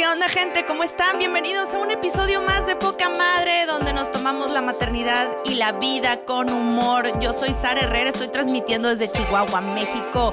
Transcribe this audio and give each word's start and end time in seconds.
¿Qué 0.00 0.06
onda 0.06 0.30
gente? 0.30 0.64
¿Cómo 0.64 0.82
están? 0.82 1.18
Bienvenidos 1.18 1.74
a 1.74 1.78
un 1.78 1.90
episodio 1.90 2.40
más 2.40 2.66
de 2.66 2.74
Poca 2.74 3.10
Madre, 3.10 3.66
donde 3.66 3.92
nos 3.92 4.10
tomamos 4.10 4.50
la 4.50 4.62
maternidad 4.62 5.28
y 5.44 5.56
la 5.56 5.72
vida 5.72 6.24
con 6.24 6.50
humor. 6.50 7.20
Yo 7.20 7.34
soy 7.34 7.52
Sara 7.52 7.82
Herrera, 7.82 8.08
estoy 8.08 8.28
transmitiendo 8.28 8.88
desde 8.88 9.12
Chihuahua, 9.12 9.60
México. 9.60 10.32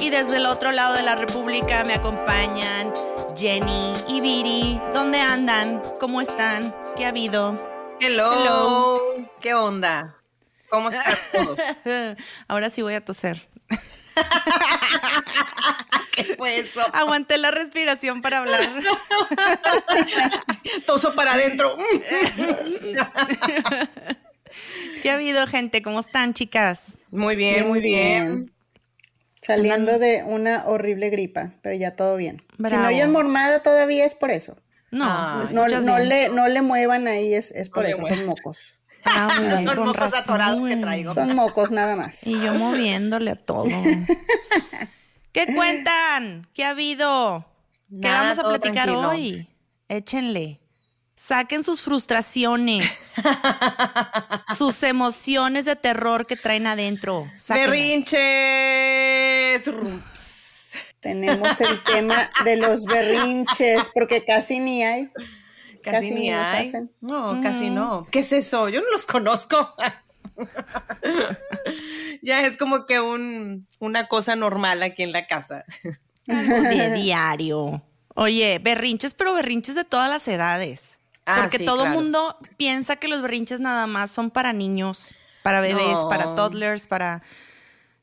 Y 0.00 0.10
desde 0.10 0.38
el 0.38 0.46
otro 0.46 0.72
lado 0.72 0.94
de 0.94 1.04
la 1.04 1.14
República 1.14 1.84
me 1.84 1.94
acompañan 1.94 2.92
Jenny 3.36 3.92
y 4.08 4.20
Viri. 4.20 4.80
¿Dónde 4.92 5.20
andan? 5.20 5.80
¿Cómo 6.00 6.20
están? 6.20 6.74
¿Qué 6.96 7.04
ha 7.04 7.10
habido? 7.10 7.52
Hello. 8.00 8.32
Hello. 8.32 9.00
¿Qué 9.40 9.54
onda? 9.54 10.16
¿Cómo 10.70 10.88
están 10.88 11.16
todos? 11.32 11.60
Ahora 12.48 12.68
sí 12.68 12.82
voy 12.82 12.94
a 12.94 13.04
toser. 13.04 13.48
¿Qué 16.14 16.34
fue 16.36 16.58
eso? 16.58 16.80
Aguanté 16.92 17.38
la 17.38 17.50
respiración 17.50 18.22
para 18.22 18.38
hablar. 18.38 18.60
Toso 20.86 21.14
para 21.14 21.34
adentro. 21.34 21.76
¿Qué 25.02 25.10
ha 25.10 25.14
habido, 25.14 25.46
gente? 25.46 25.82
¿Cómo 25.82 26.00
están, 26.00 26.32
chicas? 26.34 26.98
Muy 27.10 27.36
bien, 27.36 27.68
muy 27.68 27.80
bien. 27.80 28.52
Saliendo 29.40 29.98
de 29.98 30.22
una 30.24 30.66
horrible 30.66 31.10
gripa, 31.10 31.52
pero 31.62 31.74
ya 31.76 31.96
todo 31.96 32.16
bien. 32.16 32.42
Si 32.68 32.76
me 32.76 32.86
oyen 32.86 33.12
mormada 33.12 33.60
todavía 33.62 34.04
es 34.06 34.14
por 34.14 34.30
eso. 34.30 34.56
No, 34.90 35.04
Ah, 35.06 35.44
¿me 35.46 35.52
No, 35.52 35.66
no 35.80 35.98
le, 35.98 36.28
no 36.30 36.48
le 36.48 36.62
muevan 36.62 37.08
ahí, 37.08 37.34
es, 37.34 37.50
es 37.50 37.68
por 37.68 37.82
No 37.82 37.88
eso, 37.90 37.98
muevan. 38.00 38.18
son 38.18 38.26
mocos. 38.26 38.78
Ah, 39.04 39.28
Son 39.64 39.76
mocos 39.76 39.96
razón, 39.96 40.20
atorados 40.20 40.66
que 40.66 40.76
traigo. 40.76 41.12
Son 41.12 41.34
mocos 41.34 41.70
nada 41.72 41.94
más. 41.96 42.26
Y 42.26 42.40
yo 42.40 42.54
moviéndole 42.54 43.32
a 43.32 43.36
todo. 43.36 43.66
¿Qué 45.34 45.44
cuentan? 45.54 46.48
¿Qué 46.54 46.64
ha 46.64 46.70
habido? 46.70 47.44
¿Qué 47.90 47.96
Nada, 48.08 48.22
vamos 48.22 48.38
a 48.38 48.42
platicar 48.44 48.84
tranquilo. 48.86 49.08
hoy? 49.10 49.46
Échenle. 49.88 50.60
Saquen 51.16 51.62
sus 51.62 51.80
frustraciones, 51.82 53.14
sus 54.58 54.82
emociones 54.82 55.64
de 55.64 55.76
terror 55.76 56.26
que 56.26 56.36
traen 56.36 56.66
adentro. 56.66 57.30
Sáquenlas. 57.36 57.70
Berrinches. 57.70 59.70
Tenemos 61.00 61.60
el 61.60 61.82
tema 61.84 62.30
de 62.44 62.56
los 62.56 62.84
berrinches, 62.84 63.88
porque 63.94 64.24
casi 64.24 64.58
ni 64.60 64.82
hay. 64.84 65.10
Casi, 65.82 65.96
Casi 65.96 66.10
ni 66.14 66.20
ni 66.20 66.30
los 66.30 66.40
hay. 66.46 66.68
hacen. 66.68 66.90
No, 67.00 67.40
casi 67.42 67.70
no. 67.70 68.06
¿Qué 68.10 68.20
es 68.20 68.32
eso? 68.32 68.68
Yo 68.68 68.80
no 68.80 68.90
los 68.90 69.06
conozco. 69.06 69.74
ya 72.22 72.42
es 72.46 72.56
como 72.56 72.86
que 72.86 73.00
un, 73.00 73.66
una 73.78 74.08
cosa 74.08 74.36
normal 74.36 74.82
aquí 74.82 75.02
en 75.02 75.12
la 75.12 75.26
casa. 75.26 75.64
De 76.26 76.90
diario. 76.94 77.82
Oye, 78.14 78.58
berrinches, 78.62 79.14
pero 79.14 79.34
berrinches 79.34 79.74
de 79.74 79.84
todas 79.84 80.08
las 80.08 80.26
edades. 80.28 80.98
Ah, 81.26 81.38
Porque 81.42 81.58
sí, 81.58 81.64
todo 81.64 81.82
el 81.84 81.88
claro. 81.88 82.00
mundo 82.00 82.38
piensa 82.56 82.96
que 82.96 83.08
los 83.08 83.22
berrinches 83.22 83.60
nada 83.60 83.86
más 83.86 84.10
son 84.10 84.30
para 84.30 84.52
niños, 84.52 85.14
para 85.42 85.60
bebés, 85.60 85.86
No. 86.02 86.08
para 86.08 86.34
toddlers, 86.34 86.86
para 86.86 87.22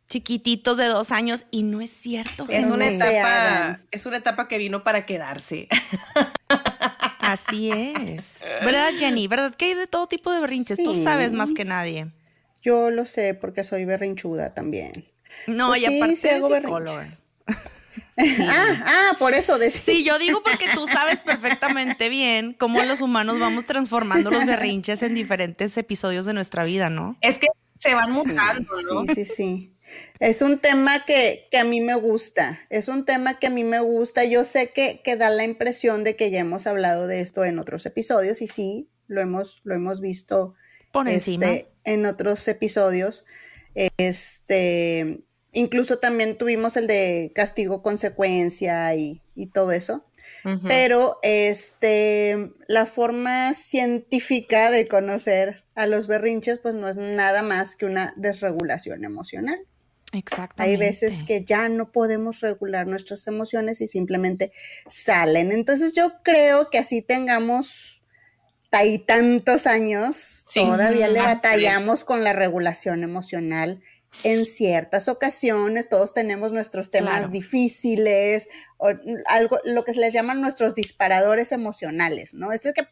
chiquititos 0.09 0.77
de 0.77 0.85
dos 0.87 1.11
años. 1.11 1.45
Y 1.51 1.63
no 1.63 1.81
es 1.81 1.91
cierto. 1.91 2.45
Es 2.49 2.65
una 2.69 2.87
etapa, 2.89 3.79
es 3.91 4.05
una 4.05 4.17
etapa 4.17 4.47
que 4.47 4.57
vino 4.57 4.83
para 4.83 5.05
quedarse. 5.05 5.67
Así 7.19 7.69
es. 7.71 8.39
¿Verdad, 8.65 8.91
Jenny? 8.97 9.27
¿Verdad 9.27 9.55
que 9.55 9.65
hay 9.65 9.73
de 9.75 9.87
todo 9.87 10.07
tipo 10.07 10.31
de 10.31 10.41
berrinches? 10.41 10.83
Tú 10.83 10.95
sabes 10.95 11.31
más 11.31 11.53
que 11.53 11.63
nadie. 11.63 12.07
Yo 12.61 12.91
lo 12.91 13.05
sé 13.05 13.33
porque 13.33 13.63
soy 13.63 13.85
berrinchuda 13.85 14.53
también. 14.53 15.11
No, 15.47 15.69
Pues 15.69 15.81
y 15.81 15.85
sí, 15.85 15.97
aparte 15.97 16.15
sí 16.15 16.27
de 16.27 16.33
hago 16.35 16.55
psicóloga. 16.55 17.07
Ah, 18.17 18.83
ah, 18.85 19.15
por 19.17 19.33
eso 19.33 19.57
decía. 19.57 19.81
Sí, 19.95 20.03
yo 20.03 20.19
digo 20.19 20.43
porque 20.43 20.67
tú 20.73 20.85
sabes 20.87 21.21
perfectamente 21.21 22.07
bien 22.07 22.53
cómo 22.53 22.83
los 22.83 23.01
humanos 23.01 23.39
vamos 23.39 23.65
transformando 23.65 24.29
los 24.29 24.45
berrinches 24.45 25.01
en 25.01 25.15
diferentes 25.15 25.75
episodios 25.77 26.25
de 26.25 26.33
nuestra 26.33 26.63
vida, 26.63 26.89
¿no? 26.89 27.17
Es 27.21 27.39
que 27.39 27.47
se 27.75 27.95
van 27.95 28.11
mutando, 28.11 28.69
¿no? 28.93 29.05
Sí, 29.07 29.25
sí, 29.25 29.25
sí. 29.25 29.75
Es 30.19 30.41
un 30.41 30.59
tema 30.59 31.03
que, 31.03 31.47
que 31.51 31.57
a 31.57 31.63
mí 31.63 31.81
me 31.81 31.95
gusta. 31.95 32.59
Es 32.69 32.87
un 32.87 33.05
tema 33.05 33.39
que 33.39 33.47
a 33.47 33.49
mí 33.49 33.63
me 33.63 33.79
gusta. 33.79 34.23
Yo 34.23 34.43
sé 34.43 34.71
que, 34.71 35.01
que 35.03 35.15
da 35.15 35.29
la 35.29 35.43
impresión 35.43 36.03
de 36.03 36.15
que 36.15 36.29
ya 36.29 36.39
hemos 36.39 36.67
hablado 36.67 37.07
de 37.07 37.21
esto 37.21 37.43
en 37.43 37.59
otros 37.59 37.85
episodios 37.85 38.41
y 38.41 38.47
sí, 38.47 38.89
lo 39.07 39.21
hemos, 39.21 39.61
lo 39.63 39.73
hemos 39.73 39.99
visto 39.99 40.53
Por 40.91 41.07
encima. 41.07 41.45
este, 41.45 41.71
en 41.83 42.05
otros 42.05 42.47
episodios. 42.47 43.25
Este, 43.97 45.21
incluso 45.53 45.99
también 45.99 46.37
tuvimos 46.37 46.75
el 46.77 46.87
de 46.87 47.31
castigo 47.33 47.81
consecuencia 47.81 48.93
y, 48.95 49.21
y 49.35 49.47
todo 49.47 49.71
eso. 49.71 50.05
Pero 50.67 51.19
este, 51.21 52.51
la 52.67 52.87
forma 52.87 53.53
científica 53.53 54.71
de 54.71 54.87
conocer 54.87 55.63
a 55.75 55.85
los 55.85 56.07
berrinches, 56.07 56.57
pues 56.59 56.73
no 56.73 56.87
es 56.87 56.97
nada 56.97 57.43
más 57.43 57.75
que 57.75 57.85
una 57.85 58.13
desregulación 58.17 59.03
emocional. 59.03 59.59
Exactamente. 60.13 60.83
Hay 60.83 60.89
veces 60.89 61.23
que 61.23 61.45
ya 61.45 61.69
no 61.69 61.91
podemos 61.91 62.41
regular 62.41 62.87
nuestras 62.87 63.27
emociones 63.27 63.81
y 63.81 63.87
simplemente 63.87 64.51
salen. 64.89 65.51
Entonces 65.51 65.93
yo 65.93 66.13
creo 66.23 66.69
que 66.69 66.79
así 66.79 67.01
tengamos 67.01 67.90
y 68.85 68.99
tantos 68.99 69.67
años, 69.67 70.45
Sí. 70.49 70.61
todavía 70.61 71.07
le 71.07 71.19
Ujú. 71.19 71.27
batallamos 71.27 72.03
con 72.03 72.23
la 72.23 72.33
regulación 72.33 73.03
emocional. 73.03 73.81
En 74.23 74.45
ciertas 74.45 75.07
ocasiones 75.07 75.87
todos 75.89 76.13
tenemos 76.13 76.51
nuestros 76.51 76.91
temas 76.91 77.15
Claro. 77.19 77.29
difíciles 77.29 78.47
o 78.77 78.89
algo, 79.27 79.59
lo 79.63 79.85
que 79.85 79.93
se 79.93 79.99
les 79.99 80.13
llaman 80.13 80.41
nuestros 80.41 80.75
disparadores 80.75 81.51
emocionales, 81.51 82.33
¿no? 82.33 82.51
Es 82.51 82.65
el 82.65 82.73
que 82.73 82.87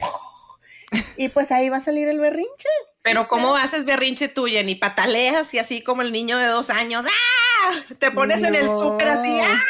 y 1.18 1.30
pues 1.30 1.52
ahí 1.52 1.70
va 1.70 1.78
a 1.78 1.82
salir 1.82 2.08
el 2.08 2.20
berrinche. 2.20 2.68
Pero 3.04 3.28
¿cómo 3.28 3.56
haces 3.56 3.86
berrinche 3.86 4.28
tuya? 4.28 4.64
Ni 4.64 4.76
pataleas 4.76 5.54
y 5.54 5.60
así 5.60 5.82
como 5.82 6.02
el 6.02 6.12
niño 6.12 6.38
de 6.38 6.48
dos 6.48 6.70
años. 6.70 7.06
¡Ah! 7.08 7.74
Te 8.00 8.12
pones 8.12 8.42
en 8.44 8.56
el 8.56 8.66
súper 8.66 9.08
así. 9.10 9.38
¡Ah! 9.42 9.62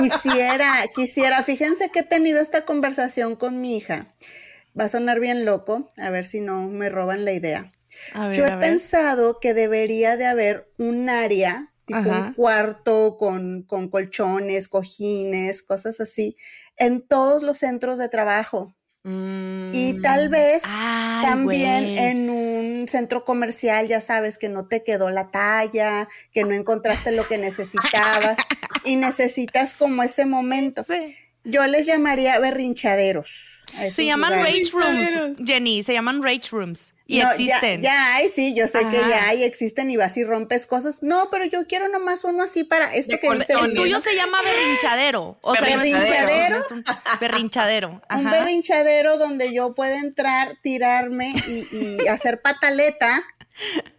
Quisiera, 0.00 0.84
quisiera. 0.94 1.42
Fíjense 1.42 1.90
que 1.90 2.00
he 2.00 2.04
tenido 2.04 2.40
esta 2.40 2.64
conversación 2.64 3.36
con 3.36 3.60
mi 3.60 3.76
hija. 3.76 4.06
Va 4.78 4.84
a 4.84 4.88
sonar 4.88 5.20
bien 5.20 5.44
loco, 5.44 5.88
a 5.98 6.10
ver 6.10 6.26
si 6.26 6.40
no 6.40 6.68
me 6.68 6.88
roban 6.88 7.24
la 7.24 7.32
idea. 7.32 7.70
A 8.12 8.28
ver, 8.28 8.36
Yo 8.36 8.44
he 8.46 8.50
a 8.50 8.56
ver. 8.56 8.68
pensado 8.70 9.38
que 9.40 9.54
debería 9.54 10.16
de 10.16 10.26
haber 10.26 10.68
un 10.78 11.08
área, 11.08 11.72
tipo 11.86 11.98
Ajá. 12.00 12.26
un 12.28 12.34
cuarto 12.34 13.16
con, 13.18 13.62
con 13.62 13.88
colchones, 13.88 14.68
cojines, 14.68 15.62
cosas 15.62 16.00
así, 16.00 16.36
en 16.76 17.00
todos 17.06 17.42
los 17.42 17.58
centros 17.58 17.98
de 17.98 18.08
trabajo. 18.08 18.74
Y 19.06 20.00
tal 20.00 20.30
vez 20.30 20.62
Ay, 20.64 21.26
también 21.26 21.84
güey. 21.88 21.98
en 21.98 22.30
un 22.30 22.88
centro 22.88 23.22
comercial, 23.26 23.86
ya 23.86 24.00
sabes 24.00 24.38
que 24.38 24.48
no 24.48 24.66
te 24.66 24.82
quedó 24.82 25.10
la 25.10 25.30
talla, 25.30 26.08
que 26.32 26.44
no 26.44 26.54
encontraste 26.54 27.12
lo 27.12 27.28
que 27.28 27.36
necesitabas 27.36 28.38
y 28.82 28.96
necesitas 28.96 29.74
como 29.74 30.02
ese 30.02 30.24
momento. 30.24 30.84
Sí. 30.88 31.14
Yo 31.44 31.66
les 31.66 31.84
llamaría 31.84 32.38
berrinchaderos. 32.38 33.53
Se 33.92 34.04
llaman 34.06 34.34
lugares. 34.36 34.72
rage 34.72 34.86
rooms, 35.16 35.38
Jenny, 35.46 35.82
se 35.82 35.92
llaman 35.92 36.22
rage 36.22 36.50
rooms. 36.52 36.92
Y 37.06 37.18
No, 37.18 37.24
ya- 37.24 37.30
existen. 37.32 37.82
Ya, 37.82 38.14
hay, 38.14 38.28
sí, 38.30 38.54
yo 38.54 38.66
sé 38.66 38.78
que 38.90 38.96
ya 38.96 39.28
hay, 39.28 39.42
existen 39.44 39.90
y 39.90 39.96
vas 39.98 40.16
y 40.16 40.24
rompes 40.24 40.66
cosas. 40.66 41.02
No, 41.02 41.28
pero 41.30 41.44
yo 41.44 41.66
quiero 41.66 41.88
nomás 41.88 42.24
uno 42.24 42.42
así 42.42 42.64
para 42.64 42.94
esto 42.94 43.12
De 43.12 43.20
que 43.20 43.30
dice 43.30 43.52
El 43.52 43.74
tuyo 43.74 44.00
se 44.00 44.14
llama 44.16 44.38
berrinchadero. 44.42 45.36
O 45.42 45.54
sea, 45.54 45.76
no 45.76 45.82
es 45.82 45.92
un- 45.92 46.00
Berrinchadero. 46.00 46.58
no 46.58 46.64
un 46.76 46.84
berrinchadero. 47.20 47.88
un 47.90 48.02
Ajá. 48.26 48.30
berrinchadero 48.38 49.18
donde 49.18 49.52
yo 49.52 49.74
pueda 49.74 49.98
entrar, 50.00 50.56
tirarme 50.62 51.34
y, 51.46 51.66
y 52.04 52.08
hacer 52.08 52.40
pataleta 52.40 53.22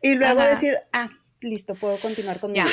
y 0.01 0.15
luego 0.15 0.39
Ajá. 0.39 0.49
decir, 0.49 0.75
ah, 0.91 1.09
listo, 1.41 1.75
puedo 1.75 1.97
continuar 1.99 2.39
con 2.39 2.53
mi 2.53 2.59
vida. 2.59 2.71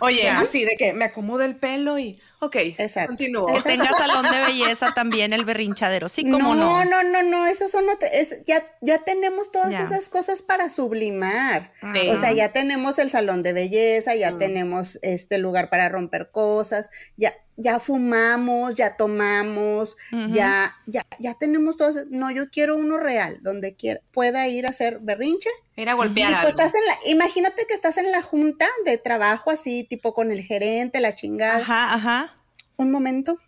Oye, 0.00 0.22
Ya. 0.22 0.38
así 0.38 0.64
de 0.64 0.76
que 0.76 0.92
me 0.92 1.04
acomodo 1.06 1.42
el 1.42 1.56
pelo 1.56 1.98
y. 1.98 2.20
Ok, 2.40 2.54
Exacto. 2.78 3.08
continúo. 3.08 3.46
Que 3.52 3.62
tenga 3.62 3.92
salón 3.92 4.24
de 4.30 4.40
belleza 4.46 4.92
también 4.94 5.32
el 5.32 5.44
berrinchadero. 5.44 6.08
Sí, 6.08 6.22
como 6.22 6.54
no. 6.54 6.84
no, 6.84 6.84
no, 6.84 7.02
no, 7.02 7.22
no, 7.24 7.46
esos 7.46 7.70
son 7.72 7.84
es- 8.12 8.44
ya, 8.46 8.64
ya 8.80 8.98
tenemos 8.98 9.50
todas 9.50 9.70
Ya. 9.72 9.82
esas 9.82 10.08
cosas 10.08 10.40
para 10.42 10.70
sublimar. 10.70 11.72
Sí. 11.94 12.08
O 12.10 12.20
sea, 12.20 12.32
ya 12.32 12.50
tenemos 12.52 12.98
el 13.00 13.10
salón 13.10 13.42
de 13.42 13.52
belleza, 13.52 14.14
ya 14.14 14.30
Mm. 14.32 14.38
tenemos 14.38 14.98
este 15.02 15.38
lugar 15.38 15.68
para 15.68 15.88
romper 15.88 16.30
cosas, 16.30 16.90
ya, 17.16 17.34
ya 17.60 17.80
fumamos, 17.80 18.76
ya 18.76 18.96
tomamos, 18.96 19.96
ya, 20.30 20.76
ya, 20.86 21.02
ya 21.18 21.34
tenemos 21.34 21.76
todas. 21.76 22.06
No, 22.08 22.30
yo 22.30 22.50
quiero 22.50 22.76
uno 22.76 22.98
real, 22.98 23.38
donde 23.42 23.74
quiera, 23.74 24.00
pueda 24.12 24.46
ir 24.46 24.64
a 24.66 24.70
hacer 24.70 25.00
berrinche. 25.00 25.50
Ir 25.76 25.88
a 25.90 25.94
golpear 25.94 26.30
Y 26.30 26.34
pues 26.34 26.46
algo. 26.46 26.48
estás 26.60 26.72
en 26.74 26.86
la, 26.86 26.96
imagínate 27.06 27.66
que 27.66 27.74
estás 27.74 27.96
en 27.96 28.10
la 28.12 28.22
junta 28.22 28.66
de 28.84 28.96
trabajo 28.96 29.50
así, 29.50 29.82
tipo 29.84 30.14
con 30.14 30.30
el 30.30 30.42
gerente, 30.42 31.00
la 31.00 31.14
chingada. 31.16 31.58
Ajá, 31.58 31.94
ajá. 31.94 32.36
Un 32.76 32.92
momento. 32.92 33.38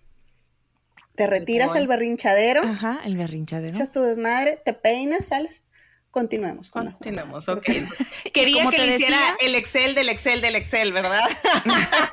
Te 1.14 1.26
retiras 1.26 1.74
al 1.74 1.86
berrinchadero 1.86 2.62
Ajá, 2.62 3.00
el 3.04 3.16
berrinchadero. 3.16 3.74
echas 3.76 3.92
tu 3.92 4.00
desmadre, 4.00 4.60
te 4.64 4.72
peinas, 4.72 5.26
sales. 5.26 5.62
Continuemos 6.10 6.70
con 6.70 6.86
la. 6.86 6.92
Continuamos, 6.92 7.48
ok. 7.48 7.64
Quería 8.32 8.68
que 8.68 8.78
le 8.78 8.94
hiciera 8.96 9.36
el 9.40 9.54
Excel 9.54 9.94
del 9.94 10.08
Excel 10.08 10.40
del 10.40 10.56
Excel, 10.56 10.92
¿verdad? 10.92 11.22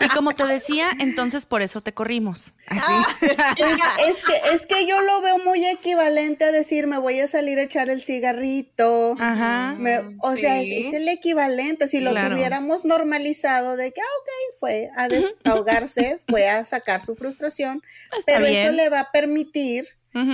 Y 0.00 0.08
como 0.08 0.34
te 0.34 0.44
decía, 0.44 0.90
entonces 1.00 1.44
por 1.46 1.60
eso 1.62 1.80
te 1.80 1.92
corrimos. 1.92 2.54
Así. 2.66 2.92
Es 4.08 4.16
que, 4.22 4.54
es 4.54 4.66
que 4.66 4.86
yo 4.86 5.00
lo 5.02 5.20
veo 5.20 5.38
muy 5.38 5.64
equivalente 5.66 6.44
a 6.44 6.52
decir, 6.52 6.86
me 6.86 6.98
voy 6.98 7.20
a 7.20 7.28
salir 7.28 7.58
a 7.58 7.62
echar 7.62 7.90
el 7.90 8.00
cigarrito. 8.00 9.16
Ajá. 9.18 9.74
Me- 9.78 10.16
o 10.22 10.36
sea, 10.36 10.60
es, 10.60 10.92
el 10.94 11.08
equivalente. 11.08 11.88
Si 11.88 12.00
lo 12.00 12.12
Claro. 12.12 12.34
tuviéramos 12.34 12.84
normalizado 12.84 13.76
de 13.76 13.92
que, 13.92 14.00
ah, 14.00 14.04
ok, 14.20 14.56
fue 14.58 14.90
a 14.96 15.08
desahogarse, 15.08 16.18
fue 16.28 16.48
a 16.48 16.64
sacar 16.64 17.02
su 17.02 17.14
frustración, 17.16 17.82
Está 18.16 18.34
pero 18.34 18.46
eso 18.46 18.72
le 18.72 18.88
va 18.88 19.00
a 19.00 19.10
permitir 19.12 19.88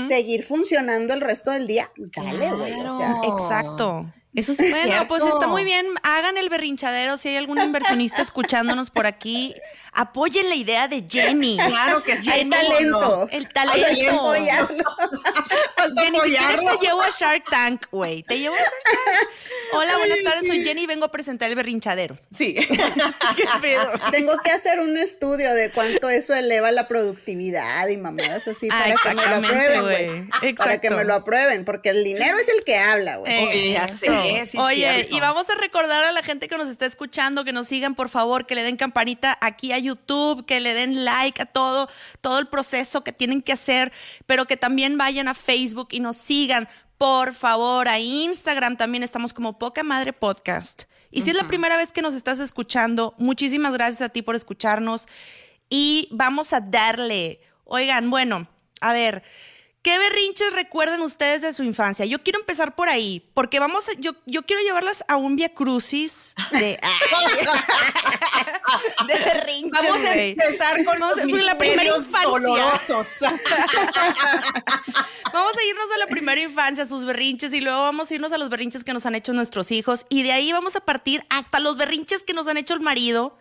Seguir 0.08 0.42
funcionando 0.42 1.14
el 1.14 1.20
resto 1.20 1.50
del 1.50 1.66
día. 1.66 1.90
Dale, 1.96 2.52
güey. 2.52 2.72
O 2.72 2.96
sea. 2.96 3.20
Exacto. 3.24 4.12
Eso 4.34 4.52
sí 4.52 4.64
es 4.64 4.70
Bueno, 4.70 4.86
cierto. 4.88 5.08
pues 5.08 5.24
está 5.24 5.46
muy 5.46 5.62
bien. 5.64 5.86
Hagan 6.02 6.36
el 6.36 6.48
berrinchadero. 6.48 7.16
Si 7.16 7.28
hay 7.28 7.36
algún 7.36 7.60
inversionista 7.60 8.20
escuchándonos 8.20 8.90
por 8.90 9.06
aquí, 9.06 9.54
apoyen 9.92 10.48
la 10.48 10.56
idea 10.56 10.88
de 10.88 11.04
Jenny. 11.08 11.56
Claro 11.56 12.02
que 12.02 12.16
sí. 12.20 12.28
hay 12.30 12.48
talento. 12.50 13.28
El 13.30 13.42
Hay 13.42 13.46
que 13.46 13.52
talento. 13.52 14.34
Falta 15.76 16.02
Jenny, 16.02 16.18
si 16.24 16.30
quieres 16.36 16.60
te 16.80 16.86
llevo 16.86 17.02
a 17.02 17.10
Shark 17.10 17.44
Tank, 17.48 17.86
güey. 17.92 18.22
Te 18.24 18.38
llevo 18.38 18.54
a 18.54 18.58
Shark 18.58 18.72
Tank. 18.84 19.28
Hola, 19.72 19.96
buenas 19.98 20.22
tardes. 20.22 20.46
Soy 20.46 20.64
Jenny 20.64 20.82
y 20.82 20.86
vengo 20.86 21.04
a 21.04 21.10
presentar 21.10 21.48
el 21.48 21.56
berrinchadero. 21.56 22.16
Sí. 22.36 22.54
¿Qué 23.36 23.44
pedo? 23.60 23.92
Tengo 24.10 24.36
que 24.38 24.50
hacer 24.50 24.80
un 24.80 24.96
estudio 24.96 25.52
de 25.54 25.70
cuánto 25.70 26.08
eso 26.08 26.34
eleva 26.34 26.70
la 26.70 26.86
productividad 26.88 27.88
y 27.88 27.96
mamadas 27.96 28.46
así 28.48 28.68
Ah, 28.70 28.94
para 29.02 29.14
que 29.14 29.14
me 29.14 29.26
lo 29.26 29.36
aprueben, 29.36 29.82
güey. 29.82 30.54
Para 30.54 30.80
que 30.80 30.90
me 30.90 31.04
lo 31.04 31.14
aprueben, 31.14 31.64
porque 31.64 31.90
el 31.90 32.04
dinero 32.04 32.36
es 32.38 32.48
el 32.48 32.62
que 32.64 32.76
habla, 32.76 33.16
güey. 33.16 33.72
Ya 33.72 33.88
sé, 33.88 34.06
sí, 34.46 34.58
Oye, 34.58 35.08
y 35.10 35.20
vamos 35.20 35.48
a 35.50 35.54
recordar 35.54 36.04
a 36.04 36.12
la 36.12 36.22
gente 36.22 36.48
que 36.48 36.56
nos 36.56 36.68
está 36.68 36.86
escuchando 36.86 37.44
que 37.44 37.52
nos 37.52 37.68
sigan, 37.68 37.94
por 37.94 38.08
favor, 38.08 38.46
que 38.46 38.54
le 38.54 38.62
den 38.62 38.76
campanita 38.76 39.38
aquí 39.40 39.72
a 39.72 39.78
YouTube, 39.78 40.44
que 40.46 40.60
le 40.60 40.74
den 40.74 41.04
like 41.04 41.40
a 41.42 41.46
todo, 41.46 41.88
todo 42.20 42.38
el 42.38 42.48
proceso 42.48 43.04
que 43.04 43.12
tienen 43.12 43.42
que 43.42 43.52
hacer, 43.52 43.92
pero 44.26 44.46
que 44.46 44.56
también 44.56 44.98
vayan 44.98 45.28
a 45.28 45.34
Facebook 45.34 45.88
y 45.90 46.00
nos 46.00 46.16
sigan, 46.16 46.68
por 46.98 47.34
favor, 47.34 47.88
a 47.88 47.98
Instagram 47.98 48.76
también 48.76 49.02
estamos 49.02 49.32
como 49.32 49.58
Poca 49.58 49.82
Madre 49.82 50.12
Podcast. 50.12 50.84
Y 51.10 51.22
si 51.22 51.30
es 51.30 51.36
la 51.36 51.46
primera 51.46 51.76
vez 51.76 51.92
que 51.92 52.02
nos 52.02 52.14
estás 52.14 52.40
escuchando, 52.40 53.14
muchísimas 53.18 53.72
gracias 53.72 54.02
a 54.02 54.08
ti 54.08 54.22
por 54.22 54.34
escucharnos 54.34 55.06
y 55.68 56.08
vamos 56.10 56.52
a 56.52 56.60
darle. 56.60 57.40
Oigan, 57.64 58.10
bueno, 58.10 58.48
a 58.80 58.92
ver, 58.92 59.22
¿qué 59.84 59.98
berrinches 59.98 60.52
recuerdan 60.52 61.00
ustedes 61.02 61.42
de 61.42 61.52
su 61.52 61.62
infancia? 61.62 62.04
Yo 62.06 62.20
quiero 62.22 62.40
empezar 62.40 62.74
por 62.74 62.88
ahí, 62.88 63.22
porque 63.34 63.60
vamos 63.60 63.88
a, 63.88 63.92
yo, 63.98 64.12
yo 64.26 64.42
quiero 64.42 64.62
llevarlas 64.62 65.04
a 65.06 65.16
un 65.16 65.36
via 65.36 65.50
crucis 65.50 66.34
de, 66.50 66.58
de 69.06 69.14
berrinches. 69.14 69.84
Vamos 69.84 70.04
a 70.04 70.14
empezar 70.14 70.84
con 70.84 70.98
Vamos 70.98 71.16
los 71.18 71.42
la 71.44 71.56
primera 71.58 71.84
infancia. 71.84 72.22
dolorosos. 72.28 73.08
Vamos 75.32 75.56
a 75.58 75.64
irnos 75.64 75.86
a 75.94 75.98
la 75.98 76.06
primera 76.06 76.40
infancia, 76.40 76.84
a 76.84 76.86
sus 76.86 77.04
berrinches, 77.04 77.52
y 77.52 77.60
luego 77.60 77.80
vamos 77.80 78.08
a 78.08 78.14
irnos 78.14 78.30
a 78.32 78.38
los 78.38 78.48
berrinches 78.50 78.84
que 78.84 78.92
nos 78.92 79.04
han 79.04 79.16
hecho 79.16 79.32
nuestros 79.32 79.72
hijos, 79.72 80.06
y 80.08 80.22
de 80.22 80.30
ahí 80.30 80.52
vamos 80.52 80.76
a 80.76 80.80
partir 80.80 81.26
hasta 81.28 81.58
los 81.58 81.76
berrinches 81.76 82.22
que 82.22 82.34
nos 82.34 82.46
han 82.46 82.56
hecho 82.56 82.72
el 82.72 82.78
marido 82.80 83.36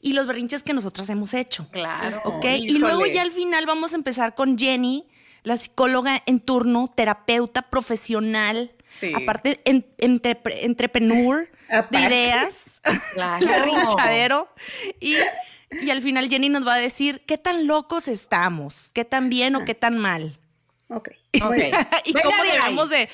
y 0.00 0.14
los 0.14 0.26
berrinches 0.26 0.62
que 0.62 0.72
nosotras 0.72 1.10
hemos 1.10 1.34
hecho. 1.34 1.68
Claro. 1.70 2.22
¿Ok? 2.24 2.46
Y 2.46 2.78
luego 2.78 3.04
ya 3.04 3.20
al 3.20 3.30
final 3.30 3.66
vamos 3.66 3.92
a 3.92 3.96
empezar 3.96 4.34
con 4.34 4.56
Jenny, 4.58 5.06
la 5.44 5.56
psicóloga 5.56 6.22
en 6.26 6.40
turno, 6.40 6.92
terapeuta 6.94 7.62
profesional, 7.70 8.72
Sí. 8.88 9.12
aparte 9.14 9.60
en, 9.64 9.86
entrepre- 9.98 10.58
entrepreneur 10.62 11.48
de 11.90 11.98
ideas, 12.00 12.80
Claro. 13.14 13.46
berrinchadero. 13.46 14.48
Y, 15.00 15.16
y 15.82 15.90
al 15.90 16.02
final 16.02 16.28
Jenny 16.28 16.48
nos 16.48 16.66
va 16.66 16.74
a 16.74 16.78
decir 16.78 17.22
qué 17.26 17.38
tan 17.38 17.66
locos 17.66 18.08
estamos, 18.08 18.90
qué 18.94 19.04
tan 19.04 19.28
bien 19.28 19.54
o 19.56 19.64
qué 19.64 19.74
tan 19.74 19.98
mal. 19.98 20.38
Ok. 20.88 21.08
Ok. 21.42 21.42
Muy 21.48 21.56
bien. 21.58 21.74
y 22.04 22.12
Venga 22.12 22.22
cómo 22.30 22.44
debemos 22.44 22.90
de- 22.90 23.08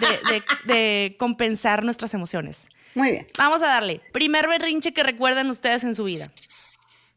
de- 0.00 0.42
de 0.72 1.16
compensar 1.18 1.84
nuestras 1.84 2.14
emociones. 2.14 2.62
Muy 2.94 3.10
bien. 3.10 3.26
Vamos 3.36 3.62
a 3.62 3.66
darle. 3.66 4.00
Primer 4.12 4.48
berrinche 4.48 4.94
que 4.94 5.02
recuerdan 5.02 5.50
ustedes 5.50 5.84
en 5.84 5.94
su 5.94 6.04
vida. 6.04 6.32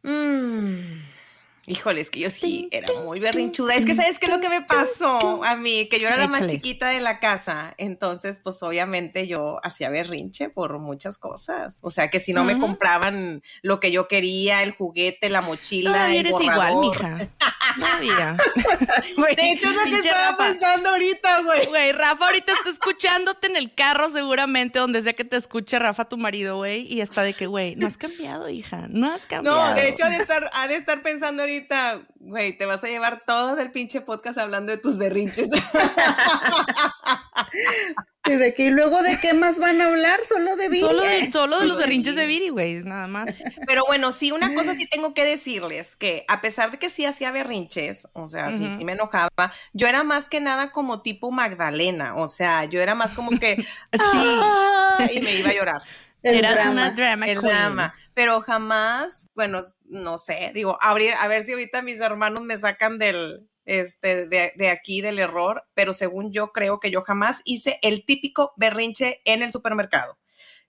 Mm. 0.03 1.01
Híjole, 1.69 2.01
es 2.01 2.09
que 2.09 2.19
yo 2.19 2.29
sí 2.31 2.67
era 2.71 2.87
muy 3.05 3.19
berrinchuda. 3.19 3.75
Es 3.75 3.85
que, 3.85 3.93
¿sabes 3.93 4.17
qué 4.17 4.25
es 4.25 4.31
lo 4.31 4.41
que 4.41 4.49
me 4.49 4.63
pasó 4.63 5.43
a 5.43 5.55
mí? 5.55 5.87
Que 5.87 5.99
yo 5.99 6.07
era 6.07 6.17
la 6.17 6.27
más 6.27 6.49
chiquita 6.49 6.87
de 6.89 6.99
la 6.99 7.19
casa. 7.19 7.75
Entonces, 7.77 8.39
pues 8.43 8.61
obviamente 8.63 9.27
yo 9.27 9.59
hacía 9.63 9.89
berrinche 9.89 10.49
por 10.49 10.79
muchas 10.79 11.19
cosas. 11.19 11.77
O 11.83 11.91
sea, 11.91 12.09
que 12.09 12.19
si 12.19 12.33
no 12.33 12.43
me 12.43 12.57
compraban 12.59 13.43
lo 13.61 13.79
que 13.79 13.91
yo 13.91 14.07
quería, 14.07 14.63
el 14.63 14.71
juguete, 14.71 15.29
la 15.29 15.41
mochila, 15.41 15.91
Todavía 15.91 16.19
el 16.19 16.25
eres 16.25 16.41
igual, 16.41 16.75
mija. 16.77 17.29
Todavía. 17.77 18.35
Güey, 19.15 19.35
De 19.35 19.51
hecho, 19.51 19.69
es 19.69 19.75
lo 19.75 19.83
que 19.83 19.99
estaba 19.99 20.31
Rafa. 20.31 20.43
pensando 20.45 20.89
ahorita, 20.89 21.41
güey. 21.43 21.65
Güey, 21.67 21.91
Rafa 21.91 22.25
ahorita 22.25 22.53
está 22.53 22.69
escuchándote 22.69 23.47
en 23.47 23.55
el 23.55 23.73
carro 23.73 24.09
seguramente, 24.09 24.79
donde 24.79 25.01
sea 25.01 25.13
que 25.13 25.23
te 25.25 25.35
escuche 25.35 25.77
Rafa, 25.77 26.05
tu 26.05 26.17
marido, 26.17 26.57
güey, 26.57 26.91
y 26.91 27.01
está 27.01 27.21
de 27.23 27.33
que, 27.33 27.47
güey, 27.47 27.75
no 27.75 27.87
has 27.87 27.97
cambiado, 27.97 28.49
hija, 28.49 28.87
no 28.89 29.11
has 29.11 29.21
cambiado. 29.25 29.69
No, 29.69 29.73
de 29.75 29.89
hecho, 29.89 30.05
ha 30.05 30.09
de 30.09 30.17
estar, 30.17 30.49
ha 30.53 30.67
de 30.67 30.75
estar 30.75 31.01
pensando 31.01 31.43
ahorita, 31.43 31.58
güey, 32.19 32.57
te 32.57 32.65
vas 32.65 32.83
a 32.83 32.87
llevar 32.87 33.23
todo 33.25 33.57
el 33.59 33.71
pinche 33.71 34.01
podcast 34.01 34.37
hablando 34.37 34.71
de 34.71 34.77
tus 34.77 34.97
berrinches. 34.97 35.49
¿Y 38.25 38.31
de 38.33 38.53
qué? 38.53 38.65
¿Y 38.65 38.69
luego 38.69 39.01
de 39.01 39.17
qué 39.19 39.33
más 39.33 39.57
van 39.57 39.81
a 39.81 39.85
hablar? 39.85 40.19
Solo 40.23 40.55
de 40.55 40.67
Viri. 40.69 40.81
Solo 40.81 41.01
de, 41.01 41.31
solo 41.33 41.59
de 41.59 41.65
los 41.65 41.77
berrinches 41.77 42.15
de 42.15 42.25
Viri. 42.25 42.49
Güey, 42.49 42.83
nada 42.83 43.07
más. 43.07 43.33
Pero 43.65 43.85
bueno, 43.87 44.11
sí, 44.11 44.31
una 44.31 44.53
cosa 44.53 44.75
sí 44.75 44.85
tengo 44.87 45.13
que 45.13 45.25
decirles, 45.25 45.95
que 45.95 46.25
a 46.27 46.41
pesar 46.41 46.69
de 46.71 46.77
que 46.77 46.89
sí 46.89 47.05
hacía 47.05 47.31
berrinches, 47.31 48.07
o 48.13 48.27
sea, 48.27 48.51
sí, 48.51 48.69
sí 48.75 48.85
me 48.85 48.91
enojaba, 48.91 49.29
yo 49.73 49.87
era 49.87 50.03
más 50.03 50.27
que 50.29 50.41
nada 50.41 50.71
como 50.71 51.01
tipo 51.01 51.31
Magdalena, 51.31 52.15
o 52.15 52.27
sea, 52.27 52.65
yo 52.65 52.81
era 52.81 52.93
más 52.93 53.13
como 53.13 53.31
que, 53.39 53.65
"Ah", 53.99 55.07
y 55.11 55.21
me 55.21 55.35
iba 55.35 55.49
a 55.49 55.53
llorar. 55.53 55.81
El 56.21 56.39
Eras 56.39 56.55
drama. 56.55 56.71
una 56.71 56.91
drama 56.91 57.25
el 57.27 57.39
queen. 57.39 57.53
drama. 57.53 57.93
Pero 58.13 58.41
jamás, 58.41 59.29
bueno, 59.35 59.61
no 59.89 60.17
sé, 60.17 60.51
digo, 60.53 60.77
abrir, 60.81 61.13
a 61.19 61.27
ver 61.27 61.45
si 61.45 61.51
ahorita 61.51 61.81
mis 61.81 61.99
hermanos 61.99 62.43
me 62.43 62.57
sacan 62.57 62.97
del, 62.97 63.49
este, 63.65 64.27
de, 64.27 64.53
de 64.55 64.69
aquí 64.69 65.01
del 65.01 65.19
error, 65.19 65.63
pero 65.73 65.93
según 65.93 66.31
yo 66.31 66.51
creo 66.51 66.79
que 66.79 66.91
yo 66.91 67.01
jamás 67.01 67.41
hice 67.45 67.79
el 67.81 68.05
típico 68.05 68.53
berrinche 68.57 69.21
en 69.25 69.41
el 69.43 69.51
supermercado. 69.51 70.17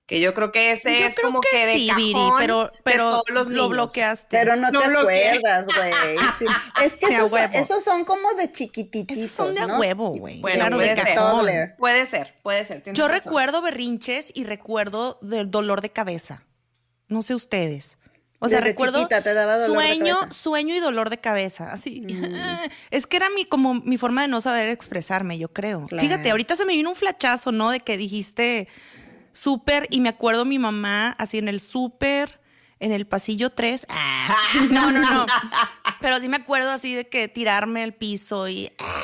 Que 0.07 0.19
yo 0.21 0.35
creo 0.35 0.51
que 0.51 0.73
ese 0.73 0.99
Yo 0.99 1.07
es 1.07 1.15
como 1.21 1.41
que, 1.41 1.67
de 1.67 1.73
sí, 1.75 1.89
Viri, 1.95 2.13
cajón 2.15 2.35
pero, 2.41 2.65
de 2.65 2.71
pero 2.83 3.09
todos 3.11 3.31
los 3.31 3.47
lo 3.47 3.53
niños. 3.53 3.69
bloqueaste. 3.69 4.27
Pero 4.37 4.57
no 4.57 4.73
No 4.73 4.81
te 4.81 4.89
bloqueé. 4.89 5.29
acuerdas, 5.29 5.67
güey. 5.67 5.93
Sí. 6.41 6.45
Es 6.85 6.97
que 6.97 7.07
esos, 7.15 7.33
esos 7.53 7.85
son 7.85 8.05
como 8.05 8.33
de 8.35 8.51
chiquititos, 8.51 9.17
Esos 9.17 9.31
son 9.31 9.55
de 9.55 9.65
¿no? 9.69 9.79
huevo, 9.79 10.09
güey. 10.09 10.41
Bueno, 10.41 10.57
claro, 10.57 10.77
puede 10.79 10.89
de 10.89 10.97
ser. 10.97 11.15
cajón. 11.15 11.31
Toddler. 11.39 11.77
Puede 11.79 12.07
ser, 12.07 12.35
puede 12.43 12.65
ser. 12.65 12.83
Yo 12.93 13.07
razón. 13.07 13.23
recuerdo 13.25 13.63
berrinches 13.63 14.33
y 14.35 14.43
recuerdo 14.43 15.17
del 15.23 15.49
dolor 15.49 15.81
de 15.81 15.91
cabeza. 15.91 16.43
No 17.07 17.23
sé 17.23 17.37
ustedes. 17.37 18.00
O 18.43 18.49
sea, 18.49 18.59
Desde 18.59 18.71
recuerdo 18.71 18.99
chiquita 19.01 19.21
te 19.23 19.35
daba 19.35 19.59
dolor 19.59 19.77
sueño. 19.77 20.17
Mm. 20.27 20.33
sueño 20.33 20.75
y 20.75 20.81
dolor 20.81 21.11
de 21.11 21.19
cabeza. 21.19 21.71
Así. 21.73 22.05
Es 22.91 23.07
que 23.07 23.17
era 23.19 23.29
mi 23.31 23.45
como 23.45 23.75
mi 23.75 23.99
forma 23.99 24.23
de 24.23 24.29
no 24.29 24.41
saber 24.41 24.69
expresarme, 24.69 25.39
yo 25.39 25.53
creo. 25.53 25.83
Claro. 25.87 26.03
Fíjate, 26.03 26.31
ahorita 26.31 26.57
se 26.57 26.65
me 26.65 26.75
vino 26.75 26.89
un 26.89 26.97
flachazo, 26.97 27.53
¿no? 27.53 27.71
De 27.71 27.81
que 27.81 27.97
dijiste 27.99 28.67
súper 29.33 29.87
y 29.91 30.01
me 30.01 30.09
acuerdo 30.09 30.45
mi 30.45 30.59
mamá 30.59 31.15
así 31.19 31.39
en 31.39 31.49
el 31.49 31.61
súper, 31.61 32.41
en 32.81 32.93
el 32.93 33.07
pasillo 33.07 33.51
3. 33.51 33.87
Ah, 33.91 34.37
no, 34.71 34.91
no, 34.91 35.01
no. 35.01 35.27
Pero 36.01 36.19
sí 36.19 36.29
me 36.29 36.39
acuerdo 36.39 36.71
así 36.71 36.95
de 36.95 37.09
que 37.09 37.29
tirarme 37.29 37.83
al 37.83 37.93
piso 37.93 38.49
y, 38.49 38.73
ah, 38.79 39.03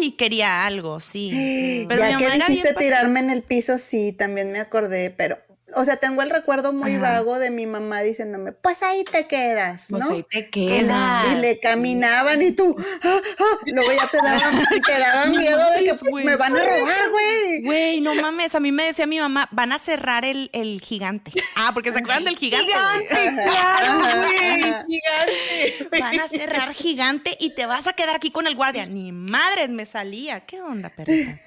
y 0.00 0.12
quería 0.12 0.64
algo, 0.64 1.00
sí. 1.00 1.84
Pero 1.88 2.08
ya 2.08 2.16
que 2.16 2.30
dijiste 2.30 2.74
tirarme 2.74 3.20
en 3.20 3.30
el 3.30 3.42
piso, 3.42 3.78
sí, 3.78 4.12
también 4.12 4.52
me 4.52 4.60
acordé, 4.60 5.10
pero, 5.10 5.38
o 5.74 5.84
sea, 5.84 5.96
tengo 5.96 6.22
el 6.22 6.30
recuerdo 6.30 6.72
muy 6.72 6.92
Ajá. 6.94 7.10
vago 7.10 7.38
de 7.38 7.50
mi 7.50 7.66
mamá 7.66 8.00
diciéndome, 8.02 8.52
pues 8.52 8.82
ahí 8.82 9.02
te 9.04 9.26
quedas, 9.26 9.86
Pues 9.90 10.04
¿no? 10.04 10.14
ahí 10.14 10.24
te 10.30 10.48
quedas. 10.48 11.26
Y 11.32 11.40
le 11.40 11.58
caminaban 11.58 12.40
y 12.40 12.52
tú, 12.52 12.76
ah, 13.02 13.20
ah, 13.38 13.58
luego 13.66 13.90
ya 13.92 14.06
te 14.08 14.18
daban, 14.18 14.62
te 14.86 14.98
daban 15.00 15.30
miedo 15.36 15.70
de 15.76 15.84
que 15.84 15.94
me 16.24 16.36
van 16.36 16.56
a 16.56 16.60
robar, 16.64 17.10
güey. 17.10 17.62
Güey, 17.62 18.00
no 18.00 18.14
mames, 18.14 18.54
a 18.54 18.60
mí 18.60 18.70
me 18.70 18.84
decía 18.84 19.06
mi 19.06 19.18
mamá, 19.18 19.48
van 19.50 19.72
a 19.72 19.78
cerrar 19.78 20.24
el, 20.24 20.50
el 20.52 20.80
gigante. 20.80 21.32
Ah, 21.56 21.72
porque 21.74 21.92
se 21.92 21.98
acuerdan 21.98 22.24
del 22.24 22.36
gigante. 22.36 22.66
Gigante, 22.66 23.42
claro, 23.50 23.98
güey, 24.20 24.62
gigante. 24.88 25.98
Van 26.00 26.20
a 26.20 26.28
cerrar 26.28 26.74
gigante 26.74 27.36
y 27.40 27.50
te 27.50 27.66
vas 27.66 27.86
a 27.86 27.92
quedar 27.94 28.16
aquí 28.16 28.30
con 28.30 28.46
el 28.46 28.54
guardia. 28.54 28.86
Ni 28.86 29.10
madres 29.10 29.70
me 29.70 29.84
salía. 29.84 30.40
¿Qué 30.46 30.60
onda, 30.60 30.90
perrita? 30.90 31.38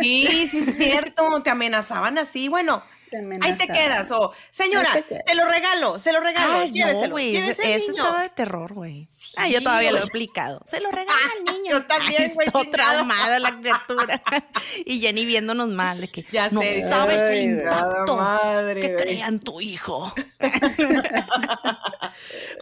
Sí, 0.00 0.48
sí, 0.50 0.64
es 0.68 0.76
cierto, 0.76 1.42
te 1.42 1.50
amenazaban 1.50 2.18
así. 2.18 2.48
Bueno, 2.48 2.82
Te 3.20 3.38
ahí 3.46 3.56
te 3.56 3.66
quedas. 3.66 4.10
O, 4.10 4.32
señora, 4.50 4.92
Ahí 4.92 5.02
te 5.02 5.08
quedas. 5.08 5.36
lo 5.36 5.46
regalo, 5.48 5.98
se 5.98 6.12
lo 6.12 6.20
regalo. 6.20 6.52
Ay, 6.54 6.68
no, 6.68 6.74
lléveselo, 6.74 7.10
güey. 7.10 7.32
llévese 7.32 7.74
Ese, 7.74 7.90
niño. 7.92 8.02
estaba 8.02 8.22
de 8.22 8.28
terror, 8.30 8.72
güey. 8.72 9.06
Sí, 9.10 9.32
Ah, 9.36 9.48
yo 9.48 9.60
todavía 9.62 9.92
lo 9.92 9.98
he 9.98 10.02
aplicado. 10.08 10.60
Se 10.64 10.80
lo 10.80 10.90
regala 10.90 11.18
al 11.38 11.54
niño. 11.54 11.70
yo 11.72 11.82
también, 11.84 12.32
güey, 12.34 12.48
traumada 12.70 13.38
la 13.38 13.58
criatura. 13.60 14.22
y 14.86 15.00
Jenny 15.00 15.24
viéndonos 15.26 15.68
mal 15.68 16.00
de 16.00 16.08
que 16.08 16.24
Ya 16.32 16.48
no 16.48 16.60
sé. 16.62 16.88
sabes 16.88 17.20
Ay, 17.22 17.38
el 17.38 17.58
impacto 17.58 18.16
madre, 18.16 18.80
que 18.80 18.96
crean 18.96 19.38
tu 19.38 19.60
hijo. 19.60 20.12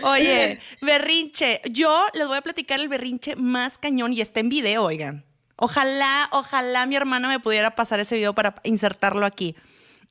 Oye, 0.02 0.60
berrinche. 0.80 1.60
Yo 1.70 2.06
les 2.14 2.26
voy 2.26 2.36
a 2.38 2.42
platicar 2.42 2.80
el 2.80 2.88
berrinche 2.88 3.36
más 3.36 3.78
cañón 3.78 4.12
y 4.12 4.20
está 4.20 4.40
en 4.40 4.48
video, 4.48 4.84
oigan. 4.84 5.24
Ojalá, 5.56 6.28
ojalá 6.32 6.86
mi 6.86 6.96
hermana 6.96 7.28
me 7.28 7.38
pudiera 7.38 7.74
pasar 7.74 8.00
ese 8.00 8.16
video 8.16 8.34
para 8.34 8.54
insertarlo 8.62 9.26
aquí. 9.26 9.54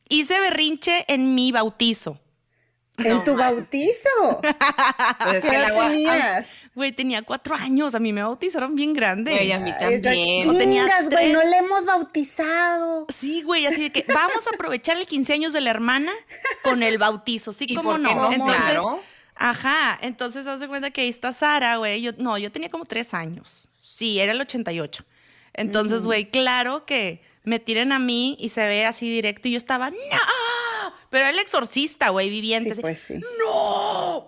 Hice 0.09 0.39
berrinche 0.39 1.05
en 1.07 1.35
mi 1.35 1.51
bautizo. 1.51 2.19
En 2.97 3.23
tu 3.23 3.35
bautizo. 3.35 4.09
Pues 5.23 5.43
¿Qué 5.43 5.55
edad 5.55 5.75
tenías? 5.89 6.49
Güey, 6.75 6.91
tenía 6.91 7.21
cuatro 7.21 7.55
años. 7.55 7.93
A 7.93 7.99
mí 7.99 8.13
me 8.13 8.23
bautizaron 8.23 8.75
bien 8.75 8.93
grande. 8.93 9.31
Güey, 9.31 9.51
a 9.51 9.59
mí 9.59 9.71
también. 9.79 10.47
No 10.47 10.53
güey, 10.53 11.31
no 11.31 11.43
le 11.43 11.57
hemos 11.57 11.85
bautizado. 11.85 13.05
Sí, 13.09 13.41
güey, 13.43 13.65
así 13.65 13.83
de 13.83 13.91
que 13.91 14.05
vamos 14.13 14.47
a 14.47 14.55
aprovechar 14.55 14.97
el 14.97 15.05
15 15.05 15.33
años 15.33 15.53
de 15.53 15.61
la 15.61 15.69
hermana 15.71 16.11
con 16.63 16.81
el 16.83 16.97
bautizo, 16.97 17.51
sí, 17.51 17.65
¿Y 17.67 17.75
como 17.75 17.91
por 17.91 17.99
no. 17.99 18.31
Entonces, 18.31 18.63
Claro. 18.63 19.01
ajá, 19.35 19.99
entonces 20.01 20.47
haz 20.47 20.59
de 20.61 20.67
cuenta 20.67 20.89
que 20.91 21.01
ahí 21.01 21.09
está 21.09 21.31
Sara, 21.33 21.77
güey. 21.77 22.01
Yo, 22.01 22.11
no, 22.17 22.37
yo 22.37 22.51
tenía 22.51 22.69
como 22.69 22.85
tres 22.85 23.13
años. 23.13 23.67
Sí, 23.81 24.19
era 24.19 24.31
el 24.31 24.41
88. 24.41 25.03
Entonces, 25.53 26.03
güey, 26.05 26.29
claro 26.31 26.85
que 26.85 27.21
me 27.43 27.59
tiren 27.59 27.91
a 27.91 27.99
mí 27.99 28.35
y 28.39 28.49
se 28.49 28.65
ve 28.67 28.85
así 28.85 29.09
directo 29.09 29.47
y 29.47 29.51
yo 29.51 29.57
estaba, 29.57 29.89
¡no! 29.89 29.97
Pero 31.09 31.21
era 31.21 31.29
el 31.31 31.39
exorcista, 31.39 32.09
güey, 32.09 32.29
viviente. 32.29 32.75
Sí, 32.75 32.81
pues 32.81 32.99
sí. 33.01 33.15
¡No! 33.39 34.27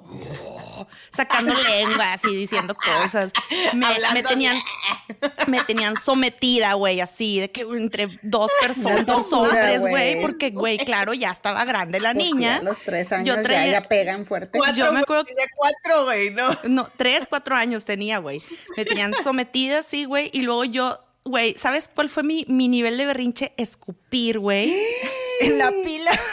Sacando 1.11 1.53
lengua, 1.69 2.13
así 2.13 2.35
diciendo 2.35 2.75
cosas. 2.75 3.31
Me, 3.75 4.23
tenían, 4.23 4.57
me 5.47 5.63
tenían 5.63 5.95
sometida, 5.95 6.73
güey, 6.73 6.99
así, 6.99 7.39
de 7.39 7.51
que 7.51 7.61
entre 7.61 8.07
dos 8.23 8.49
personas, 8.59 9.05
dos 9.05 9.31
hombres, 9.31 9.81
güey, 9.81 10.21
porque, 10.21 10.49
güey, 10.49 10.79
claro, 10.79 11.13
ya 11.13 11.29
estaba 11.29 11.65
grande 11.65 11.99
la 11.99 12.13
Pues 12.13 12.25
sí, 12.25 12.33
niña. 12.33 12.55
a 12.57 12.61
los 12.63 12.79
tres 12.79 13.11
años 13.11 13.27
Yo 13.27 13.35
ya, 13.35 13.41
traía- 13.43 13.71
ya 13.73 13.87
pegan 13.87 14.25
fuerte. 14.25 14.57
Cuatro, 14.57 14.75
Yo 14.85 14.91
me 14.91 15.01
acuerdo- 15.01 15.25
tenía 15.25 15.45
cuatro, 15.55 16.05
güey, 16.05 16.31
¿no? 16.31 16.57
No, 16.63 16.89
tres, 16.97 17.27
cuatro 17.29 17.55
años 17.55 17.85
tenía, 17.85 18.17
güey. 18.17 18.41
Me 18.75 18.85
tenían 18.85 19.13
sometida 19.23 19.79
así, 19.79 20.05
güey. 20.05 20.31
Y 20.33 20.41
luego 20.41 20.63
yo, 20.65 20.99
güey, 21.23 21.55
¿sabes 21.57 21.89
cuál 21.93 22.09
fue 22.09 22.23
mi, 22.23 22.45
mi 22.47 22.67
nivel 22.67 22.97
de 22.97 23.05
berrinche? 23.05 23.53
Escupir, 23.57 24.39
güey. 24.39 24.73
en 25.41 25.57
la 25.57 25.71
pila. 25.71 26.11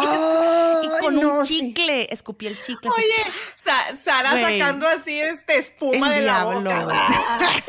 Y 0.00 1.00
con 1.00 1.16
no, 1.16 1.38
un 1.40 1.46
sí. 1.46 1.58
chicle. 1.58 2.06
Escupí 2.12 2.46
el 2.46 2.60
chicle. 2.60 2.90
Oye, 2.90 3.32
Sa- 3.54 3.96
Sara 3.96 4.30
sacando 4.40 4.86
así 4.86 5.18
este 5.18 5.58
espuma 5.58 6.10
de 6.10 6.20
la 6.20 6.44
diablo, 6.44 6.70
boca. 6.70 6.86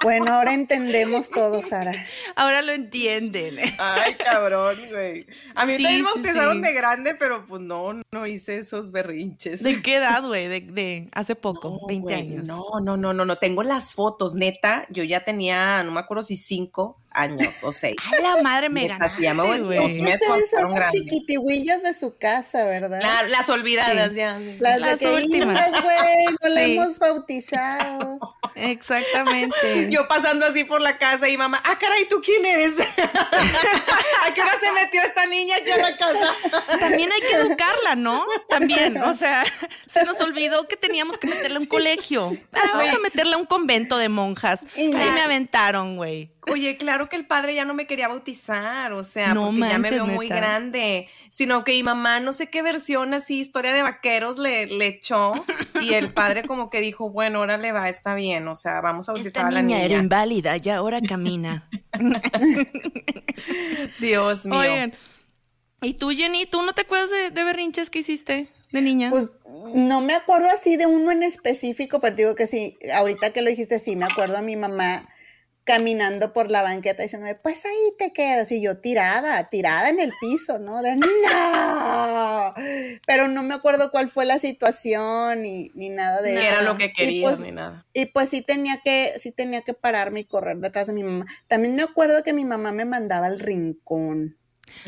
Bueno, 0.03 0.34
ahora 0.34 0.53
entendemos 0.53 1.29
todo, 1.29 1.62
Sara. 1.62 1.93
Ahora 2.36 2.62
lo 2.62 2.72
entienden. 2.72 3.55
Ay, 3.77 4.15
cabrón, 4.15 4.79
güey. 4.89 5.25
A 5.55 5.65
mí 5.65 5.75
Sí, 5.77 5.84
también 5.84 6.03
me 6.03 6.10
sí, 6.13 6.22
sí. 6.24 6.62
de 6.62 6.74
grande, 6.74 7.15
pero 7.15 7.46
pues 7.46 7.62
no, 7.62 8.01
no 8.12 8.27
hice 8.27 8.58
esos 8.58 8.91
berrinches. 8.91 9.62
¿De 9.63 9.81
qué 9.81 9.96
edad, 9.98 10.25
güey? 10.25 10.48
De, 10.48 10.62
de 10.62 11.10
hace 11.13 11.36
poco, 11.36 11.70
No, 11.81 11.88
20 11.88 12.01
güey, 12.03 12.15
años. 12.15 12.48
No, 12.48 12.63
no, 12.81 12.98
no, 12.98 13.13
no, 13.13 13.25
no. 13.25 13.36
Tengo 13.38 13.63
las 13.63 13.93
fotos, 13.93 14.34
neta. 14.36 14.86
Yo 14.89 15.03
ya 15.03 15.24
tenía, 15.24 15.84
no 15.84 15.91
me 15.91 16.00
acuerdo 16.00 16.24
si 16.24 16.36
cinco 16.36 17.00
años 17.13 17.63
o 17.63 17.71
seis. 17.73 17.95
A 18.17 18.21
la 18.21 18.41
madre 18.41 18.69
me 18.69 18.87
ganaste, 18.87 19.21
ya 19.23 19.33
me 19.33 19.43
las 19.43 20.91
chiquitihuillas 20.91 21.83
de 21.83 21.93
su 21.93 22.15
casa, 22.17 22.65
¿verdad? 22.65 23.01
La- 23.01 23.23
las 23.23 23.49
olvidadas 23.49 24.09
Sí. 24.09 24.15
ya. 24.15 24.39
Las, 24.59 24.79
Las 24.79 24.99
de 24.99 25.05
que 25.07 25.11
últimas. 25.13 25.67
"Ingas, 25.67 25.83
güey, 25.83 26.25
no 26.41 26.49
la 26.49 26.61
hemos 26.63 26.99
bautizado. 26.99 28.19
Exactamente. 28.55 29.55
Yo 29.89 30.07
pasando 30.07 30.45
así 30.45 30.63
por 30.63 30.81
la 30.81 30.97
casa 30.97 31.29
y 31.29 31.37
mamá, 31.37 31.61
ah, 31.65 31.77
caray, 31.79 32.07
¿tú 32.09 32.21
quién 32.23 32.45
eres? 32.45 32.73
¿A 32.79 34.33
qué 34.33 34.41
hora 34.41 34.51
se 34.59 34.71
metió 34.73 35.01
esta 35.01 35.25
niña 35.25 35.55
aquí 35.57 35.71
a 35.71 35.77
la 35.77 35.97
casa? 35.97 36.35
También 36.79 37.11
hay 37.11 37.19
que 37.21 37.33
educarla, 37.35 37.95
¿no? 37.95 38.25
También, 38.49 39.01
o 39.01 39.13
sea, 39.13 39.43
se 39.87 40.03
nos 40.03 40.19
olvidó 40.21 40.67
que 40.67 40.75
teníamos 40.77 41.17
que 41.17 41.27
meterla 41.27 41.57
a 41.57 41.61
un 41.61 41.65
colegio. 41.67 42.35
Ah, 42.53 42.59
vamos 42.75 42.93
a 42.93 42.99
meterla 42.99 43.35
a 43.35 43.39
un 43.39 43.45
convento 43.45 43.97
de 43.97 44.09
monjas. 44.09 44.65
Y 44.75 44.93
Ahí 44.95 45.11
me 45.11 45.21
aventaron, 45.21 45.95
güey. 45.95 46.31
Oye, 46.47 46.75
claro 46.75 47.00
que 47.10 47.15
el 47.15 47.25
padre 47.25 47.55
ya 47.55 47.65
no 47.65 47.74
me 47.74 47.86
quería 47.88 48.08
bautizar, 48.08 48.93
o 48.93 49.03
sea, 49.03 49.34
No 49.34 49.46
porque 49.48 49.60
ya 49.62 49.77
me 49.77 49.89
veo 49.89 50.05
muy 50.05 50.27
neta. 50.29 50.36
grande, 50.39 51.08
sino 51.29 51.63
que 51.63 51.72
mi 51.74 51.84
mamá 51.84 52.20
no 52.20 52.34
sé 52.34 52.50
qué 52.50 52.62
versión 52.62 53.13
así, 53.13 53.39
historia 53.39 53.74
de 53.74 53.81
vaqueros 53.84 54.38
le, 54.39 54.65
le 54.67 54.88
echó 54.88 55.46
y 55.81 55.93
el 55.93 56.13
padre 56.13 56.43
como 56.43 56.70
que 56.70 56.81
dijo, 56.81 57.10
bueno, 57.10 57.39
ahora 57.39 57.58
le 57.58 57.72
va, 57.72 57.89
está 57.89 58.13
bien, 58.15 58.48
o 58.48 58.55
sea, 58.55 58.81
vamos 58.81 59.08
a 59.10 59.13
bautizar 59.13 59.29
Esta 59.43 59.48
a 59.48 59.51
la 59.51 59.62
niña 59.62 59.77
niña. 59.77 59.86
era 59.86 59.98
inválida 60.03 60.55
y 60.62 60.70
ahora 60.70 61.00
camina. 61.01 61.70
Dios 64.00 64.46
mío. 64.46 64.60
Oigan, 64.60 64.93
¿y 65.81 65.93
tú, 65.96 66.12
Jenny? 66.12 66.46
¿Tú 66.46 66.62
no 66.63 66.74
te 66.74 66.81
acuerdas 66.81 67.10
de, 67.10 67.31
de 67.31 67.43
berrinches 67.43 67.89
que 67.89 68.00
hiciste 68.00 68.50
de 68.72 68.81
niña? 68.81 69.10
Pues 69.10 69.31
no 69.75 70.01
me 70.01 70.13
acuerdo 70.13 70.50
así 70.50 70.77
de 70.77 70.86
uno 70.86 71.12
en 71.12 71.24
específico, 71.24 72.00
pero 72.00 72.15
digo 72.15 72.36
que 72.36 72.48
sí, 72.48 72.77
ahorita 72.93 73.31
que 73.34 73.41
lo 73.41 73.50
dijiste, 73.50 73.79
sí, 73.79 73.96
me 73.96 74.05
acuerdo 74.05 74.38
a 74.38 74.41
mi 74.41 74.55
mamá 74.55 75.08
caminando 75.71 76.33
por 76.33 76.51
la 76.51 76.61
banqueta 76.63 77.01
diciéndome, 77.01 77.35
pues 77.35 77.63
ahí 77.65 77.93
te 77.97 78.11
quedas, 78.11 78.51
y 78.51 78.61
yo 78.61 78.77
tirada, 78.81 79.47
tirada 79.49 79.87
en 79.87 80.01
el 80.01 80.11
piso, 80.19 80.59
¿no? 80.59 80.81
De 80.81 80.97
no, 80.97 82.53
pero 83.07 83.27
no 83.29 83.41
me 83.43 83.53
acuerdo 83.53 83.89
cuál 83.89 84.09
fue 84.09 84.25
la 84.25 84.37
situación 84.37 85.41
ni, 85.43 85.71
ni 85.75 85.89
nada 85.89 86.21
de 86.21 86.33
Ni 86.33 86.37
eso. 86.39 86.47
era 86.47 86.61
lo 86.63 86.77
que 86.77 86.85
Y 86.85 86.93
querías 86.93 87.29
pues, 87.31 87.39
ni 87.41 87.51
nada. 87.53 87.85
y 87.93 88.05
pues 88.07 88.29
sí 88.29 88.41
tenía 88.41 88.81
que, 88.83 89.13
sí 89.17 89.31
tenía 89.31 89.61
que 89.61 89.73
pararme 89.73 90.19
y 90.21 90.25
correr 90.25 90.57
detrás 90.57 90.87
de 90.87 90.93
mi 90.93 91.03
mamá. 91.03 91.25
También 91.47 91.75
me 91.75 91.83
acuerdo 91.83 92.21
que 92.23 92.33
mi 92.33 92.43
mamá 92.43 92.71
me 92.73 92.83
mandaba 92.85 93.27
al 93.27 93.39
rincón. 93.39 94.37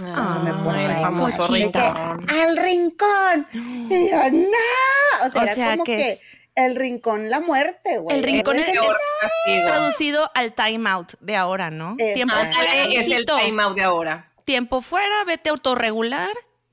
Ah, 0.03 0.41
me 0.43 0.83
el 0.85 0.91
famoso 0.91 1.47
que, 1.47 1.53
rincón. 1.59 2.25
¡Al 2.29 2.57
rincón! 2.57 3.45
Y 3.89 4.09
yo, 4.09 4.29
¡no! 4.31 5.25
O 5.25 5.29
sea, 5.29 5.41
O 5.41 5.43
era 5.43 5.53
sea, 5.53 5.71
como 5.71 5.83
que 5.85 6.19
el 6.55 6.75
rincón, 6.75 7.29
la 7.29 7.39
muerte, 7.39 7.97
güey. 7.97 8.17
El 8.17 8.23
rincón 8.23 8.57
es- 8.59 8.65
castigo. 8.67 9.67
Traducido 9.67 10.31
al 10.35 10.53
time 10.53 10.89
out 10.89 11.13
de 11.19 11.35
ahora, 11.35 11.69
¿no? 11.71 11.95
Exacto. 11.99 12.13
Tiempo 12.15 12.35
fuera, 12.35 12.71
Ándale, 12.71 12.99
es 12.99 13.11
el 13.11 13.25
time 13.25 13.63
out 13.63 13.75
de 13.75 13.83
ahora. 13.83 14.31
Tiempo 14.45 14.81
fuera, 14.81 15.23
vete 15.25 15.49
a 15.49 15.53
autorregular. 15.53 16.29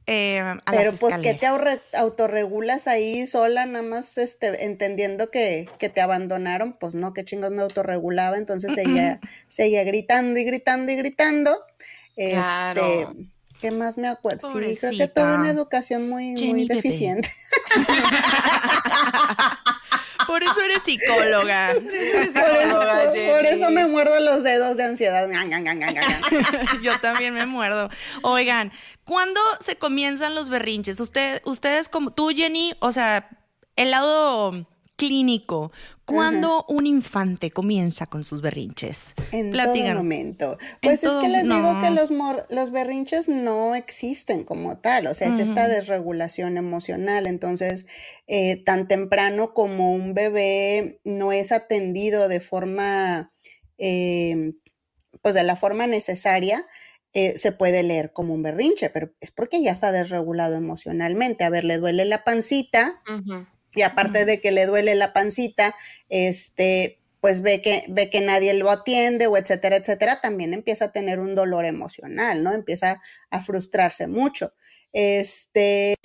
eh, 0.07 0.41
a 0.41 0.59
Pero 0.73 0.91
las 0.91 0.99
pues 1.01 1.19
que 1.19 1.35
te 1.35 1.47
autorregulas 1.97 2.89
ahí 2.89 3.27
sola, 3.29 3.65
nada 3.67 3.85
más 3.85 4.19
este, 4.19 4.65
entendiendo 4.65 5.31
que, 5.31 5.69
que 5.79 5.89
te 5.89 6.01
abandonaron, 6.01 6.73
pues 6.73 6.95
no, 6.95 7.13
qué 7.13 7.25
chingos 7.25 7.51
me 7.53 7.63
autorregulaba, 7.63 8.37
entonces 8.37 8.73
seguía, 8.75 9.21
seguía 9.49 9.85
gritando 9.85 10.41
y 10.41 10.45
gritando 10.45 10.91
y 10.91 10.97
gritando. 10.97 11.65
Claro. 12.17 13.15
¿Qué 13.61 13.71
más 13.71 13.99
me 13.99 14.09
acuerdo? 14.09 14.49
Sí, 14.49 14.55
creo 14.55 14.75
que 14.75 14.81
Pobrecita. 14.81 15.09
tuve 15.09 15.35
una 15.35 15.51
educación 15.51 16.09
muy, 16.09 16.35
Jenny 16.37 16.53
muy 16.53 16.69
deficiente. 16.69 17.31
Por 20.31 20.45
eso 20.45 20.61
eres 20.61 20.85
psicóloga. 20.85 21.75
Por 21.75 21.93
eso, 21.93 22.81
por 23.33 23.47
eso 23.47 23.71
me 23.73 23.85
muerdo 23.87 24.21
los 24.21 24.45
dedos 24.45 24.77
de 24.77 24.85
ansiedad. 24.85 25.29
Yo 26.83 27.01
también 27.01 27.35
me 27.35 27.47
muerdo. 27.47 27.91
Oigan, 28.23 28.71
¿cuándo 29.03 29.41
se 29.59 29.77
comienzan 29.77 30.37
los 30.37 30.49
berrinches? 30.49 31.01
Usted, 31.01 31.43
ustedes 31.45 31.89
como 31.89 32.13
tú, 32.13 32.29
Jenny, 32.29 32.77
o 32.79 32.93
sea, 32.93 33.29
el 33.75 33.91
lado 33.91 34.69
clínico, 35.09 35.73
¿cuándo 36.05 36.65
un 36.69 36.87
infante 36.87 37.51
comienza 37.51 38.07
con 38.07 38.23
sus 38.23 38.43
berrinches? 38.43 39.15
En 39.33 39.51
Platíganos. 39.51 39.95
todo 39.95 40.03
momento. 40.05 40.53
En 40.61 40.79
Pues 40.83 40.95
es 40.95 41.01
todo- 41.01 41.21
que 41.23 41.29
les 41.29 41.45
digo 41.45 41.81
que 41.81 41.91
los, 41.91 42.11
mor- 42.11 42.47
los 42.51 42.71
berrinches 42.71 43.27
no 43.29 43.75
existen 43.75 44.45
como 44.45 44.79
tal, 44.79 45.07
o 45.07 45.15
sea, 45.15 45.29
es 45.29 45.39
esta 45.39 45.69
desregulación 45.69 46.59
emocional. 46.59 47.27
Entonces, 47.27 47.87
eh, 48.27 48.63
tan 48.63 48.89
temprano 48.89 49.55
como 49.55 49.93
un 49.93 50.13
bebé 50.13 51.01
no 51.05 51.33
es 51.33 51.51
atendido 51.51 52.29
de 52.29 52.41
forma, 52.41 53.33
eh, 53.79 54.53
pues 55.23 55.35
de 55.35 55.43
la 55.45 55.57
forma 55.57 55.87
necesaria, 55.87 56.67
eh, 57.13 57.37
se 57.37 57.53
puede 57.53 57.83
leer 57.83 58.13
como 58.13 58.35
un 58.35 58.43
berrinche, 58.43 58.91
pero 58.91 59.11
es 59.21 59.31
porque 59.31 59.63
ya 59.63 59.73
está 59.73 59.91
desregulado 59.93 60.55
emocionalmente. 60.57 61.43
A 61.45 61.51
ver, 61.51 61.65
le 61.65 61.79
duele 61.79 62.05
la 62.05 62.23
pancita, 62.23 63.01
Ujú. 63.09 63.47
Y 63.75 63.83
aparte 63.83 64.25
de 64.25 64.41
que 64.41 64.51
le 64.51 64.67
duele 64.67 64.95
la 64.95 65.13
pancita, 65.13 65.75
este, 66.09 67.01
pues 67.21 67.43
ve 67.43 67.61
que, 67.63 67.85
ve 67.89 68.11
que 68.11 68.21
nadie 68.21 68.55
lo 68.55 68.71
atiende 68.71 69.27
o 69.27 69.37
etcétera, 69.37 69.77
etcétera, 69.77 70.21
también 70.21 70.55
empieza 70.55 70.87
a 70.87 70.93
tener 70.93 71.21
un 71.21 71.35
dolor 71.35 71.65
emocional, 71.65 72.43
¿no? 72.43 72.53
Empieza 72.53 73.01
a 73.31 73.41
frustrarse 73.41 74.07
mucho. 74.07 74.53
Este, 74.93 75.97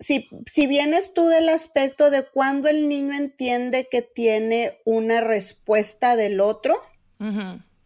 si, 0.00 0.28
si 0.50 0.66
vienes 0.66 1.14
tú 1.14 1.26
del 1.28 1.48
aspecto 1.48 2.10
de 2.10 2.24
cuando 2.24 2.68
el 2.68 2.88
niño 2.88 3.14
entiende 3.14 3.88
que 3.90 4.02
tiene 4.02 4.78
una 4.84 5.20
respuesta 5.20 6.16
del 6.16 6.40
otro, 6.40 6.76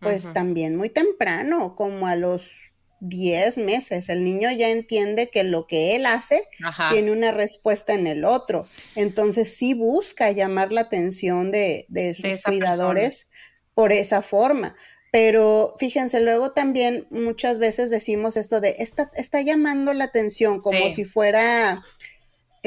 pues 0.01 0.33
también 0.33 0.77
muy 0.77 0.89
temprano, 0.89 1.77
como 1.77 2.07
a 2.07 2.17
los 2.17 2.73
10 3.01 3.59
meses, 3.59 4.09
el 4.09 4.25
niño 4.25 4.51
ya 4.53 4.71
entiende 4.71 5.29
que 5.29 5.45
lo 5.45 5.67
que 5.67 5.97
él 5.97 6.07
hace 6.07 6.49
Ajá. 6.65 6.91
tiene 6.93 7.13
una 7.13 7.31
respuesta 7.33 7.93
en 7.95 8.07
el 8.07 8.25
otro. 8.25 8.67
Entonces 8.95 9.55
sí 9.57 9.75
busca 9.75 10.31
llamar 10.31 10.73
la 10.73 10.83
atención 10.83 11.51
de, 11.51 11.85
de 11.89 12.15
sus 12.15 12.43
cuidadores 12.43 13.27
por 13.75 13.93
esa 13.93 14.23
forma. 14.23 14.75
Pero 15.13 15.77
fíjense, 15.79 16.21
luego 16.21 16.53
también 16.53 17.07
muchas 17.11 17.59
veces 17.59 17.91
decimos 17.91 18.37
esto 18.37 18.61
de, 18.61 18.77
está, 18.79 19.11
está 19.15 19.41
llamando 19.41 19.95
la 19.95 20.05
atención 20.05 20.61
como 20.61 20.79
Sí. 20.89 20.95
si 20.95 21.05
fuera, 21.05 21.83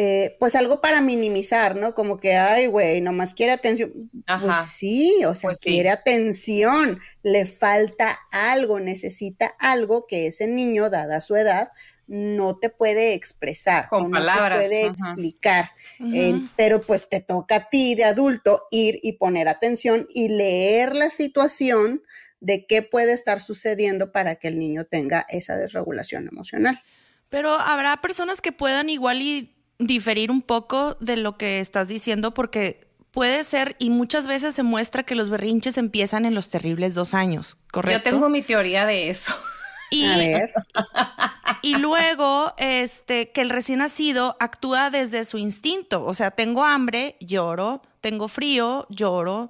eh, 0.02 0.38
pues 0.40 0.56
algo 0.56 0.80
para 0.80 1.02
minimizar, 1.02 1.76
¿no? 1.76 1.94
Como 1.94 2.22
que, 2.22 2.34
ay, 2.36 2.68
güey, 2.68 3.02
nomás 3.02 3.34
quiere 3.34 3.52
atención. 3.52 4.10
Ajá. 4.28 4.46
Pues 4.46 4.72
sí, 4.72 5.14
o 5.26 5.36
sea, 5.36 5.50
Pues 5.50 5.58
sí. 5.62 5.72
quiere 5.72 5.90
atención, 5.90 7.02
le 7.22 7.46
falta 7.46 8.18
algo, 8.32 8.80
necesita 8.80 9.48
algo 9.60 10.08
que 10.08 10.28
ese 10.28 10.48
niño, 10.48 10.90
dada 10.90 11.20
su 11.20 11.36
edad, 11.36 11.74
no 12.08 12.58
te 12.58 12.70
puede 12.70 13.14
expresar, 13.14 13.90
Con 13.90 14.06
o 14.06 14.12
palabras, 14.12 14.52
no 14.52 14.56
te 14.64 14.68
puede 14.70 14.84
ajá. 14.86 14.92
explicar. 14.94 15.72
Eh, 16.14 16.44
pero 16.56 16.80
pues 16.80 17.10
te 17.10 17.20
toca 17.20 17.56
a 17.58 17.70
ti 17.70 17.94
de 17.96 18.06
adulto 18.06 18.68
ir 18.72 19.00
y 19.04 19.18
poner 19.18 19.50
atención 19.50 20.08
y 20.14 20.30
leer 20.30 20.96
la 20.96 21.10
situación 21.10 22.04
de 22.40 22.66
qué 22.66 22.84
puede 22.84 23.12
estar 23.12 23.42
sucediendo 23.42 24.14
para 24.14 24.36
que 24.36 24.48
el 24.48 24.60
niño 24.60 24.86
tenga 24.86 25.26
esa 25.28 25.58
desregulación 25.58 26.26
emocional. 26.30 26.82
Pero 27.28 27.52
habrá 27.54 27.98
personas 28.00 28.40
que 28.40 28.54
puedan 28.54 28.88
igual 28.90 29.22
y 29.22 29.59
diferir 29.80 30.30
un 30.32 30.42
poco 30.42 30.96
de 31.00 31.18
lo 31.18 31.38
que 31.38 31.60
estás 31.60 31.88
diciendo 31.88 32.34
porque 32.34 32.88
puede 33.12 33.44
ser 33.44 33.76
y 33.80 33.90
muchas 33.90 34.28
veces 34.28 34.54
se 34.54 34.64
muestra 34.64 35.04
que 35.04 35.16
los 35.16 35.30
berrinches 35.30 35.78
empiezan 35.78 36.26
en 36.26 36.36
los 36.36 36.50
terribles 36.50 36.94
dos 36.96 37.14
años, 37.14 37.58
¿correcto? 37.72 37.98
Yo 38.10 38.12
tengo 38.12 38.30
mi 38.30 38.42
teoría 38.42 38.86
de 38.86 39.10
eso. 39.10 39.34
y, 39.92 40.06
A 40.06 40.18
ver, 40.18 40.54
y 41.62 41.76
luego 41.76 42.54
este 42.58 43.32
que 43.32 43.42
el 43.42 43.50
recién 43.50 43.80
nacido 43.80 44.36
actúa 44.40 44.90
desde 44.92 45.26
su 45.26 45.38
instinto, 45.38 46.06
o 46.06 46.14
sea, 46.14 46.32
tengo 46.32 46.64
hambre, 46.64 47.16
lloro, 47.20 47.82
tengo 48.02 48.28
frío, 48.28 48.86
lloro 48.90 49.50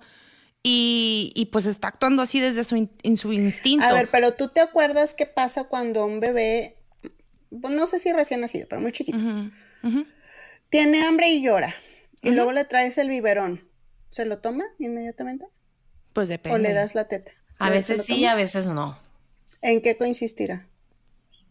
y, 0.64 1.34
y 1.36 1.48
pues 1.48 1.66
está 1.66 1.90
actuando 1.90 2.22
así 2.22 2.40
desde 2.40 2.64
su, 2.64 2.76
in- 2.76 2.92
en 3.04 3.18
su 3.18 3.34
instinto. 3.34 3.86
a 3.86 3.94
ver, 3.94 4.10
pero 4.12 4.34
tú 4.34 4.48
te 4.50 4.60
acuerdas 4.62 5.14
qué 5.14 5.26
pasa 5.26 5.66
cuando 5.66 6.06
un 6.06 6.20
bebé, 6.20 6.78
no 7.52 7.88
sé 7.88 8.00
si 8.00 8.12
recién 8.14 8.42
nacido, 8.42 8.68
pero 8.70 8.80
muy 8.82 8.92
chiquito. 8.92 9.18
Tiene 10.70 11.04
hambre 11.04 11.30
y 11.30 11.42
llora 11.42 11.74
y 12.22 12.32
luego 12.32 12.52
le 12.52 12.66
traes 12.66 12.98
el 12.98 13.10
biberón, 13.10 13.68
¿se 14.10 14.26
lo 14.26 14.40
toma 14.40 14.66
inmediatamente? 14.78 15.46
Pues 16.14 16.28
depende. 16.28 16.56
¿O 16.56 16.62
le 16.62 16.74
das 16.74 16.96
la 16.96 17.08
teta? 17.08 17.32
A 17.60 17.70
¿Le- 17.70 17.76
veces 17.78 18.06
sí, 18.06 18.22
toma? 18.22 18.32
a 18.32 18.36
veces 18.36 18.68
no. 18.68 18.98
¿En 19.62 19.82
qué 19.82 19.98
consistirá? 19.98 20.68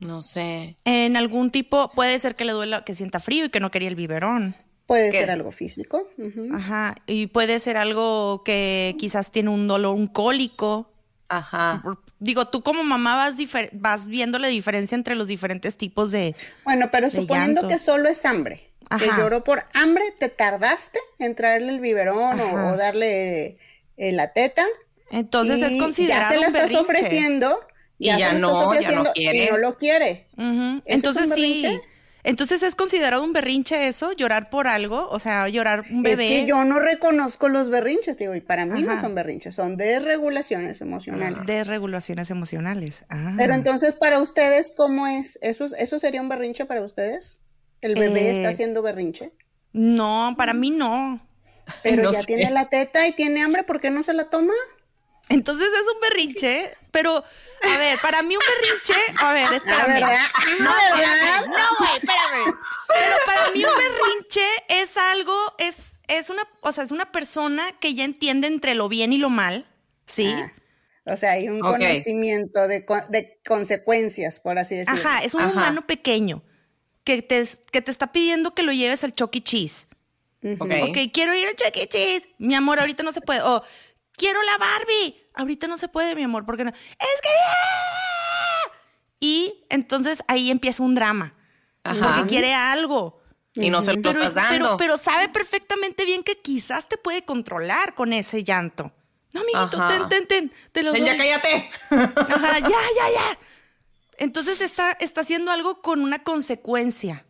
No 0.00 0.22
sé. 0.22 0.76
En 0.84 1.16
algún 1.16 1.50
tipo, 1.50 1.90
puede 1.92 2.18
ser 2.18 2.36
que 2.36 2.44
le 2.44 2.52
duela, 2.52 2.84
que 2.84 2.94
sienta 2.94 3.20
frío 3.20 3.46
y 3.46 3.50
que 3.50 3.60
no 3.60 3.70
quería 3.70 3.88
el 3.88 3.96
biberón. 3.96 4.54
Puede 4.86 5.10
¿Qué? 5.10 5.18
ser 5.20 5.30
algo 5.30 5.50
físico. 5.52 6.08
Ajá. 6.54 6.94
Y 7.06 7.26
puede 7.26 7.58
ser 7.58 7.76
algo 7.76 8.42
que 8.44 8.94
quizás 8.98 9.32
tiene 9.32 9.50
un 9.50 9.66
dolor, 9.68 9.94
un 9.94 10.06
cólico. 10.06 10.90
Ajá. 11.28 11.82
Digo, 12.20 12.48
tú 12.48 12.62
como 12.62 12.84
mamá 12.84 13.16
vas, 13.16 13.36
vas 13.72 14.06
viendo 14.06 14.38
la 14.38 14.48
diferencia 14.48 14.94
entre 14.94 15.14
los 15.14 15.28
diferentes 15.28 15.76
tipos 15.76 16.10
de... 16.10 16.34
Bueno, 16.64 16.88
pero 16.90 17.10
de 17.10 17.16
suponiendo 17.20 17.60
llantos. 17.60 17.78
que 17.78 17.84
solo 17.84 18.08
es 18.08 18.24
hambre, 18.24 18.67
que 18.98 19.06
lloró 19.18 19.44
por 19.44 19.64
hambre, 19.74 20.04
te 20.18 20.28
tardaste 20.28 20.98
en 21.18 21.34
traerle 21.34 21.72
el 21.72 21.80
biberón 21.80 22.40
o, 22.40 22.76
darle 22.76 23.58
eh, 23.96 24.12
la 24.12 24.32
teta. 24.32 24.64
Entonces 25.10 25.62
es 25.62 25.76
considerado 25.76 26.22
Ya 26.22 26.28
se 26.28 26.34
la 26.36 26.40
un 26.40 26.46
estás 26.46 26.62
berrinche. 26.70 26.82
ofreciendo. 26.82 27.60
Y 27.98 28.06
ya 28.06 28.14
se 28.14 28.18
la 28.20 28.26
estás 28.26 28.40
no, 28.40 28.80
ya 28.80 28.90
no 28.92 29.12
quiere. 29.12 29.44
Y 29.44 29.50
no 29.50 29.56
lo 29.56 29.76
quiere. 29.76 30.26
Ujú. 30.36 30.82
¿Ese 30.84 30.84
es 30.86 30.94
Entonces 30.94 31.34
sí. 31.34 31.80
Entonces 32.24 32.62
es 32.62 32.74
considerado 32.74 33.22
un 33.24 33.32
berrinche 33.32 33.86
eso, 33.88 34.12
llorar 34.12 34.50
por 34.50 34.66
algo, 34.66 35.08
o 35.08 35.18
sea, 35.18 35.48
llorar 35.48 35.84
un 35.90 36.04
Es 36.04 36.16
bebé. 36.16 36.28
que 36.28 36.46
yo 36.46 36.62
no 36.64 36.78
reconozco 36.78 37.48
los 37.48 37.70
berrinches, 37.70 38.18
digo, 38.18 38.34
y 38.34 38.40
para 38.40 38.66
mí 38.66 38.82
no 38.82 39.00
son 39.00 39.14
berrinches, 39.14 39.54
son 39.54 39.76
desregulaciones 39.78 40.80
emocionales. 40.82 41.46
Desregulaciones 41.46 42.30
emocionales. 42.30 43.04
Ah. 43.08 43.34
Pero 43.38 43.54
entonces, 43.54 43.94
para 43.94 44.18
ustedes, 44.20 44.74
¿cómo 44.76 45.06
es? 45.06 45.38
¿Eso, 45.42 45.66
¿Eso 45.78 45.98
sería 45.98 46.20
un 46.20 46.28
berrinche 46.28 46.66
para 46.66 46.82
ustedes? 46.82 47.40
¿El 47.80 47.94
bebé 47.94 48.28
Eh, 48.28 48.30
está 48.30 48.48
haciendo 48.48 48.82
berrinche? 48.82 49.32
No, 49.72 50.34
para 50.36 50.52
mí 50.54 50.70
no. 50.70 51.20
Pero 51.82 52.02
no 52.04 52.12
ya 52.12 52.20
sé. 52.20 52.26
tiene 52.26 52.50
la 52.50 52.68
teta 52.68 53.06
y 53.06 53.12
tiene 53.12 53.42
hambre, 53.42 53.62
¿por 53.62 53.80
qué 53.80 53.90
no 53.90 54.02
se 54.02 54.12
la 54.14 54.30
toma? 54.30 54.54
Entonces 55.28 55.68
es 55.68 55.86
un 55.94 56.00
berrinche, 56.00 56.74
pero 56.90 57.16
a 57.16 57.78
ver, 57.78 57.98
para 58.00 58.22
mí 58.22 58.34
un 58.34 58.42
berrinche, 58.42 58.94
a 59.18 59.32
ver, 59.34 59.52
espérame. 59.52 59.86
¿verdad? 59.94 60.26
No, 60.60 60.70
espérame. 60.78 61.46
No, 61.46 61.76
güey, 61.78 61.90
espérame. 61.98 62.54
Pero 62.88 63.16
para 63.26 63.50
mí 63.50 63.62
un 63.62 63.70
berrinche 63.76 64.46
es 64.68 64.96
algo, 64.96 65.34
es, 65.58 66.00
es 66.08 66.30
una, 66.30 66.48
o 66.62 66.72
sea, 66.72 66.84
es 66.84 66.90
una 66.90 67.12
persona 67.12 67.72
que 67.78 67.92
ya 67.94 68.04
entiende 68.04 68.46
entre 68.46 68.74
lo 68.74 68.88
bien 68.88 69.12
y 69.12 69.18
lo 69.18 69.28
mal, 69.28 69.66
¿sí? 70.06 70.32
Ah, 70.34 70.50
o 71.12 71.16
sea, 71.18 71.32
hay 71.32 71.48
un 71.50 71.60
conocimiento 71.60 72.66
de, 72.66 72.86
co- 72.86 73.04
de 73.10 73.38
consecuencias, 73.46 74.38
por 74.40 74.58
así 74.58 74.76
decirlo. 74.76 75.00
Ajá, 75.06 75.22
es 75.22 75.34
un 75.34 75.42
Ajá. 75.42 75.52
humano 75.52 75.86
pequeño 75.86 76.42
que 77.08 77.22
te, 77.22 77.42
que 77.72 77.80
te 77.80 77.90
está 77.90 78.12
pidiendo 78.12 78.54
que 78.54 78.62
lo 78.62 78.70
lleves 78.70 79.02
al 79.02 79.14
Chuck 79.14 79.34
E. 79.36 79.40
Cheese. 79.42 79.86
Ok. 80.60 80.70
Ok, 80.90 80.98
quiero 81.10 81.34
ir 81.34 81.48
al 81.48 81.54
Chuck 81.56 81.74
E. 81.74 81.88
Cheese. 81.88 82.28
Mi 82.36 82.54
amor, 82.54 82.78
ahorita 82.80 83.02
no 83.02 83.12
se 83.12 83.22
puede. 83.22 83.40
O 83.40 83.64
quiero 84.12 84.42
la 84.42 84.58
Barbie. 84.58 85.16
Ahorita 85.32 85.66
no 85.68 85.78
se 85.78 85.88
puede, 85.88 86.14
mi 86.14 86.24
amor, 86.24 86.44
porque 86.44 86.64
no. 86.64 86.70
Es 86.70 87.20
que. 87.22 87.28
¡ah! 87.30 88.72
Y 89.20 89.64
entonces 89.70 90.22
ahí 90.28 90.50
empieza 90.50 90.82
un 90.82 90.94
drama. 90.94 91.32
Ajá. 91.82 92.14
Porque 92.16 92.28
quiere 92.28 92.52
algo. 92.52 93.22
Y 93.54 93.70
no 93.70 93.80
se 93.80 93.94
lo 93.94 94.02
Pero, 94.02 94.10
estás 94.10 94.34
dando. 94.34 94.50
pero, 94.58 94.76
pero 94.76 94.96
sabe 94.98 95.30
perfectamente 95.30 96.04
bien 96.04 96.22
que 96.22 96.36
quizás 96.38 96.88
te 96.90 96.98
puede 96.98 97.24
controlar 97.24 97.94
con 97.94 98.12
ese 98.12 98.44
llanto. 98.44 98.92
No, 99.32 99.40
amiguito, 99.40 99.80
Ajá. 99.82 99.88
ten, 99.88 100.08
ten, 100.10 100.26
ten. 100.26 100.52
Te 100.72 100.82
lo 100.82 100.92
Ven, 100.92 101.04
doy. 101.06 101.10
ya 101.10 101.16
cállate. 101.16 101.70
Ajá, 101.90 102.58
ya, 102.58 102.68
ya, 102.68 103.10
ya. 103.14 103.38
Entonces 104.18 104.60
está, 104.60 104.92
está 104.92 105.22
haciendo 105.22 105.50
algo 105.50 105.80
con 105.80 106.00
una 106.00 106.22
consecuencia. 106.22 107.24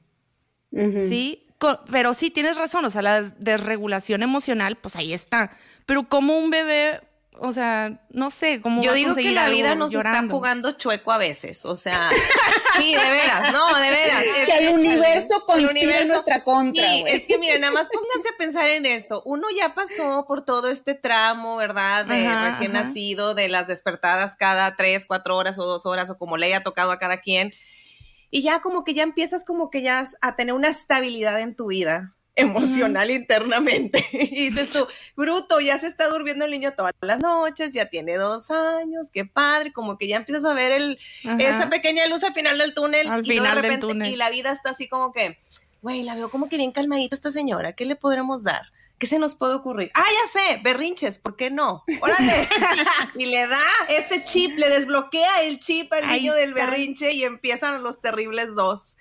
¿Sí? 0.71 1.47
Pero 1.91 2.15
sí, 2.15 2.31
tienes 2.31 2.57
razón. 2.57 2.85
O 2.85 2.91
sea, 2.91 3.03
la 3.03 3.23
desregulación 3.23 4.23
emocional, 4.23 4.77
pues 4.77 4.97
ahí 4.97 5.13
está. 5.13 5.53
Pero 5.87 6.09
como 6.09 6.39
un 6.39 6.51
bebé, 6.51 7.01
o 7.41 7.53
sea, 7.53 8.01
no 8.11 8.31
sé, 8.31 8.61
cómo 8.61 8.83
Yo 8.83 8.89
va 8.89 8.93
a 8.93 8.97
digo 8.97 9.15
que 9.15 9.33
la 9.33 9.49
vida 9.49 9.75
nos 9.75 9.93
está 9.93 10.27
jugando 10.29 10.73
chueco 10.73 11.13
a 11.13 11.19
veces, 11.19 11.65
o 11.65 11.77
sea, 11.77 12.11
sí, 12.79 12.95
de 12.95 13.11
veras, 13.11 13.53
no, 13.53 13.79
de 13.79 13.91
veras. 13.91 14.23
Es 14.23 14.47
Que 14.47 14.67
el 14.67 14.75
universo 14.75 15.37
El 15.37 15.67
conspira 15.67 15.99
en 15.99 16.09
nuestra 16.09 16.45
contra, 16.45 16.83
Sí, 16.83 17.05
es 17.07 17.25
que 17.25 17.39
miren, 17.39 17.61
nada 17.61 17.73
más 17.73 17.89
pónganse 17.93 18.29
a 18.35 18.39
pensar 18.39 18.71
en 18.71 18.87
esto. 18.87 19.23
Uno 19.25 19.49
ya 19.57 19.75
pasó 19.75 20.25
por 20.27 20.45
todo 20.45 20.69
este 20.69 20.95
tramo, 20.95 21.57
¿verdad? 21.57 22.07
De 22.07 22.27
Ajá, 22.27 22.45
recién 22.45 22.77
ajá. 22.77 22.87
nacido, 22.87 23.35
de 23.35 23.49
las 23.49 23.67
despertadas 23.67 24.37
cada 24.37 24.77
tres, 24.77 25.07
cuatro 25.07 25.37
horas 25.37 25.59
o 25.59 25.65
dos 25.65 25.87
horas, 25.87 26.11
o 26.11 26.19
como 26.19 26.37
le 26.37 26.47
haya 26.47 26.63
tocado 26.63 26.91
a 26.91 26.99
cada 26.99 27.21
quien. 27.21 27.55
Y 28.31 28.43
ya 28.43 28.61
como 28.61 28.85
que 28.85 28.95
ya 28.95 29.03
empiezas 29.03 29.45
como 29.45 29.71
que 29.71 29.83
ya 29.83 30.05
a 30.21 30.37
tener 30.37 30.55
una 30.55 30.69
estabilidad 30.69 31.41
en 31.41 31.57
tu 31.57 31.69
vida 31.69 32.15
emocional 32.39 33.11
internamente. 33.11 34.05
Y 34.13 34.51
dices 34.51 34.71
tú, 34.71 34.87
bruto, 35.17 35.61
ya 35.61 35.79
se 35.79 35.87
está 35.87 36.09
durmiendo 36.09 36.45
el 36.45 36.51
niño 36.51 36.73
todas 36.73 36.93
las 37.01 37.19
noches, 37.19 37.73
ya 37.73 37.87
tiene 37.87 38.17
dos 38.17 38.51
años, 38.51 39.09
qué 39.13 39.25
padre, 39.25 39.73
como 39.73 39.99
que 39.99 40.09
ya 40.09 40.17
empiezas 40.17 40.45
a 40.45 40.55
ver 40.55 40.73
el, 40.73 40.99
Ajá. 41.25 41.37
esa 41.39 41.69
pequeña 41.69 42.07
luz 42.07 42.23
al 42.25 42.35
final 42.35 42.59
del 42.59 42.75
túnel. 42.75 43.09
Al 43.09 43.25
y 43.25 43.29
luego 43.29 43.43
de 43.45 43.49
final 43.51 43.55
del 43.57 43.65
repente- 43.65 43.87
túnel. 43.87 44.13
Y 44.13 44.17
la 44.17 44.31
vida 44.31 44.53
está 44.53 44.71
así 44.71 44.89
como 44.89 45.13
que, 45.13 45.39
güey, 45.83 46.03
la 46.03 46.15
veo 46.15 46.31
como 46.31 46.49
que 46.49 46.57
bien 46.57 46.73
calmadita 46.73 47.15
esta 47.15 47.31
señora, 47.33 47.73
¿qué 47.75 47.85
le 47.85 47.97
podremos 47.97 48.43
dar? 48.43 48.63
¿Qué 48.99 49.07
se 49.07 49.21
nos 49.21 49.37
puede 49.37 49.55
ocurrir? 49.55 49.93
Ah, 49.95 50.03
ya 50.05 50.41
sé, 50.41 50.61
berrinches, 50.65 51.21
¿por 51.21 51.37
qué 51.37 51.53
no? 51.53 51.85
Órale. 52.01 52.49
y 53.17 53.27
le 53.27 53.47
da 53.47 53.63
este 53.89 54.25
chip, 54.25 54.59
le 54.59 54.69
desbloquea 54.71 55.43
el 55.45 55.61
chip 55.61 55.93
al 55.93 56.03
Ahí 56.05 56.23
niño 56.23 56.35
del 56.35 56.49
está. 56.51 56.67
berrinche 56.67 57.13
y 57.13 57.23
empiezan 57.23 57.85
los 57.85 58.01
terribles 58.01 58.57
dos. 58.57 58.97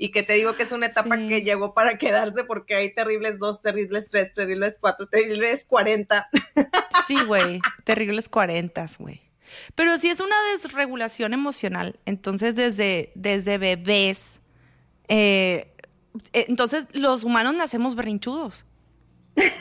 Y 0.00 0.12
que 0.12 0.22
te 0.22 0.34
digo 0.34 0.54
que 0.54 0.62
es 0.62 0.70
una 0.70 0.86
etapa 0.86 1.16
Sí. 1.16 1.28
que 1.28 1.42
llegó 1.42 1.74
para 1.74 1.98
quedarse 1.98 2.44
porque 2.44 2.76
hay 2.76 2.94
terribles 2.94 3.40
dos, 3.40 3.60
terribles 3.60 4.08
tres, 4.08 4.32
terribles 4.32 4.76
cuatro, 4.80 5.08
terribles 5.08 5.64
cuarenta. 5.66 6.28
Sí, 7.06 7.16
güey, 7.24 7.60
terribles 7.84 8.28
cuarentas, 8.28 8.98
güey. 8.98 9.22
Pero 9.74 9.96
sí 9.96 10.10
es 10.10 10.20
una 10.20 10.36
desregulación 10.52 11.32
emocional. 11.32 11.98
Entonces, 12.04 12.54
desde, 12.54 13.12
desde 13.14 13.56
bebés, 13.56 14.40
eh, 15.08 15.72
entonces 16.34 16.86
los 16.92 17.24
humanos 17.24 17.54
nacemos 17.54 17.94
berrinchudos. 17.94 18.66
es 19.36 19.52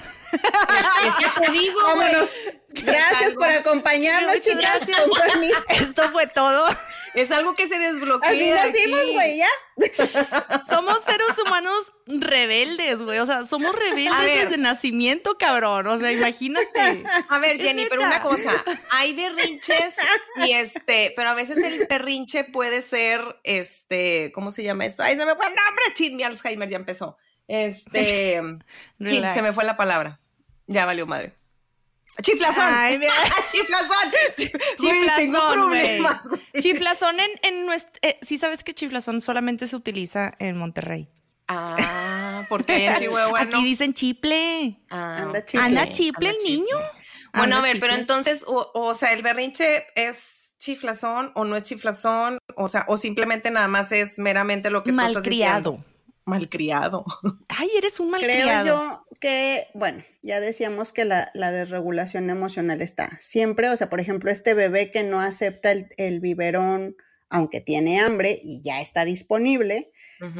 que 1.19 1.45
te 1.45 1.52
digo, 1.52 1.80
güey. 1.95 2.08
Vámonos. 2.13 2.30
Gracias 2.69 3.34
por 3.34 3.47
acompañarnos, 3.50 4.39
chicas. 4.41 4.62
gracias. 4.86 5.02
Con 5.08 5.19
permiso. 5.19 5.63
Esto 5.69 6.12
fue 6.12 6.28
todo. 6.28 6.65
Es 7.13 7.32
algo 7.32 7.56
que 7.56 7.67
se 7.67 7.78
desbloquea. 7.80 8.30
Así 8.30 8.50
nacimos, 8.50 9.12
güey, 9.13 9.38
ya. 9.38 9.50
Somos 10.70 11.04
seres 11.04 11.38
humanos 11.46 11.93
rebeldes, 12.08 13.02
güey. 13.02 13.20
O 13.20 13.26
sea, 13.26 13.46
somos 13.46 13.76
rebeldes 13.76 14.43
desde 14.43 14.58
nacimiento, 14.58 15.38
cabrón. 15.38 15.88
O 15.88 16.00
sea, 16.00 16.12
imagínate. 16.12 17.04
A 17.30 17.39
ver, 17.39 17.62
Jenny, 17.62 17.86
pero 17.89 18.04
una 18.04 18.22
cosa, 18.22 18.63
hay 18.91 19.13
berrinches 19.13 19.96
y 20.48 20.54
este, 20.54 21.13
pero 21.15 21.30
a 21.30 21.34
veces 21.34 21.58
el 21.58 21.86
berrinche 21.88 22.43
puede 22.46 22.82
ser, 22.82 23.22
este, 23.43 24.32
¿cómo 24.34 24.52
se 24.52 24.63
llama 24.63 24.86
esto? 24.86 25.04
Ay, 25.04 25.15
se 25.15 25.26
me 25.26 25.36
fue 25.36 25.48
el 25.48 25.56
nombre, 25.56 25.84
chin, 25.93 26.15
mi 26.15 26.24
Alzheimer 26.24 26.70
ya 26.70 26.78
empezó. 26.78 27.17
Este, 27.48 28.41
chin, 29.06 29.24
se 29.34 29.41
me 29.41 29.54
fue 29.54 29.63
la 29.63 29.78
palabra. 29.78 30.20
Ya 30.65 30.86
valió 30.86 31.06
madre. 31.06 31.34
Chiflazón. 32.21 32.63
Ay, 32.65 32.97
mira. 32.97 33.13
Chiflazón. 33.51 34.12
Güey, 34.80 35.08
tengo 35.17 35.38
Chiflazón, 35.39 35.69
güey. 35.69 35.82
problemas, 35.82 36.27
güey. 36.27 36.41
Chiflazón 36.60 37.19
en, 37.19 37.32
en 37.43 37.65
nuestro... 37.65 37.91
eh, 38.01 38.17
sí 38.21 38.38
sabes 38.38 38.63
que 38.63 38.73
chiflazón 38.73 39.21
solamente 39.21 39.67
se 39.67 39.75
utiliza 39.75 40.34
en 40.39 40.58
Monterrey. 40.58 41.08
Ah, 41.47 42.43
porque 42.49 42.86
en 42.88 42.97
Chihuahua 42.99 43.41
Aquí 43.41 43.56
no. 43.56 43.62
dicen 43.63 43.93
chiple. 43.93 44.80
Ah, 44.89 45.17
Anda 45.21 45.45
chiple. 45.45 45.65
Anda 45.65 45.91
chiple 45.91 46.30
el 46.32 46.38
niño. 46.43 46.77
Bueno, 47.34 47.58
a 47.58 47.62
ver, 47.62 47.80
pero 47.80 47.93
entonces, 47.93 48.43
o, 48.47 48.71
o 48.73 48.95
sea, 48.95 49.13
el 49.13 49.21
berrinche 49.21 49.86
es 49.95 50.56
chiflazón 50.58 51.32
o 51.36 51.45
no 51.45 51.56
es 51.56 51.63
chiflazón, 51.63 52.39
o 52.56 52.67
sea, 52.67 52.86
o 52.88 52.97
simplemente 52.97 53.51
nada 53.51 53.67
más 53.67 53.91
es 53.91 54.17
meramente 54.17 54.71
lo 54.71 54.84
que 54.84 54.91
tú 54.91 54.99
estás 54.99 55.21
diciendo. 55.23 55.84
Malcriado. 56.28 57.06
Ay, 57.48 57.70
eres 57.78 58.00
un 58.00 58.12
Creo 58.12 58.22
malcriado. 58.22 58.66
yo 58.66 59.00
que, 59.20 59.68
bueno, 59.74 60.04
ya 60.22 60.40
decíamos 60.40 60.92
que 60.92 61.06
la, 61.06 61.32
la 61.34 61.52
desregulación 61.52 62.30
emocional 62.30 62.82
está 62.82 63.18
siempre, 63.20 63.70
o 63.70 63.78
sea, 63.78 63.90
por 63.90 64.00
ejemplo, 64.00 64.30
este 64.30 64.54
bebé 64.54 64.92
que 64.92 65.04
no 65.04 65.20
acepta 65.22 65.72
el, 65.72 65.88
el 65.98 66.20
biberón, 66.20 66.96
aunque 67.30 67.62
tiene 67.62 68.00
hambre 68.00 68.40
y 68.42 68.62
ya 68.62 68.82
está 68.82 69.06
disponible, 69.06 69.92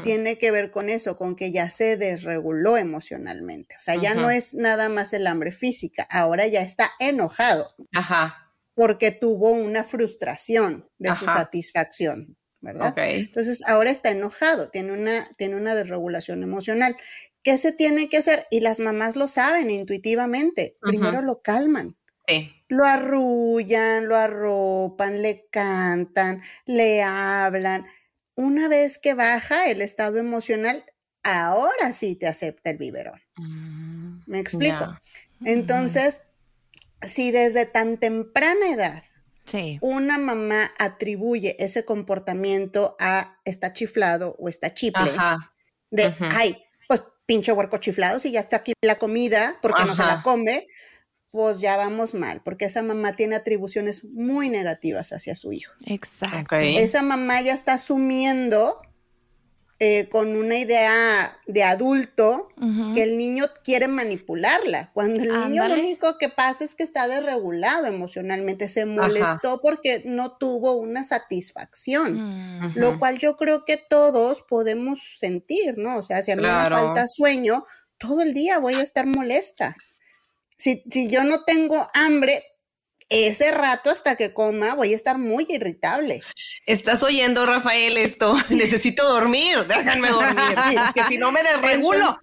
tiene 0.02 0.38
que 0.38 0.50
ver 0.50 0.72
con 0.72 0.88
eso, 0.88 1.16
con 1.16 1.36
que 1.36 1.52
ya 1.52 1.70
se 1.70 1.96
desreguló 1.96 2.76
emocionalmente. 2.76 3.76
O 3.78 3.80
sea, 3.80 3.94
ya 3.94 4.12
no 4.14 4.28
es 4.28 4.52
nada 4.54 4.88
más 4.88 5.12
el 5.12 5.26
hambre 5.26 5.52
física, 5.52 6.06
ahora 6.10 6.48
ya 6.48 6.62
está 6.62 6.90
enojado 6.98 7.74
Ajá. 7.94 8.52
porque 8.74 9.12
tuvo 9.12 9.50
una 9.50 9.84
frustración 9.84 10.90
de 10.98 11.14
su 11.14 11.26
satisfacción, 11.26 12.36
Entonces 13.20 13.62
ahora 13.66 13.90
está 13.90 14.10
enojado, 14.10 14.70
tiene 14.70 14.92
una, 14.92 15.28
tiene 15.36 15.56
una 15.56 15.74
desregulación 15.74 16.42
emocional. 16.42 16.96
¿Qué 17.42 17.56
se 17.56 17.72
tiene 17.72 18.08
que 18.08 18.18
hacer? 18.18 18.46
Y 18.50 18.60
las 18.60 18.80
mamás 18.80 19.16
lo 19.16 19.28
saben 19.28 19.70
intuitivamente. 19.70 20.76
Primero 20.80 21.22
lo 21.22 21.40
calman, 21.40 21.96
Sí. 22.26 22.52
lo 22.68 22.84
arrullan, 22.84 24.08
lo 24.08 24.16
arropan, 24.16 25.22
le 25.22 25.46
cantan, 25.50 26.42
le 26.66 27.02
hablan. 27.02 27.86
Una 28.34 28.68
vez 28.68 28.98
que 28.98 29.14
baja 29.14 29.70
el 29.70 29.80
estado 29.80 30.18
emocional, 30.18 30.84
ahora 31.22 31.92
sí 31.92 32.16
te 32.16 32.26
acepta 32.26 32.70
el 32.70 32.78
biberón. 32.78 33.20
¿Me 34.26 34.40
explico? 34.40 34.80
Ya. 34.80 35.02
Entonces, 35.44 36.20
si 37.02 37.30
desde 37.30 37.64
tan 37.66 37.98
temprana 37.98 38.68
edad 38.70 39.02
Sí. 39.48 39.78
una 39.80 40.18
mamá 40.18 40.72
atribuye 40.78 41.56
ese 41.58 41.84
comportamiento 41.84 42.96
a 43.00 43.40
está 43.44 43.72
chiflado 43.72 44.36
o 44.38 44.48
está 44.48 44.74
chiple, 44.74 45.10
Ajá. 45.10 45.52
de, 45.90 46.14
ay, 46.34 46.62
pues 46.86 47.02
pinche 47.26 47.52
huerco 47.52 47.78
chiflado, 47.78 48.18
si 48.20 48.30
ya 48.30 48.40
está 48.40 48.56
aquí 48.56 48.72
la 48.82 48.98
comida, 48.98 49.56
porque 49.62 49.84
no 49.84 49.96
se 49.96 50.02
la 50.02 50.22
come, 50.22 50.66
pues 51.30 51.60
ya 51.60 51.76
vamos 51.76 52.14
mal, 52.14 52.42
porque 52.44 52.66
esa 52.66 52.82
mamá 52.82 53.12
tiene 53.12 53.36
atribuciones 53.36 54.04
muy 54.04 54.48
negativas 54.48 55.12
hacia 55.12 55.34
su 55.34 55.52
hijo. 55.52 55.74
Exacto. 55.86 56.56
Esa 56.56 57.02
mamá 57.02 57.40
ya 57.40 57.54
está 57.54 57.74
asumiendo 57.74 58.80
eh, 59.80 60.08
con 60.08 60.34
una 60.36 60.56
idea 60.58 61.38
de 61.46 61.62
adulto 61.62 62.48
que 62.94 63.02
el 63.04 63.16
niño 63.16 63.44
quiere 63.62 63.86
manipularla, 63.86 64.90
cuando 64.92 65.22
el 65.22 65.28
niño 65.50 65.68
lo 65.68 65.74
único 65.74 66.18
que 66.18 66.28
pasa 66.28 66.64
es 66.64 66.74
que 66.74 66.82
está 66.82 67.06
desregulado 67.06 67.86
emocionalmente, 67.86 68.68
se 68.68 68.86
molestó 68.86 69.60
porque 69.60 70.02
no 70.04 70.36
tuvo 70.36 70.74
una 70.74 71.04
satisfacción, 71.04 72.14
Mm. 72.18 72.72
lo 72.76 72.98
cual 72.98 73.18
yo 73.18 73.36
creo 73.36 73.64
que 73.64 73.76
todos 73.76 74.42
podemos 74.42 74.98
sentir, 75.18 75.78
¿no? 75.78 75.98
O 75.98 76.02
sea, 76.02 76.22
si 76.22 76.32
a 76.32 76.36
mí 76.36 76.42
Claro. 76.42 76.74
me 76.76 76.82
falta 76.82 77.06
sueño, 77.06 77.64
todo 77.98 78.22
el 78.22 78.34
día 78.34 78.58
voy 78.58 78.74
a 78.74 78.82
estar 78.82 79.06
molesta. 79.06 79.76
Si, 80.56 80.82
si 80.90 81.08
yo 81.08 81.22
no 81.22 81.44
tengo 81.44 81.86
hambre, 81.94 82.42
ese 83.10 83.50
rato 83.52 83.90
hasta 83.90 84.16
que 84.16 84.32
coma 84.32 84.74
voy 84.74 84.92
a 84.92 84.96
estar 84.96 85.18
muy 85.18 85.46
irritable. 85.48 86.20
Estás 86.66 87.02
oyendo, 87.02 87.46
Rafael, 87.46 87.96
esto. 87.96 88.36
Necesito 88.50 89.08
dormir. 89.08 89.66
Déjenme 89.66 90.10
dormir. 90.10 90.36
Que 90.94 91.04
si 91.04 91.18
no 91.18 91.32
me 91.32 91.42
desregulo. 91.42 92.18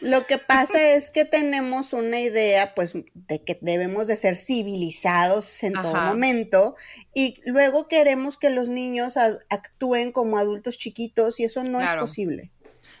Lo 0.00 0.26
que 0.26 0.38
pasa 0.38 0.82
es 0.94 1.10
que 1.10 1.24
tenemos 1.24 1.92
una 1.92 2.20
idea, 2.20 2.74
pues, 2.74 2.92
de 3.14 3.44
que 3.44 3.58
debemos 3.60 4.06
de 4.06 4.16
ser 4.16 4.36
civilizados 4.36 5.62
en 5.62 5.74
todo 5.74 5.94
momento 5.94 6.74
y 7.14 7.40
luego 7.44 7.86
queremos 7.86 8.36
que 8.36 8.50
los 8.50 8.68
niños 8.68 9.16
actúen 9.16 10.10
como 10.12 10.38
adultos 10.38 10.78
chiquitos 10.78 11.38
y 11.40 11.44
eso 11.44 11.62
no 11.62 11.78
Claro. 11.78 12.00
es 12.04 12.10
posible. 12.10 12.50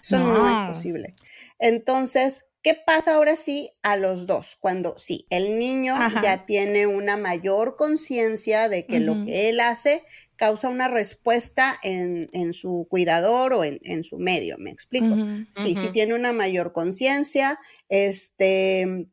Eso 0.02 0.18
No. 0.18 0.32
no. 0.34 0.48
es 0.70 0.76
posible. 0.76 1.14
Entonces, 1.58 2.46
¿qué 2.62 2.74
pasa 2.74 3.14
ahora 3.14 3.36
sí 3.36 3.72
a 3.82 3.96
los 3.96 4.26
dos? 4.26 4.56
Cuando 4.60 4.96
sí, 4.98 5.26
el 5.30 5.58
niño 5.58 5.94
Ajá. 5.96 6.22
ya 6.22 6.46
tiene 6.46 6.86
una 6.86 7.16
mayor 7.16 7.76
conciencia 7.76 8.68
de 8.68 8.86
que 8.86 9.00
lo 9.00 9.24
que 9.24 9.48
él 9.48 9.60
hace 9.60 10.02
causa 10.36 10.68
una 10.68 10.88
respuesta 10.88 11.78
en, 11.82 12.30
en 12.32 12.52
su 12.52 12.86
cuidador 12.88 13.52
o 13.52 13.64
en, 13.64 13.78
en 13.84 14.02
su 14.02 14.18
medio, 14.18 14.56
¿me 14.58 14.70
explico? 14.70 15.14
Sí, 15.50 15.76
sí 15.76 15.90
tiene 15.92 16.14
una 16.14 16.32
mayor 16.32 16.72
conciencia. 16.72 17.58
Este, 17.90 19.06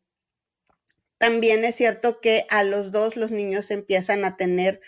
también 1.18 1.66
es 1.66 1.76
cierto 1.76 2.22
que 2.22 2.46
a 2.50 2.64
los 2.64 2.92
dos 2.92 3.18
los 3.18 3.32
niños 3.32 3.72
empiezan 3.72 4.24
a 4.24 4.38
tener 4.38 4.82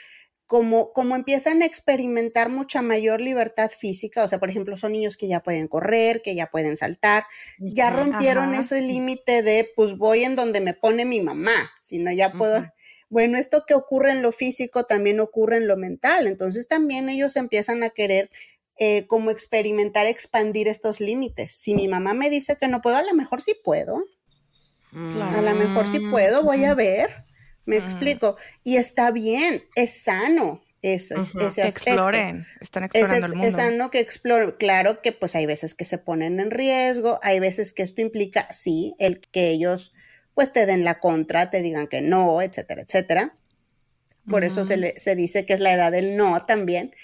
como, 0.49 0.93
como 0.93 1.15
empiezan 1.15 1.61
a 1.61 1.67
experimentar 1.67 2.49
mucha 2.49 2.81
mayor 2.81 3.21
libertad 3.21 3.69
física, 3.69 4.23
o 4.23 4.27
sea, 4.27 4.39
por 4.39 4.49
ejemplo, 4.49 4.77
son 4.77 4.93
niños 4.93 5.15
que 5.15 5.27
ya 5.27 5.41
pueden 5.41 5.67
correr, 5.67 6.23
que 6.23 6.33
ya 6.33 6.47
pueden 6.47 6.75
saltar, 6.75 7.25
ya 7.59 7.91
rompieron 7.91 8.53
Ajá. 8.53 8.61
ese 8.61 8.81
límite 8.81 9.43
de, 9.43 9.69
pues 9.75 9.95
voy 9.95 10.23
en 10.23 10.35
donde 10.35 10.59
me 10.59 10.73
pone 10.73 11.05
mi 11.05 11.21
mamá, 11.21 11.51
sino 11.83 12.11
ya 12.11 12.31
puedo, 12.31 12.65
bueno, 13.09 13.37
esto 13.37 13.63
que 13.67 13.75
ocurre 13.75 14.09
en 14.09 14.23
lo 14.23 14.31
físico 14.31 14.85
también 14.85 15.19
ocurre 15.19 15.57
en 15.57 15.67
lo 15.67 15.77
mental, 15.77 16.25
entonces 16.25 16.67
también 16.67 17.09
ellos 17.09 17.35
empiezan 17.35 17.83
a 17.83 17.91
querer 17.91 18.31
eh, 18.79 19.05
como 19.05 19.29
experimentar, 19.29 20.07
expandir 20.07 20.67
estos 20.67 20.99
límites. 20.99 21.51
Si 21.51 21.75
mi 21.75 21.87
mamá 21.87 22.15
me 22.15 22.31
dice 22.31 22.57
que 22.59 22.67
no 22.67 22.81
puedo, 22.81 22.97
a 22.97 23.03
lo 23.03 23.13
mejor 23.13 23.43
sí 23.43 23.55
puedo, 23.63 24.03
Claro. 25.13 25.37
a 25.37 25.41
lo 25.43 25.53
mejor 25.53 25.85
sí 25.85 25.99
puedo, 25.99 26.41
voy 26.41 26.63
a 26.63 26.73
ver. 26.73 27.28
Me 27.69 27.77
explico. 27.77 28.35
Y 28.63 28.77
está 28.77 29.11
bien, 29.11 29.63
es 29.75 30.01
sano. 30.03 30.63
Eso, 30.81 31.15
es, 31.15 31.33
ese 31.35 31.61
que 31.61 31.67
exploren, 31.67 32.47
están 32.61 32.85
explorando 32.85 33.25
es, 33.25 33.31
el 33.31 33.37
mundo. 33.37 33.47
Es 33.47 33.55
sano 33.55 33.91
que 33.91 33.99
exploren. 33.99 34.55
Claro 34.57 35.01
que 35.01 35.11
pues 35.11 35.35
hay 35.35 35.45
veces 35.45 35.75
que 35.75 35.83
se 35.83 35.97
ponen 35.97 36.39
en 36.39 36.51
riesgo, 36.51 37.19
hay 37.21 37.41
veces 37.41 37.73
que 37.73 37.83
esto 37.83 38.01
implica, 38.01 38.47
sí, 38.53 38.95
el 38.97 39.19
que 39.19 39.49
ellos 39.49 39.93
pues 40.35 40.53
te 40.53 40.65
den 40.65 40.85
la 40.85 40.99
contra, 40.99 41.51
te 41.51 41.61
digan 41.61 41.87
que 41.87 41.99
no, 41.99 42.41
etcétera, 42.41 42.83
etcétera. 42.83 43.35
Por 44.29 44.45
eso 44.45 44.63
se, 44.63 44.77
le, 44.77 44.97
se 44.97 45.15
dice 45.15 45.45
que 45.45 45.53
es 45.53 45.59
la 45.59 45.73
edad 45.73 45.91
del 45.91 46.15
no 46.15 46.45
también. 46.45 46.95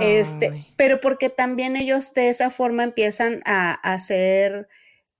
Este, 0.00 0.66
pero 0.76 1.00
porque 1.00 1.28
también 1.28 1.76
ellos 1.76 2.14
de 2.14 2.28
esa 2.28 2.50
forma 2.50 2.84
empiezan 2.84 3.42
a, 3.46 3.72
a 3.72 3.98
ser 3.98 4.68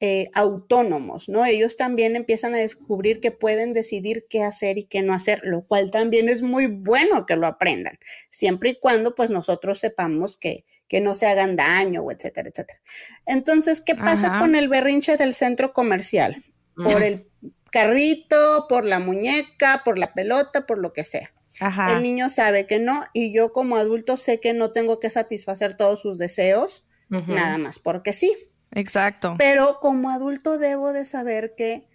eh, 0.07 0.31
autónomos, 0.35 1.31
¿no? 1.31 1.47
Ellos 1.47 1.79
también 1.79 2.14
empiezan 2.14 2.53
a 2.53 2.59
descubrir 2.59 3.21
que 3.21 3.31
pueden 3.31 3.73
decidir 3.73 4.27
qué 4.29 4.43
hacer 4.43 4.77
y 4.77 4.85
qué 4.85 5.01
no 5.01 5.14
hacer, 5.14 5.40
lo 5.45 5.67
cual 5.67 5.90
también 5.90 6.29
es 6.29 6.43
muy 6.43 6.67
bueno 6.67 7.25
que 7.25 7.37
lo 7.37 7.47
aprendan, 7.47 7.99
siempre 8.29 8.69
y 8.69 8.75
cuando 8.79 9.14
pues 9.14 9.31
nosotros 9.31 9.79
sepamos 9.79 10.37
que, 10.37 10.67
que 10.88 11.01
no 11.01 11.14
se 11.14 11.25
hagan 11.25 11.57
daño, 11.57 12.03
o 12.03 12.12
etcétera, 12.12 12.51
etcétera. 12.51 12.83
Entonces, 13.25 13.81
¿qué 13.81 13.95
pasa 13.95 14.27
Ajá. 14.27 14.40
con 14.40 14.57
el 14.57 14.69
berrinche 14.69 15.17
del 15.17 15.33
centro 15.33 15.73
comercial? 15.73 16.45
Por 16.77 17.03
el 17.03 17.27
carrito, 17.73 18.67
por 18.69 18.85
la 18.85 18.99
muñeca, 18.99 19.81
por 19.87 19.99
la 19.99 20.12
pelota, 20.12 20.67
por 20.67 20.77
lo 20.77 20.93
que 20.93 21.05
sea. 21.05 21.33
Ajá. 21.61 21.97
El 21.97 22.03
niño 22.03 22.29
sabe 22.29 22.67
que 22.67 22.79
no 22.79 23.07
y 23.14 23.35
yo 23.35 23.55
como 23.55 23.77
adulto 23.77 24.19
sé 24.19 24.38
que 24.38 24.53
no 24.53 24.73
tengo 24.73 25.01
que 25.01 25.09
satisfacer 25.09 25.79
todos 25.79 26.03
sus 26.03 26.19
deseos, 26.19 26.85
nada 27.09 27.57
más 27.57 27.79
porque 27.79 28.12
sí. 28.12 28.37
Exacto. 28.75 29.37
Pero 29.39 29.79
como 29.81 30.11
adulto 30.11 30.59
debo 30.59 30.93
de 30.93 31.05
saber 31.07 31.55
que 31.57 31.89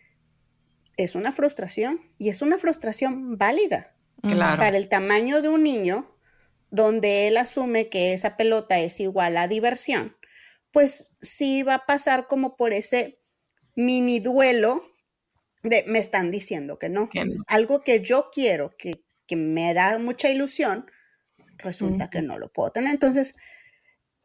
es 0.97 1.15
una 1.15 1.31
frustración 1.31 2.01
y 2.17 2.29
es 2.29 2.41
una 2.41 2.57
frustración 2.57 3.37
válida 3.37 3.95
Claro. 4.21 4.57
para 4.57 4.75
el 4.77 4.89
tamaño 4.89 5.41
de 5.41 5.47
un 5.47 5.63
niño 5.63 6.13
donde 6.71 7.27
él 7.27 7.37
asume 7.37 7.87
que 7.89 8.13
esa 8.13 8.35
pelota 8.35 8.79
es 8.79 8.99
igual 8.99 9.37
a 9.37 9.47
diversión, 9.47 10.17
pues 10.71 11.09
sí 11.21 11.63
va 11.63 11.75
a 11.75 11.85
pasar 11.85 12.27
como 12.27 12.57
por 12.57 12.73
ese 12.73 13.21
mini 13.75 14.19
duelo 14.19 14.83
de 15.63 15.83
me 15.87 15.99
están 15.99 16.31
diciendo 16.31 16.77
que 16.77 16.89
no. 16.89 17.09
Que 17.09 17.25
no. 17.25 17.43
Algo 17.47 17.81
que 17.81 18.01
yo 18.01 18.29
quiero, 18.31 18.75
que, 18.77 19.03
que 19.25 19.35
me 19.35 19.73
da 19.73 19.97
mucha 19.99 20.29
ilusión, 20.29 20.89
resulta 21.57 22.09
que 22.09 22.21
no 22.21 22.37
lo 22.37 22.51
puedo 22.51 22.71
tener. 22.71 22.91
Entonces, 22.91 23.35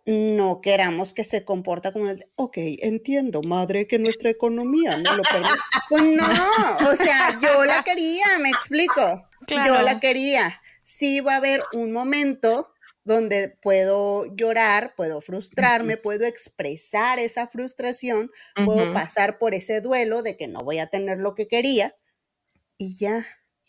no 0.06 0.60
queramos 0.60 1.12
que 1.12 1.24
se 1.24 1.44
comporta 1.44 1.92
como, 1.92 2.08
el, 2.08 2.26
ok, 2.36 2.56
entiendo, 2.56 3.42
madre, 3.42 3.86
que 3.86 3.98
nuestra 3.98 4.30
economía 4.30 4.96
no 4.98 5.16
lo 5.16 5.22
permite. 5.22 5.54
Pues 5.88 6.02
no, 6.02 6.90
o 6.90 6.96
sea, 6.96 7.38
yo 7.40 7.64
la 7.64 7.82
quería, 7.82 8.26
me 8.38 8.50
explico. 8.50 9.28
Claro. 9.46 9.74
Yo 9.74 9.82
la 9.82 10.00
quería. 10.00 10.60
Sí 10.82 11.20
va 11.20 11.34
a 11.34 11.36
haber 11.36 11.62
un 11.72 11.92
momento 11.92 12.70
donde 13.04 13.48
puedo 13.48 14.34
llorar, 14.34 14.94
puedo 14.96 15.20
frustrarme, 15.20 15.96
puedo 15.96 16.24
expresar 16.24 17.18
esa 17.18 17.46
frustración, 17.46 18.30
puedo 18.64 18.92
pasar 18.92 19.38
por 19.38 19.54
ese 19.54 19.80
duelo 19.80 20.22
de 20.22 20.36
que 20.36 20.48
no 20.48 20.60
voy 20.60 20.78
a 20.78 20.86
tener 20.86 21.18
lo 21.18 21.34
que 21.34 21.46
quería 21.46 21.94
y 22.78 22.96
ya. 22.96 23.26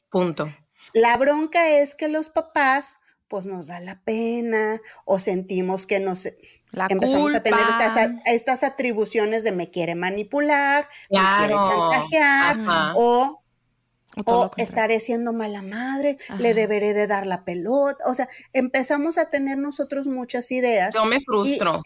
Punto. 0.10 0.54
La 0.94 1.18
bronca 1.18 1.70
es 1.70 1.96
que 1.96 2.08
los 2.08 2.30
papás, 2.30 2.98
pues 3.28 3.46
nos 3.46 3.68
da 3.68 3.80
la 3.80 4.02
pena 4.04 4.80
o 5.06 5.20
sentimos 5.20 5.86
que 5.86 6.00
nos 6.00 6.28
La 6.72 6.88
empezamos 6.90 7.34
a 7.34 7.42
tener 7.42 7.60
estas, 7.60 8.10
estas 8.26 8.64
atribuciones 8.64 9.44
de 9.44 9.52
me 9.52 9.72
quiere 9.72 9.96
manipular, 9.96 10.88
me 11.10 11.20
quiere 11.38 11.54
chantajear 11.54 12.60
Ajá. 12.60 12.94
o 12.96 13.42
O 14.26 14.52
estaré 14.58 15.00
siendo 15.02 15.34
mala 15.34 15.62
madre, 15.62 16.18
le 16.40 16.54
deberé 16.54 16.94
de 16.94 17.06
dar 17.08 17.28
la 17.28 17.44
pelota. 17.44 18.06
O 18.08 18.14
sea, 18.14 18.30
empezamos 18.54 19.18
a 19.18 19.30
tener 19.30 19.58
nosotros 19.58 20.08
muchas 20.08 20.52
ideas 20.52 20.94
Yo 20.94 21.04
me 21.06 21.20
frustro. 21.20 21.84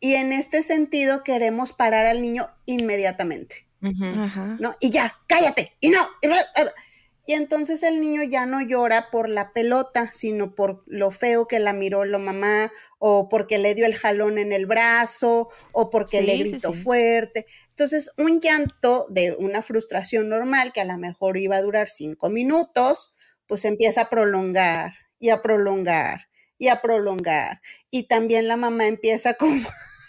y 0.00 0.14
en 0.14 0.32
este 0.32 0.62
sentido 0.62 1.22
queremos 1.22 1.72
parar 1.74 2.06
al 2.06 2.22
niño 2.22 2.46
inmediatamente. 2.66 3.66
Ajá. 3.82 4.56
¿no? 4.58 4.74
Y 4.80 4.88
ya, 4.90 5.18
cállate, 5.28 5.76
y 5.80 5.90
no. 5.90 6.00
Y. 6.22 6.28
Y 7.26 7.32
entonces 7.34 7.82
el 7.82 8.00
niño 8.00 8.22
ya 8.22 8.46
no 8.46 8.62
llora 8.62 9.10
por 9.10 9.28
la 9.28 9.52
pelota, 9.52 10.10
sino 10.12 10.54
por 10.54 10.84
lo 10.86 11.10
feo 11.10 11.46
que 11.48 11.58
la 11.58 11.72
miró 11.72 12.04
la 12.04 12.18
mamá, 12.18 12.72
o 12.98 13.28
porque 13.28 13.58
le 13.58 13.74
dio 13.74 13.84
el 13.84 13.96
jalón 13.96 14.38
en 14.38 14.52
el 14.52 14.66
brazo, 14.66 15.48
o 15.72 15.90
porque 15.90 16.22
le 16.22 16.34
Sí, 16.36 16.38
gritó 16.44 16.72
sí. 16.72 16.82
fuerte. 16.82 17.46
Entonces, 17.70 18.10
un 18.16 18.40
llanto 18.40 19.06
de 19.10 19.36
una 19.38 19.60
frustración 19.62 20.28
normal, 20.28 20.72
que 20.72 20.80
a 20.80 20.84
lo 20.84 20.96
mejor 20.98 21.36
iba 21.36 21.56
a 21.56 21.62
durar 21.62 21.88
cinco 21.88 22.30
minutos, 22.30 23.12
pues 23.46 23.64
empieza 23.64 24.02
a 24.02 24.08
prolongar 24.10 24.92
y 25.18 25.30
a 25.30 25.42
prolongar 25.42 26.28
y 26.58 26.68
a 26.68 26.80
prolongar. 26.80 27.60
Y 27.90 28.04
también 28.04 28.48
la 28.48 28.56
mamá 28.56 28.86
empieza 28.86 29.34
como 29.34 29.60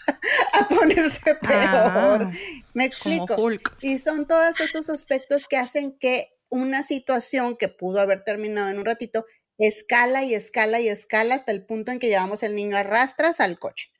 a 0.53 0.67
ponerse 0.67 1.35
peor. 1.35 2.29
Ah, 2.29 2.31
Me 2.73 2.89
como 2.91 3.25
explico. 3.25 3.71
Y 3.81 3.99
son 3.99 4.27
todos 4.27 4.59
esos 4.61 4.89
aspectos 4.89 5.47
que 5.47 5.57
hacen 5.57 5.97
que 5.99 6.29
una 6.49 6.83
situación 6.83 7.57
que 7.57 7.67
pudo 7.67 7.99
haber 7.99 8.23
terminado 8.23 8.69
en 8.69 8.79
un 8.79 8.85
ratito 8.85 9.25
escala 9.57 10.23
y 10.23 10.33
escala 10.33 10.79
y 10.79 10.87
escala 10.87 11.35
hasta 11.35 11.51
el 11.51 11.65
punto 11.65 11.91
en 11.91 11.99
que 11.99 12.07
llevamos 12.07 12.43
el 12.43 12.55
niño 12.55 12.77
a 12.77 12.83
rastras 12.83 13.39
al 13.39 13.59
coche. 13.59 13.91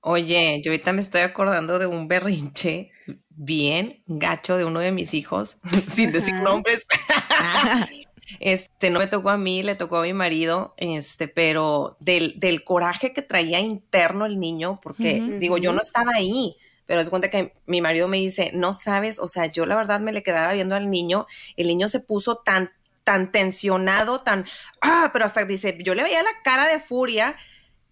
Oye, 0.00 0.60
yo 0.62 0.70
ahorita 0.70 0.92
me 0.92 1.00
estoy 1.00 1.22
acordando 1.22 1.78
de 1.78 1.86
un 1.86 2.08
berrinche 2.08 2.90
bien 3.28 4.02
gacho 4.06 4.56
de 4.56 4.64
uno 4.64 4.80
de 4.80 4.92
mis 4.92 5.12
hijos, 5.14 5.58
sin 5.94 6.12
decir 6.12 6.34
Ajá. 6.34 6.44
nombres. 6.44 6.86
Este, 8.40 8.90
no 8.90 8.98
me 8.98 9.06
tocó 9.06 9.30
a 9.30 9.38
mí, 9.38 9.62
le 9.62 9.74
tocó 9.74 9.96
a 9.96 10.02
mi 10.02 10.12
marido, 10.12 10.74
este, 10.76 11.28
pero 11.28 11.96
del, 11.98 12.38
del 12.38 12.62
coraje 12.62 13.14
que 13.14 13.22
traía 13.22 13.58
interno 13.58 14.26
el 14.26 14.38
niño, 14.38 14.78
porque 14.82 15.22
digo, 15.40 15.56
yo 15.56 15.72
no 15.72 15.80
estaba 15.80 16.12
ahí, 16.14 16.54
pero 16.88 17.02
es 17.02 17.10
cuenta 17.10 17.28
que 17.28 17.52
mi 17.66 17.82
marido 17.82 18.08
me 18.08 18.16
dice, 18.16 18.50
no 18.54 18.72
sabes, 18.72 19.18
o 19.18 19.28
sea, 19.28 19.44
yo 19.44 19.66
la 19.66 19.76
verdad 19.76 20.00
me 20.00 20.10
le 20.10 20.22
quedaba 20.22 20.52
viendo 20.52 20.74
al 20.74 20.88
niño, 20.88 21.26
el 21.58 21.68
niño 21.68 21.90
se 21.90 22.00
puso 22.00 22.38
tan, 22.38 22.72
tan 23.04 23.30
tensionado, 23.30 24.22
tan, 24.22 24.46
ah, 24.80 25.10
pero 25.12 25.26
hasta 25.26 25.44
dice, 25.44 25.76
yo 25.84 25.94
le 25.94 26.02
veía 26.02 26.22
la 26.22 26.30
cara 26.42 26.66
de 26.66 26.80
furia 26.80 27.36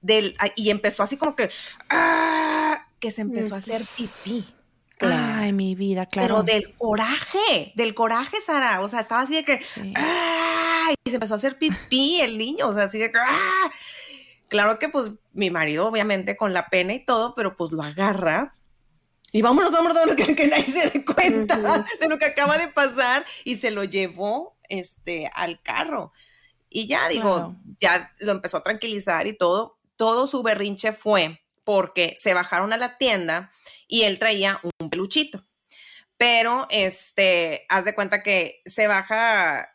del, 0.00 0.34
ah, 0.38 0.48
y 0.56 0.70
empezó 0.70 1.02
así 1.02 1.18
como 1.18 1.36
que, 1.36 1.50
ah, 1.90 2.86
que 2.98 3.10
se 3.10 3.20
empezó 3.20 3.54
a 3.54 3.58
hacer 3.58 3.82
pipí. 3.98 4.46
Ay, 5.00 5.52
mi 5.52 5.74
vida, 5.74 6.06
claro. 6.06 6.42
Pero 6.42 6.42
del 6.42 6.74
coraje, 6.74 7.72
del 7.74 7.92
coraje, 7.92 8.40
Sara. 8.40 8.80
O 8.80 8.88
sea, 8.88 9.00
estaba 9.00 9.20
así 9.20 9.34
de 9.34 9.44
que. 9.44 9.60
Sí. 9.62 9.92
¡ah! 9.94 10.90
Y 11.04 11.10
se 11.10 11.16
empezó 11.16 11.34
a 11.34 11.36
hacer 11.36 11.58
pipí 11.58 12.22
el 12.22 12.38
niño. 12.38 12.66
O 12.66 12.72
sea, 12.72 12.84
así 12.84 12.98
de 12.98 13.12
que. 13.12 13.18
¡ah! 13.18 13.70
Claro 14.48 14.78
que, 14.78 14.88
pues, 14.88 15.10
mi 15.34 15.50
marido, 15.50 15.86
obviamente, 15.86 16.34
con 16.34 16.54
la 16.54 16.68
pena 16.68 16.94
y 16.94 17.04
todo, 17.04 17.34
pero 17.34 17.58
pues 17.58 17.72
lo 17.72 17.82
agarra. 17.82 18.54
Y 19.36 19.42
vámonos, 19.42 19.70
vámonos, 19.70 19.92
vámonos, 19.92 20.16
que, 20.16 20.34
que 20.34 20.46
nadie 20.46 20.64
se 20.64 20.88
dé 20.88 21.04
cuenta 21.04 21.84
de 22.00 22.08
lo 22.08 22.18
que 22.18 22.24
acaba 22.24 22.56
de 22.56 22.68
pasar. 22.68 23.22
Y 23.44 23.56
se 23.56 23.70
lo 23.70 23.84
llevó 23.84 24.56
este, 24.70 25.30
al 25.34 25.60
carro. 25.60 26.14
Y 26.70 26.86
ya, 26.86 27.06
digo, 27.08 27.54
ya 27.78 28.14
lo 28.20 28.32
empezó 28.32 28.56
a 28.56 28.62
tranquilizar 28.62 29.26
y 29.26 29.36
todo. 29.36 29.78
Todo 29.96 30.26
su 30.26 30.42
berrinche 30.42 30.92
fue 30.92 31.42
porque 31.64 32.14
se 32.16 32.32
bajaron 32.32 32.72
a 32.72 32.78
la 32.78 32.96
tienda 32.96 33.50
y 33.86 34.04
él 34.04 34.18
traía 34.18 34.58
un 34.78 34.88
peluchito. 34.88 35.44
Pero, 36.16 36.66
este, 36.70 37.66
haz 37.68 37.84
de 37.84 37.94
cuenta 37.94 38.22
que 38.22 38.62
se 38.64 38.88
baja 38.88 39.68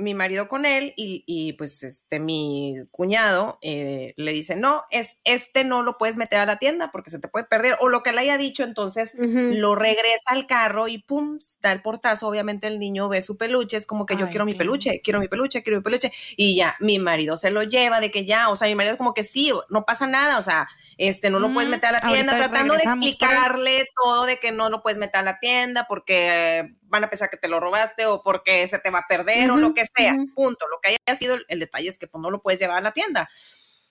mi 0.00 0.14
marido 0.14 0.48
con 0.48 0.66
él 0.66 0.92
y, 0.96 1.22
y, 1.26 1.52
pues 1.54 1.82
este 1.82 2.20
mi 2.20 2.76
cuñado 2.90 3.58
eh, 3.62 4.14
le 4.16 4.32
dice, 4.32 4.56
no, 4.56 4.84
es, 4.90 5.20
este 5.24 5.64
no 5.64 5.82
lo 5.82 5.98
puedes 5.98 6.16
meter 6.16 6.40
a 6.40 6.46
la 6.46 6.58
tienda 6.58 6.90
porque 6.90 7.10
se 7.10 7.18
te 7.18 7.28
puede 7.28 7.44
perder 7.44 7.76
o 7.80 7.88
lo 7.88 8.02
que 8.02 8.12
le 8.12 8.20
haya 8.20 8.38
dicho, 8.38 8.64
entonces 8.64 9.14
lo 9.16 9.74
regresa 9.74 10.24
al 10.26 10.46
carro 10.46 10.88
y 10.88 10.98
pum, 10.98 11.38
da 11.60 11.72
el 11.72 11.82
portazo, 11.82 12.26
obviamente 12.28 12.66
el 12.66 12.78
niño 12.78 13.08
ve 13.08 13.22
su 13.22 13.36
peluche, 13.36 13.76
es 13.76 13.86
como 13.86 14.06
que 14.06 14.16
yo 14.16 14.28
quiero 14.28 14.44
mi 14.44 14.54
peluche, 14.54 15.00
quiero 15.02 15.20
mi 15.20 15.28
peluche, 15.28 15.62
quiero 15.62 15.78
mi 15.78 15.84
peluche 15.84 16.12
y 16.36 16.56
ya, 16.56 16.76
mi 16.80 16.98
marido 16.98 17.36
se 17.36 17.50
lo 17.50 17.62
lleva 17.62 18.00
de 18.00 18.10
que 18.10 18.24
ya, 18.24 18.48
o 18.48 18.56
sea, 18.56 18.68
mi 18.68 18.74
marido 18.74 18.96
como 18.96 19.14
que 19.14 19.22
sí, 19.22 19.52
no 19.68 19.84
pasa 19.84 20.06
nada, 20.06 20.38
o 20.38 20.42
sea, 20.42 20.68
este, 20.98 21.30
no 21.30 21.40
lo 21.40 21.52
puedes 21.52 21.70
meter 21.70 21.90
a 21.90 21.92
la 21.92 22.00
tienda, 22.00 22.32
ahorita 22.32 22.50
tratando 22.50 22.74
de 22.74 22.82
explicarle 22.82 23.88
todo 24.02 24.26
de 24.26 24.38
que 24.38 24.52
no 24.52 24.68
lo 24.68 24.82
puedes 24.82 24.98
meter 24.98 25.20
a 25.20 25.22
la 25.22 25.40
tienda 25.40 25.86
porque 25.88 26.74
van 26.90 27.04
a 27.04 27.10
pensar 27.10 27.30
que 27.30 27.36
te 27.36 27.48
lo 27.48 27.60
robaste 27.60 28.06
o 28.06 28.22
porque 28.22 28.66
se 28.68 28.78
te 28.78 28.90
va 28.90 28.98
a 28.98 29.06
perder 29.08 29.50
o 29.50 29.56
lo 29.56 29.72
que 29.72 29.86
sea, 29.86 30.14
punto, 30.34 30.66
lo 30.68 30.80
que 30.80 30.96
haya 31.06 31.18
sido, 31.18 31.34
el, 31.36 31.46
el 31.48 31.60
detalle 31.60 31.88
es 31.88 31.98
que 31.98 32.06
pues 32.06 32.20
no 32.20 32.30
lo 32.30 32.42
puedes 32.42 32.60
llevar 32.60 32.78
a 32.78 32.82
la 32.82 32.92
tienda. 32.92 33.28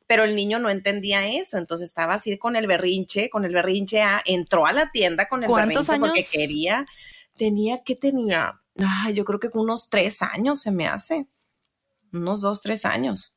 Pero 0.05 0.23
el 0.23 0.35
niño 0.35 0.59
no 0.59 0.69
entendía 0.69 1.27
eso, 1.27 1.57
entonces 1.57 1.87
estaba 1.87 2.15
así 2.15 2.37
con 2.37 2.55
el 2.55 2.67
berrinche, 2.67 3.29
con 3.29 3.45
el 3.45 3.53
berrinche 3.53 4.01
A, 4.01 4.21
entró 4.25 4.65
a 4.65 4.73
la 4.73 4.91
tienda 4.91 5.27
con 5.27 5.43
el 5.43 5.49
¿Cuántos 5.49 5.87
berrinche 5.87 5.99
porque 5.99 6.19
años? 6.19 6.31
quería, 6.31 6.85
tenía, 7.37 7.83
¿qué 7.83 7.95
tenía? 7.95 8.59
Ay, 8.85 9.13
yo 9.13 9.23
creo 9.23 9.39
que 9.39 9.49
unos 9.53 9.89
tres 9.89 10.21
años 10.21 10.61
se 10.61 10.71
me 10.71 10.87
hace, 10.87 11.27
unos 12.11 12.41
dos, 12.41 12.59
tres 12.61 12.85
años. 12.85 13.35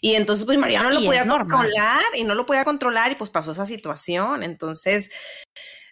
Y 0.00 0.14
entonces, 0.14 0.44
pues 0.44 0.58
María 0.58 0.82
no 0.82 0.90
lo 0.90 1.04
podía 1.04 1.26
controlar 1.26 2.02
y 2.14 2.24
no 2.24 2.34
lo 2.34 2.44
podía 2.46 2.64
controlar 2.64 3.12
y 3.12 3.14
pues 3.14 3.30
pasó 3.30 3.52
esa 3.52 3.66
situación. 3.66 4.42
Entonces, 4.42 5.10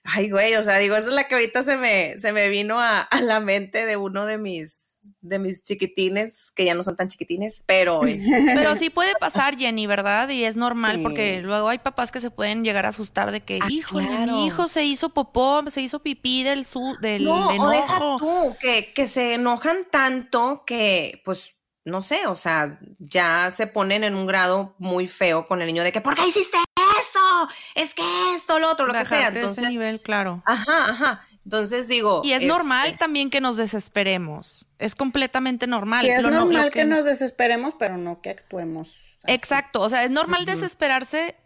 Ay, 0.03 0.31
güey, 0.31 0.55
o 0.57 0.63
sea, 0.63 0.79
digo, 0.79 0.97
esa 0.97 1.09
es 1.09 1.15
la 1.15 1.29
que 1.29 1.35
ahorita 1.35 1.63
se 1.63 1.77
me, 1.77 2.17
se 2.17 2.33
me 2.33 2.49
vino 2.49 2.81
a, 2.81 3.01
a 3.01 3.21
la 3.21 3.39
mente 3.39 3.85
de 3.85 3.97
uno 3.99 4.25
de 4.25 4.39
mis, 4.39 4.99
de 5.21 5.39
mis 5.39 5.63
chiquitines, 5.63 6.53
que 6.53 6.65
ya 6.65 6.73
no 6.75 6.83
son 6.83 6.97
tan 6.97 7.09
chiquitines, 7.09 7.63
pero... 7.67 8.05
este, 8.07 8.43
Pero 8.55 8.75
sí 8.75 8.89
puede 8.89 9.13
pasar, 9.21 9.59
Jenny, 9.59 9.87
¿verdad? 9.87 10.31
Y 10.31 10.45
es 10.45 10.57
normal 10.57 10.97
Sí. 10.97 11.03
porque 11.03 11.43
luego 11.43 11.69
hay 11.69 11.79
papás 11.79 12.11
que 12.13 12.21
se 12.21 12.31
pueden 12.31 12.65
llegar 12.65 12.87
a 12.87 12.91
asustar 12.91 13.31
de 13.31 13.41
que, 13.43 13.59
Ah, 13.61 13.67
híjole, 13.69 14.07
claro. 14.09 14.33
mi 14.37 14.47
hijo 14.47 14.69
se 14.69 14.85
hizo 14.85 15.11
popó, 15.11 15.63
se 15.69 15.83
hizo 15.83 16.01
pipí 16.03 16.45
del, 16.45 16.65
su, 16.65 16.97
del 17.03 17.25
No, 17.25 17.49
o 17.49 17.71
deja 17.71 17.97
enojo. 17.99 18.17
tú, 18.19 18.57
que, 18.59 18.93
que 18.95 19.07
se 19.07 19.35
enojan 19.35 19.87
tanto 19.91 20.65
que, 20.67 21.21
pues, 21.27 21.55
no 21.91 22.01
sé, 22.03 22.27
o 22.27 22.35
sea, 22.35 22.79
ya 22.99 23.51
se 23.51 23.67
ponen 23.67 24.05
en 24.05 24.15
un 24.15 24.27
grado 24.27 24.75
muy 24.79 25.07
feo 25.07 25.47
con 25.47 25.61
el 25.61 25.67
niño 25.67 25.83
de 25.85 25.93
que, 25.93 26.01
¿por 26.01 26.15
qué 26.15 26.27
hiciste 26.27 26.57
eso? 27.01 27.49
Es 27.75 27.95
que 27.95 28.03
esto, 28.35 28.59
lo 28.59 28.71
otro, 28.71 28.87
lo 28.87 28.93
que 28.95 29.05
sea. 29.05 29.29
Ese 29.29 29.41
Entonces, 29.41 29.69
nivel, 29.69 30.01
claro. 30.01 30.43
ajá, 30.47 30.91
ajá. 30.91 31.27
Entonces 31.45 31.89
digo. 31.89 32.23
Y 32.25 32.33
es 32.33 32.37
este, 32.43 32.49
normal 32.49 32.97
también 32.99 33.31
que 33.31 33.41
nos 33.41 33.57
desesperemos. 33.57 34.65
Es 34.79 34.95
completamente 34.95 35.67
normal. 35.67 36.05
Sí, 36.07 36.11
es 36.13 36.23
Lo 36.23 36.31
no- 36.31 36.39
lo 36.39 36.45
normal 36.45 36.71
que... 36.71 36.85
nos 36.85 37.05
desesperemos, 37.05 37.75
pero 37.79 37.97
no 37.97 38.21
que 38.23 38.31
actuemos. 38.31 38.89
así. 39.23 39.33
Exacto, 39.35 39.81
o 39.81 39.89
sea, 39.89 40.05
es 40.05 40.11
normal 40.11 40.45
desesperarse, 40.47 41.37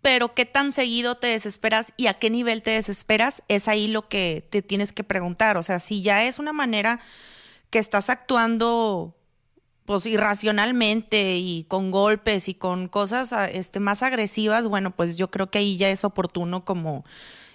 pero 0.00 0.34
qué 0.34 0.46
tan 0.46 0.72
seguido 0.72 1.14
te 1.16 1.28
desesperas 1.28 1.92
y 1.96 2.08
a 2.08 2.14
qué 2.14 2.28
nivel 2.28 2.62
te 2.62 2.72
desesperas, 2.72 3.42
es 3.48 3.68
ahí 3.68 3.88
lo 3.88 4.08
que 4.08 4.46
te 4.50 4.62
tienes 4.62 4.92
que 4.92 5.04
preguntar. 5.04 5.56
O 5.56 5.62
sea, 5.62 5.78
si 5.80 6.02
ya 6.02 6.24
es 6.24 6.38
una 6.38 6.52
manera 6.52 7.00
que 7.70 7.78
estás 7.78 8.10
actuando 8.10 9.16
pues 9.84 10.06
irracionalmente 10.06 11.36
y 11.36 11.64
con 11.64 11.90
golpes 11.90 12.48
y 12.48 12.54
con 12.54 12.88
cosas 12.88 13.32
ah, 13.32 13.46
este, 13.46 13.80
más 13.80 14.02
agresivas, 14.02 14.66
bueno, 14.66 14.94
pues 14.94 15.16
yo 15.16 15.30
creo 15.30 15.50
que 15.50 15.58
ahí 15.58 15.76
ya 15.76 15.90
es 15.90 16.04
oportuno 16.04 16.64
como 16.64 17.04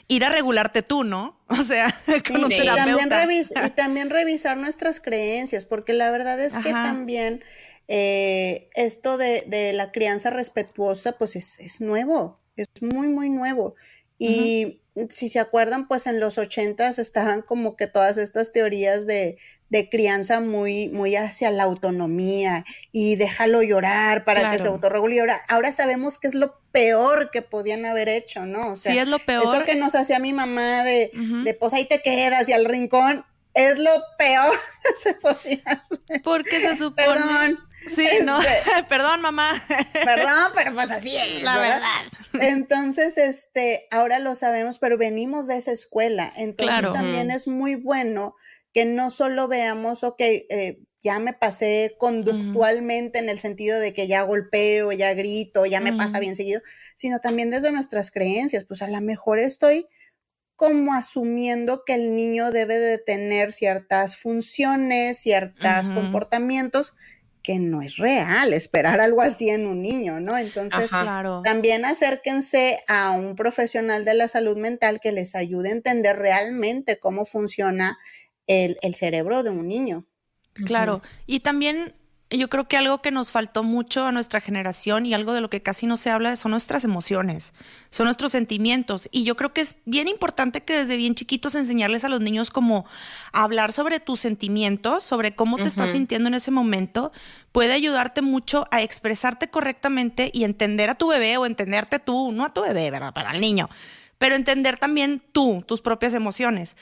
ir 0.07 0.25
a 0.25 0.29
regularte 0.29 0.81
tú, 0.81 1.03
¿no? 1.03 1.39
O 1.47 1.61
sea, 1.63 1.95
con 2.27 2.45
un 2.45 2.51
y, 2.51 2.65
también 2.65 3.09
y 3.65 3.69
también 3.71 4.09
revisar 4.09 4.57
nuestras 4.57 4.99
creencias, 4.99 5.65
porque 5.65 5.93
la 5.93 6.11
verdad 6.11 6.39
es 6.39 6.57
que 6.57 6.69
Ajá. 6.69 6.83
también 6.83 7.43
eh, 7.87 8.69
esto 8.75 9.17
de, 9.17 9.43
de 9.47 9.73
la 9.73 9.91
crianza 9.91 10.29
respetuosa, 10.29 11.17
pues 11.17 11.35
es, 11.35 11.59
es 11.59 11.79
nuevo, 11.79 12.39
es 12.55 12.67
muy, 12.81 13.07
muy 13.07 13.29
nuevo. 13.29 13.75
Y 14.19 14.81
si 15.09 15.29
se 15.29 15.39
acuerdan, 15.39 15.87
pues 15.87 16.07
en 16.07 16.19
los 16.19 16.37
ochentas 16.37 16.97
estaban 16.97 17.41
como 17.41 17.75
que 17.75 17.87
todas 17.87 18.17
estas 18.17 18.51
teorías 18.51 19.05
de, 19.05 19.37
de 19.69 19.89
crianza 19.89 20.39
muy, 20.39 20.89
muy 20.89 21.15
hacia 21.15 21.51
la 21.51 21.63
autonomía 21.63 22.63
y 22.91 23.15
déjalo 23.17 23.61
llorar 23.63 24.23
para 24.23 24.49
que 24.49 24.59
se 24.59 24.67
autorregule. 24.67 25.15
Y 25.15 25.19
ahora, 25.19 25.41
ahora 25.49 25.71
sabemos 25.71 26.19
que 26.19 26.27
es 26.27 26.35
lo 26.35 26.59
peor 26.71 27.31
que 27.31 27.41
podían 27.41 27.85
haber 27.85 28.07
hecho, 28.09 28.45
¿no? 28.45 28.71
O 28.71 28.75
sea, 28.75 28.91
Sí, 28.93 28.99
es 28.99 29.07
lo 29.07 29.19
peor. 29.19 29.43
eso 29.43 29.65
que 29.65 29.75
nos 29.75 29.93
hacía 29.95 30.19
mi 30.19 30.31
mamá 30.33 30.83
de, 30.83 31.11
de 31.43 31.53
pues 31.53 31.73
ahí 31.73 31.85
te 31.85 32.01
quedas 32.01 32.47
y 32.47 32.53
al 32.53 32.65
rincón, 32.65 33.25
es 33.53 33.77
lo 33.79 33.91
peor 34.17 34.51
que 34.83 34.95
se 35.01 35.13
podía 35.15 35.61
hacer. 35.65 36.21
Porque 36.23 36.59
se 36.61 36.77
supone... 36.77 37.07
Perdón. 37.07 37.59
Sí, 37.87 38.05
no. 38.23 38.37
Perdón, 38.89 39.21
mamá. 39.21 39.63
Perdón, 39.93 40.51
pero 40.55 40.73
pues 40.73 40.91
así 40.91 41.15
es. 41.15 41.41
La 41.43 41.57
¿verdad? 41.57 41.79
verdad. 42.33 42.47
Entonces, 42.49 43.17
este, 43.17 43.87
ahora 43.91 44.19
lo 44.19 44.35
sabemos, 44.35 44.77
pero 44.79 44.97
venimos 44.97 45.47
de 45.47 45.57
esa 45.57 45.71
escuela. 45.71 46.31
Entonces 46.35 46.77
Claro. 46.79 46.93
también 46.93 47.31
es 47.31 47.47
muy 47.47 47.75
bueno 47.75 48.35
que 48.77 48.85
no 48.85 49.09
solo 49.09 49.47
veamos, 49.47 50.03
ok, 50.03 50.19
eh, 50.19 50.77
ya 50.99 51.17
me 51.17 51.33
pasé 51.33 51.95
conductualmente 51.97 53.17
en 53.17 53.27
el 53.27 53.39
sentido 53.39 53.79
de 53.79 53.91
que 53.91 54.05
ya 54.05 54.21
golpeo, 54.21 54.91
ya 54.91 55.15
grito, 55.15 55.65
ya 55.65 55.81
me 55.81 55.93
pasa 55.93 56.19
bien 56.19 56.35
seguido, 56.35 56.61
sino 56.95 57.17
también 57.19 57.49
desde 57.49 57.71
nuestras 57.71 58.11
creencias. 58.11 58.65
Pues 58.65 58.83
a 58.83 58.87
lo 58.87 59.01
mejor 59.01 59.39
estoy 59.39 59.87
como 60.55 60.93
asumiendo 60.93 61.85
que 61.87 61.95
el 61.95 62.15
niño 62.15 62.51
debe 62.51 62.77
de 62.77 62.99
tener 62.99 63.51
ciertas 63.51 64.15
funciones, 64.15 65.17
ciertos 65.17 65.89
comportamientos 65.89 66.93
que 67.41 67.57
no 67.57 67.81
es 67.81 67.97
real 67.97 68.53
esperar 68.53 69.01
algo 69.01 69.23
así 69.23 69.49
en 69.49 69.65
un 69.65 69.81
niño, 69.81 70.19
¿no? 70.19 70.37
Entonces, 70.37 70.93
Ajá. 70.93 71.01
Claro. 71.01 71.41
también 71.43 71.83
acérquense 71.83 72.79
a 72.87 73.09
un 73.09 73.35
profesional 73.35 74.05
de 74.05 74.13
la 74.13 74.27
salud 74.27 74.55
mental 74.55 74.99
que 74.99 75.11
les 75.11 75.33
ayude 75.33 75.69
a 75.69 75.71
entender 75.71 76.15
realmente 76.19 76.99
cómo 76.99 77.25
funciona 77.25 77.97
el, 78.47 78.77
el 78.81 78.95
cerebro 78.95 79.43
de 79.43 79.49
un 79.49 79.67
niño. 79.67 80.05
Claro. 80.65 81.01
Y 81.25 81.41
también 81.41 81.93
yo 82.29 82.49
creo 82.49 82.67
que 82.67 82.75
algo 82.75 83.01
que 83.01 83.11
nos 83.11 83.31
faltó 83.31 83.63
mucho 83.63 84.05
a 84.05 84.11
nuestra 84.11 84.41
generación 84.41 85.05
y 85.05 85.13
algo 85.13 85.31
de 85.31 85.39
lo 85.39 85.49
que 85.49 85.61
casi 85.61 85.87
no 85.87 85.95
se 85.95 86.09
habla 86.09 86.35
son 86.35 86.51
nuestras 86.51 86.83
emociones, 86.83 87.53
son 87.89 88.05
nuestros 88.05 88.33
sentimientos. 88.33 89.07
Y 89.11 89.23
yo 89.23 89.37
creo 89.37 89.53
que 89.53 89.61
es 89.61 89.77
bien 89.85 90.09
importante 90.09 90.61
que 90.61 90.77
desde 90.77 90.97
bien 90.97 91.15
chiquitos 91.15 91.55
enseñarles 91.55 92.03
a 92.03 92.09
los 92.09 92.19
niños 92.19 92.51
como 92.51 92.85
a 93.31 93.43
hablar 93.43 93.71
sobre 93.71 94.01
tus 94.01 94.19
sentimientos, 94.19 95.03
sobre 95.03 95.35
cómo 95.35 95.55
te 95.55 95.67
estás 95.67 95.91
sintiendo 95.91 96.27
en 96.27 96.33
ese 96.33 96.51
momento, 96.51 97.13
puede 97.53 97.71
ayudarte 97.71 98.21
mucho 98.21 98.65
a 98.71 98.81
expresarte 98.81 99.49
correctamente 99.49 100.29
y 100.33 100.43
entender 100.43 100.89
a 100.89 100.95
tu 100.95 101.07
bebé 101.07 101.37
o 101.37 101.45
entenderte 101.45 101.99
tú, 101.99 102.33
no 102.33 102.43
a 102.43 102.53
tu 102.53 102.61
bebé, 102.61 102.91
¿verdad? 102.91 103.13
Para 103.13 103.31
el 103.31 103.39
niño, 103.39 103.69
pero 104.17 104.35
entender 104.35 104.77
también 104.77 105.23
tú, 105.31 105.63
tus 105.65 105.81
propias 105.81 106.13
emociones. 106.13 106.75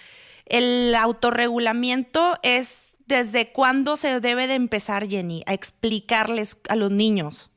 El 0.45 0.93
autorregulamiento 0.95 2.37
es 2.43 2.95
desde 3.07 3.51
cuándo 3.51 3.97
se 3.97 4.19
debe 4.19 4.47
de 4.47 4.55
empezar, 4.55 5.07
Jenny, 5.07 5.43
a 5.47 5.53
explicarles 5.53 6.57
a 6.69 6.75
los 6.75 6.91
niños. 6.91 7.49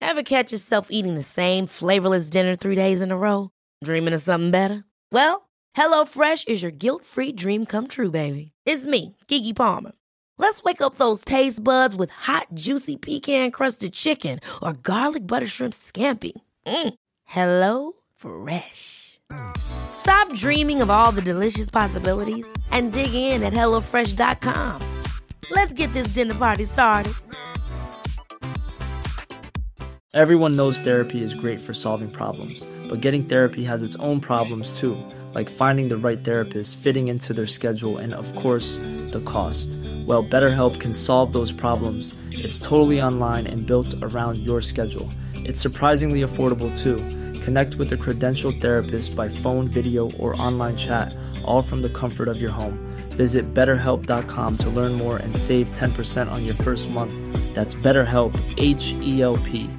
Ever 0.00 0.22
catch 0.22 0.52
yourself 0.52 0.88
eating 0.90 1.14
the 1.14 1.22
same 1.22 1.66
flavorless 1.66 2.30
dinner 2.30 2.54
three 2.54 2.76
days 2.76 3.02
in 3.02 3.10
a 3.10 3.16
row? 3.16 3.50
Dreaming 3.82 4.14
of 4.14 4.22
something 4.22 4.50
better? 4.50 4.84
Well, 5.10 5.48
HelloFresh 5.76 6.48
is 6.48 6.62
your 6.62 6.70
guilt 6.70 7.04
free 7.04 7.32
dream 7.32 7.66
come 7.66 7.86
true, 7.86 8.10
baby. 8.10 8.52
It's 8.64 8.86
me, 8.86 9.16
Kiki 9.26 9.52
Palmer. 9.52 9.92
Let's 10.38 10.62
wake 10.62 10.80
up 10.80 10.96
those 10.96 11.24
taste 11.24 11.64
buds 11.64 11.96
with 11.96 12.10
hot, 12.10 12.48
juicy 12.54 12.96
pecan 12.96 13.50
crusted 13.50 13.94
chicken 13.94 14.40
or 14.62 14.74
garlic 14.74 15.26
butter 15.26 15.46
shrimp 15.46 15.72
scampi. 15.72 16.32
Mm. 16.66 16.94
Hello 17.24 17.92
Fresh. 18.14 19.15
Stop 19.56 20.32
dreaming 20.34 20.82
of 20.82 20.90
all 20.90 21.12
the 21.12 21.22
delicious 21.22 21.70
possibilities 21.70 22.46
and 22.70 22.92
dig 22.92 23.14
in 23.14 23.42
at 23.42 23.52
HelloFresh.com. 23.52 24.82
Let's 25.50 25.72
get 25.72 25.92
this 25.92 26.08
dinner 26.08 26.34
party 26.34 26.64
started. 26.64 27.12
Everyone 30.14 30.56
knows 30.56 30.80
therapy 30.80 31.22
is 31.22 31.34
great 31.34 31.60
for 31.60 31.74
solving 31.74 32.10
problems, 32.10 32.66
but 32.88 33.02
getting 33.02 33.24
therapy 33.24 33.64
has 33.64 33.82
its 33.82 33.96
own 33.96 34.18
problems 34.18 34.80
too, 34.80 34.96
like 35.34 35.50
finding 35.50 35.88
the 35.88 35.98
right 35.98 36.24
therapist, 36.24 36.78
fitting 36.78 37.08
into 37.08 37.34
their 37.34 37.46
schedule, 37.46 37.98
and 37.98 38.14
of 38.14 38.34
course, 38.34 38.78
the 39.12 39.22
cost. 39.26 39.68
Well, 40.06 40.24
BetterHelp 40.24 40.80
can 40.80 40.94
solve 40.94 41.34
those 41.34 41.52
problems. 41.52 42.14
It's 42.30 42.58
totally 42.58 43.02
online 43.02 43.46
and 43.46 43.66
built 43.66 43.94
around 44.00 44.38
your 44.38 44.62
schedule. 44.62 45.10
It's 45.34 45.60
surprisingly 45.60 46.22
affordable 46.22 46.74
too. 46.74 46.96
Connect 47.46 47.76
with 47.76 47.92
a 47.92 47.96
credentialed 47.96 48.60
therapist 48.60 49.14
by 49.14 49.28
phone, 49.28 49.68
video, 49.68 50.10
or 50.18 50.34
online 50.42 50.76
chat, 50.76 51.14
all 51.44 51.62
from 51.62 51.80
the 51.80 51.88
comfort 51.90 52.26
of 52.26 52.40
your 52.40 52.50
home. 52.50 52.76
Visit 53.10 53.54
betterhelp.com 53.54 54.56
to 54.58 54.70
learn 54.70 54.92
more 54.94 55.18
and 55.18 55.36
save 55.36 55.70
10% 55.70 56.28
on 56.28 56.44
your 56.44 56.56
first 56.56 56.90
month. 56.90 57.12
That's 57.54 57.76
BetterHelp, 57.76 58.34
H 58.58 58.94
E 59.00 59.22
L 59.22 59.36
P. 59.44 59.70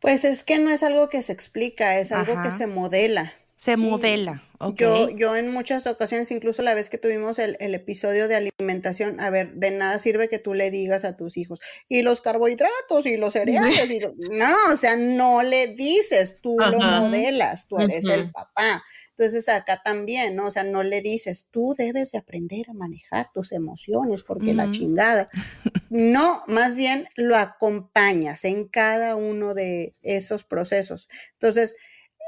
Pues 0.00 0.24
es 0.24 0.42
que 0.42 0.58
no 0.58 0.70
es 0.70 0.82
algo 0.82 1.08
que 1.08 1.22
se 1.22 1.30
explica, 1.32 2.00
es 2.00 2.10
algo 2.10 2.32
Ajá. 2.32 2.42
que 2.42 2.50
se 2.50 2.66
modela. 2.66 3.32
Se 3.54 3.76
Sí. 3.76 3.80
modela, 3.80 4.42
Yo, 4.74 5.10
yo 5.10 5.36
en 5.36 5.48
muchas 5.50 5.86
ocasiones, 5.86 6.30
incluso 6.30 6.62
la 6.62 6.74
vez 6.74 6.88
que 6.88 6.98
tuvimos 6.98 7.38
el, 7.38 7.56
el 7.60 7.74
episodio 7.74 8.28
de 8.28 8.36
alimentación, 8.36 9.20
a 9.20 9.30
ver, 9.30 9.54
de 9.54 9.70
nada 9.70 9.98
sirve 9.98 10.28
que 10.28 10.38
tú 10.38 10.54
le 10.54 10.70
digas 10.70 11.04
a 11.04 11.16
tus 11.16 11.36
hijos, 11.36 11.58
y 11.88 12.02
los 12.02 12.20
carbohidratos 12.20 13.06
y 13.06 13.16
los 13.16 13.32
cereales, 13.34 13.90
y 13.90 14.00
lo- 14.00 14.14
no, 14.30 14.54
o 14.72 14.76
sea, 14.76 14.96
no 14.96 15.42
le 15.42 15.68
dices, 15.68 16.36
tú 16.42 16.58
lo 16.58 16.78
modelas, 17.00 17.66
tú 17.66 17.76
eres 17.78 18.04
el 18.14 18.30
papá. 18.32 18.82
Entonces 19.16 19.48
acá 19.50 19.80
también, 19.84 20.34
¿no? 20.34 20.46
O 20.46 20.50
sea, 20.50 20.64
no 20.64 20.82
le 20.82 21.00
dices, 21.02 21.46
tú 21.50 21.74
debes 21.76 22.10
de 22.12 22.18
aprender 22.18 22.70
a 22.70 22.72
manejar 22.72 23.28
tus 23.34 23.52
emociones 23.52 24.22
porque 24.22 24.54
la 24.54 24.64
chingada. 24.72 25.28
No, 25.94 26.42
más 26.46 26.74
bien 26.74 27.06
lo 27.16 27.36
acompañas 27.36 28.44
en 28.46 28.66
cada 28.66 29.14
uno 29.16 29.52
de 29.52 29.94
esos 30.00 30.42
procesos. 30.44 31.08
Entonces, 31.34 31.74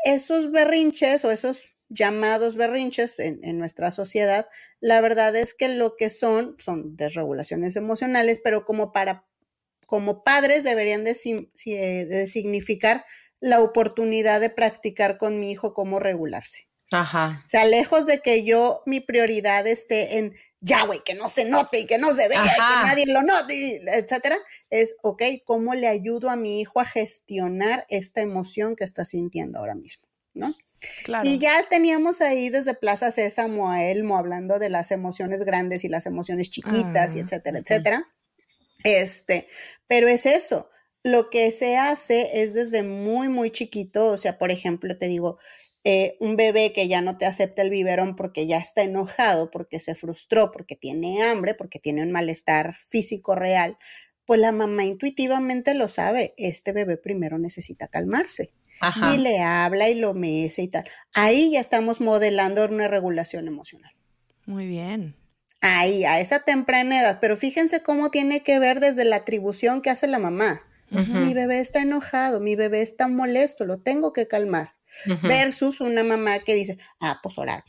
esos 0.04 0.50
berrinches 0.50 1.24
o 1.24 1.30
esos 1.30 1.64
llamados 1.88 2.56
berrinches 2.56 3.18
en, 3.18 3.40
en 3.44 3.58
nuestra 3.58 3.90
sociedad, 3.90 4.46
la 4.80 5.00
verdad 5.00 5.34
es 5.36 5.54
que 5.54 5.68
lo 5.68 5.96
que 5.96 6.10
son 6.10 6.56
son 6.58 6.96
desregulaciones 6.96 7.76
emocionales, 7.76 8.40
pero 8.42 8.64
como 8.64 8.92
para 8.92 9.26
como 9.86 10.24
padres 10.24 10.64
deberían 10.64 11.04
de, 11.04 11.16
eh, 11.66 12.04
de 12.06 12.28
significar 12.28 13.04
la 13.40 13.60
oportunidad 13.60 14.40
de 14.40 14.50
practicar 14.50 15.18
con 15.18 15.38
mi 15.38 15.50
hijo 15.50 15.74
cómo 15.74 16.00
regularse. 16.00 16.68
Ajá. 16.90 17.42
O 17.46 17.48
sea, 17.48 17.64
lejos 17.64 18.06
de 18.06 18.20
que 18.20 18.44
yo 18.44 18.82
mi 18.86 19.00
prioridad 19.00 19.66
esté 19.66 20.18
en 20.18 20.34
ya, 20.60 20.86
güey, 20.86 21.00
que 21.04 21.14
no 21.14 21.28
se 21.28 21.44
note 21.44 21.80
y 21.80 21.86
que 21.86 21.98
no 21.98 22.12
se 22.14 22.26
vea 22.26 22.42
y 22.42 22.48
que 22.48 22.88
nadie 22.88 23.06
lo 23.06 23.22
note, 23.22 23.82
etcétera, 23.86 24.38
es, 24.70 24.96
ok, 25.02 25.22
¿cómo 25.44 25.74
le 25.74 25.88
ayudo 25.88 26.30
a 26.30 26.36
mi 26.36 26.60
hijo 26.60 26.80
a 26.80 26.86
gestionar 26.86 27.84
esta 27.90 28.22
emoción 28.22 28.74
que 28.74 28.84
está 28.84 29.04
sintiendo 29.04 29.58
ahora 29.58 29.74
mismo? 29.74 30.08
¿No? 30.32 30.54
Claro. 31.04 31.28
Y 31.28 31.38
ya 31.38 31.64
teníamos 31.68 32.20
ahí 32.20 32.50
desde 32.50 32.74
Plaza 32.74 33.10
Sésamo 33.10 33.70
a 33.70 33.84
Elmo 33.84 34.16
hablando 34.16 34.58
de 34.58 34.70
las 34.70 34.90
emociones 34.90 35.44
grandes 35.44 35.84
y 35.84 35.88
las 35.88 36.06
emociones 36.06 36.50
chiquitas 36.50 37.14
y 37.14 37.18
ah, 37.18 37.22
etcétera, 37.22 37.58
etcétera. 37.58 38.08
Este, 38.84 39.48
pero 39.86 40.08
es 40.08 40.26
eso. 40.26 40.68
Lo 41.02 41.28
que 41.30 41.50
se 41.50 41.76
hace 41.76 42.42
es 42.42 42.54
desde 42.54 42.82
muy, 42.82 43.28
muy 43.28 43.50
chiquito, 43.50 44.08
o 44.08 44.16
sea, 44.16 44.38
por 44.38 44.50
ejemplo, 44.50 44.96
te 44.96 45.08
digo, 45.08 45.38
eh, 45.86 46.16
un 46.18 46.36
bebé 46.36 46.72
que 46.72 46.88
ya 46.88 47.02
no 47.02 47.18
te 47.18 47.26
acepta 47.26 47.60
el 47.60 47.68
biberón 47.68 48.16
porque 48.16 48.46
ya 48.46 48.56
está 48.56 48.82
enojado, 48.82 49.50
porque 49.50 49.80
se 49.80 49.94
frustró, 49.94 50.50
porque 50.50 50.76
tiene 50.76 51.22
hambre, 51.22 51.54
porque 51.54 51.78
tiene 51.78 52.02
un 52.02 52.10
malestar 52.10 52.74
físico 52.76 53.34
real, 53.34 53.76
pues 54.24 54.40
la 54.40 54.52
mamá 54.52 54.84
intuitivamente 54.84 55.74
lo 55.74 55.88
sabe, 55.88 56.32
este 56.38 56.72
bebé 56.72 56.96
primero 56.96 57.38
necesita 57.38 57.88
calmarse. 57.88 58.50
Y 59.12 59.18
le 59.18 59.40
habla 59.40 59.88
y 59.88 59.94
lo 59.94 60.14
mece 60.14 60.62
y 60.62 60.68
tal. 60.68 60.84
Ahí 61.12 61.52
ya 61.52 61.60
estamos 61.60 62.00
modelando 62.00 62.64
una 62.64 62.88
regulación 62.88 63.48
emocional. 63.48 63.92
Muy 64.46 64.66
bien. 64.66 65.16
Ahí, 65.60 66.04
a 66.04 66.20
esa 66.20 66.40
temprana 66.40 67.00
edad. 67.00 67.18
Pero 67.20 67.36
fíjense 67.36 67.82
cómo 67.82 68.10
tiene 68.10 68.42
que 68.42 68.58
ver 68.58 68.80
desde 68.80 69.04
la 69.04 69.16
atribución 69.16 69.80
que 69.80 69.90
hace 69.90 70.06
la 70.06 70.18
mamá. 70.18 70.62
Mi 70.90 71.34
bebé 71.34 71.58
está 71.58 71.80
enojado, 71.80 72.38
mi 72.38 72.54
bebé 72.54 72.80
está 72.80 73.08
molesto, 73.08 73.64
lo 73.64 73.78
tengo 73.78 74.12
que 74.12 74.28
calmar 74.28 74.74
versus 75.22 75.80
una 75.80 76.04
mamá 76.04 76.38
que 76.38 76.54
dice, 76.54 76.78
ah, 77.00 77.18
pues 77.20 77.36
orar. 77.36 77.64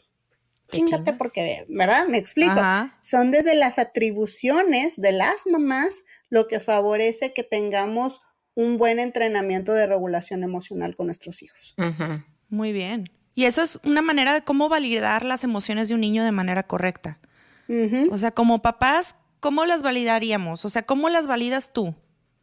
Chingate 0.72 1.14
porque, 1.14 1.66
¿verdad? 1.70 2.08
Me 2.08 2.18
explico. 2.18 2.62
Son 3.02 3.32
desde 3.32 3.56
las 3.56 3.80
atribuciones 3.80 5.00
de 5.00 5.12
las 5.12 5.48
mamás 5.48 6.02
lo 6.30 6.48
que 6.48 6.60
favorece 6.60 7.34
que 7.34 7.44
tengamos 7.44 8.22
un 8.56 8.78
buen 8.78 9.00
entrenamiento 9.00 9.74
de 9.74 9.86
regulación 9.86 10.44
emocional 10.44 10.96
con 10.96 11.08
nuestros 11.08 11.44
hijos. 11.44 11.76
Muy 12.50 12.74
bien. 12.74 13.10
Y 13.36 13.46
eso 13.46 13.62
es 13.62 13.80
una 13.84 14.02
manera 14.02 14.34
de 14.34 14.44
cómo 14.44 14.70
validar 14.70 15.26
las 15.26 15.44
emociones 15.44 15.90
de 15.90 15.96
un 15.96 16.02
niño 16.02 16.24
de 16.24 16.32
manera 16.32 16.64
correcta. 16.64 17.20
O 18.12 18.18
sea, 18.18 18.32
como 18.32 18.62
papás, 18.62 19.16
¿cómo 19.40 19.66
las 19.66 19.82
validaríamos? 19.82 20.66
O 20.66 20.70
sea, 20.70 20.84
¿cómo 20.84 21.10
las 21.10 21.28
validas 21.28 21.74
tú, 21.74 21.96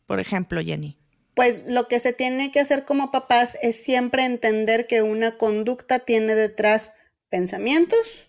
por 0.06 0.20
ejemplo, 0.20 0.60
Jenny? 0.60 0.98
pues 1.34 1.64
lo 1.66 1.88
que 1.88 2.00
se 2.00 2.12
tiene 2.12 2.50
que 2.50 2.60
hacer 2.60 2.84
como 2.84 3.10
papás 3.10 3.56
es 3.62 3.82
siempre 3.82 4.24
entender 4.24 4.86
que 4.86 5.02
una 5.02 5.38
conducta 5.38 5.98
tiene 6.00 6.34
detrás 6.34 6.92
pensamientos 7.28 8.24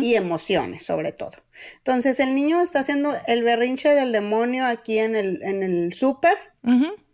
y 0.00 0.14
emociones, 0.14 0.86
sobre 0.86 1.12
todo. 1.12 1.32
Entonces, 1.76 2.18
el 2.18 2.34
niño 2.34 2.62
está 2.62 2.78
haciendo 2.78 3.14
el 3.26 3.42
berrinche 3.42 3.90
del 3.90 4.10
demonio 4.10 4.64
aquí 4.64 4.98
en 4.98 5.14
el, 5.14 5.42
en 5.42 5.62
el 5.62 5.92
súper, 5.92 6.38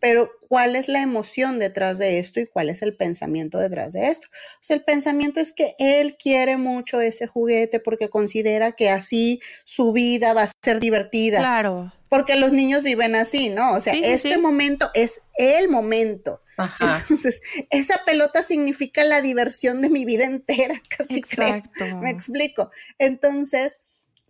pero 0.02 0.32
¿cuál 0.48 0.74
es 0.74 0.88
la 0.88 1.00
emoción 1.00 1.60
detrás 1.60 1.96
de 1.96 2.18
esto 2.18 2.40
y 2.40 2.46
cuál 2.46 2.70
es 2.70 2.82
el 2.82 2.96
pensamiento 2.96 3.58
detrás 3.58 3.92
de 3.92 4.08
esto? 4.08 4.26
O 4.26 4.58
sea, 4.60 4.74
el 4.74 4.82
pensamiento 4.82 5.38
es 5.38 5.52
que 5.52 5.76
él 5.78 6.16
quiere 6.20 6.56
mucho 6.56 7.00
ese 7.00 7.28
juguete 7.28 7.78
porque 7.78 8.10
considera 8.10 8.72
que 8.72 8.90
así 8.90 9.40
su 9.64 9.92
vida 9.92 10.34
va 10.34 10.42
a 10.42 10.50
ser 10.60 10.80
divertida. 10.80 11.38
Claro 11.38 11.92
porque 12.08 12.36
los 12.36 12.52
niños 12.52 12.82
viven 12.82 13.14
así, 13.14 13.48
¿no? 13.48 13.72
O 13.72 13.80
sea, 13.80 13.94
este 13.94 14.36
momento 14.36 14.90
es 14.92 15.22
el 15.38 15.70
momento. 15.70 16.42
Entonces, 16.78 17.40
esa 17.70 18.04
pelota 18.04 18.42
significa 18.42 19.02
la 19.02 19.22
diversión 19.22 19.80
de 19.80 19.88
mi 19.88 20.04
vida 20.04 20.24
entera, 20.24 20.82
casi 20.94 21.16
Exacto. 21.16 21.84
Me 22.02 22.10
explico. 22.10 22.70
Entonces, 22.98 23.80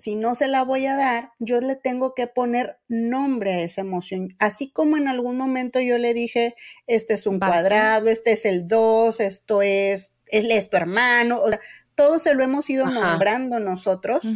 si 0.02 0.16
no 0.16 0.34
se 0.34 0.48
la 0.48 0.64
voy 0.64 0.86
a 0.86 0.96
dar, 0.96 1.30
yo 1.38 1.60
le 1.60 1.76
tengo 1.76 2.12
que 2.12 2.26
poner 2.26 2.80
nombre 2.88 3.52
a 3.52 3.60
esa 3.60 3.82
emoción. 3.82 4.34
Así 4.40 4.68
como 4.72 4.96
en 4.96 5.06
algún 5.06 5.36
momento 5.36 5.78
yo 5.78 5.96
le 5.96 6.12
dije, 6.12 6.56
este 6.88 7.14
es 7.14 7.24
un 7.28 7.38
cuadrado, 7.38 8.08
este 8.08 8.32
es 8.32 8.44
el 8.44 8.66
dos, 8.66 9.20
esto 9.20 9.62
es, 9.62 10.12
él 10.26 10.50
es 10.50 10.70
tu 10.70 10.76
hermano, 10.76 11.40
o 11.40 11.48
sea, 11.48 11.60
todo 11.94 12.18
se 12.18 12.34
lo 12.34 12.42
hemos 12.42 12.68
ido 12.68 12.86
nombrando 12.86 13.60
nosotros, 13.60 14.26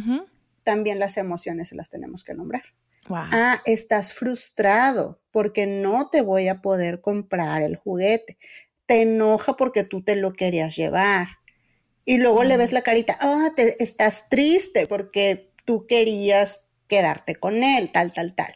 también 0.63 0.99
las 0.99 1.17
emociones 1.17 1.67
se 1.67 1.75
las 1.75 1.89
tenemos 1.89 2.23
que 2.23 2.33
nombrar. 2.33 2.63
Ah, 3.09 3.61
estás 3.65 4.13
frustrado 4.13 5.19
porque 5.31 5.67
no 5.67 6.09
te 6.09 6.21
voy 6.21 6.47
a 6.47 6.61
poder 6.61 7.01
comprar 7.01 7.61
el 7.61 7.75
juguete. 7.75 8.37
Te 8.85 9.01
enoja 9.01 9.57
porque 9.57 9.83
tú 9.83 10.01
te 10.01 10.15
lo 10.15 10.31
querías 10.31 10.77
llevar. 10.77 11.27
Y 12.05 12.19
luego 12.19 12.45
le 12.45 12.55
ves 12.55 12.71
la 12.71 12.83
carita, 12.83 13.17
ah, 13.19 13.49
te, 13.53 13.83
estás 13.83 14.29
triste 14.29 14.87
porque 14.87 15.51
tú 15.67 15.85
querías 15.85 16.65
quedarte 16.87 17.35
con 17.35 17.61
él, 17.61 17.91
tal, 17.91 18.13
tal, 18.13 18.33
tal. 18.33 18.55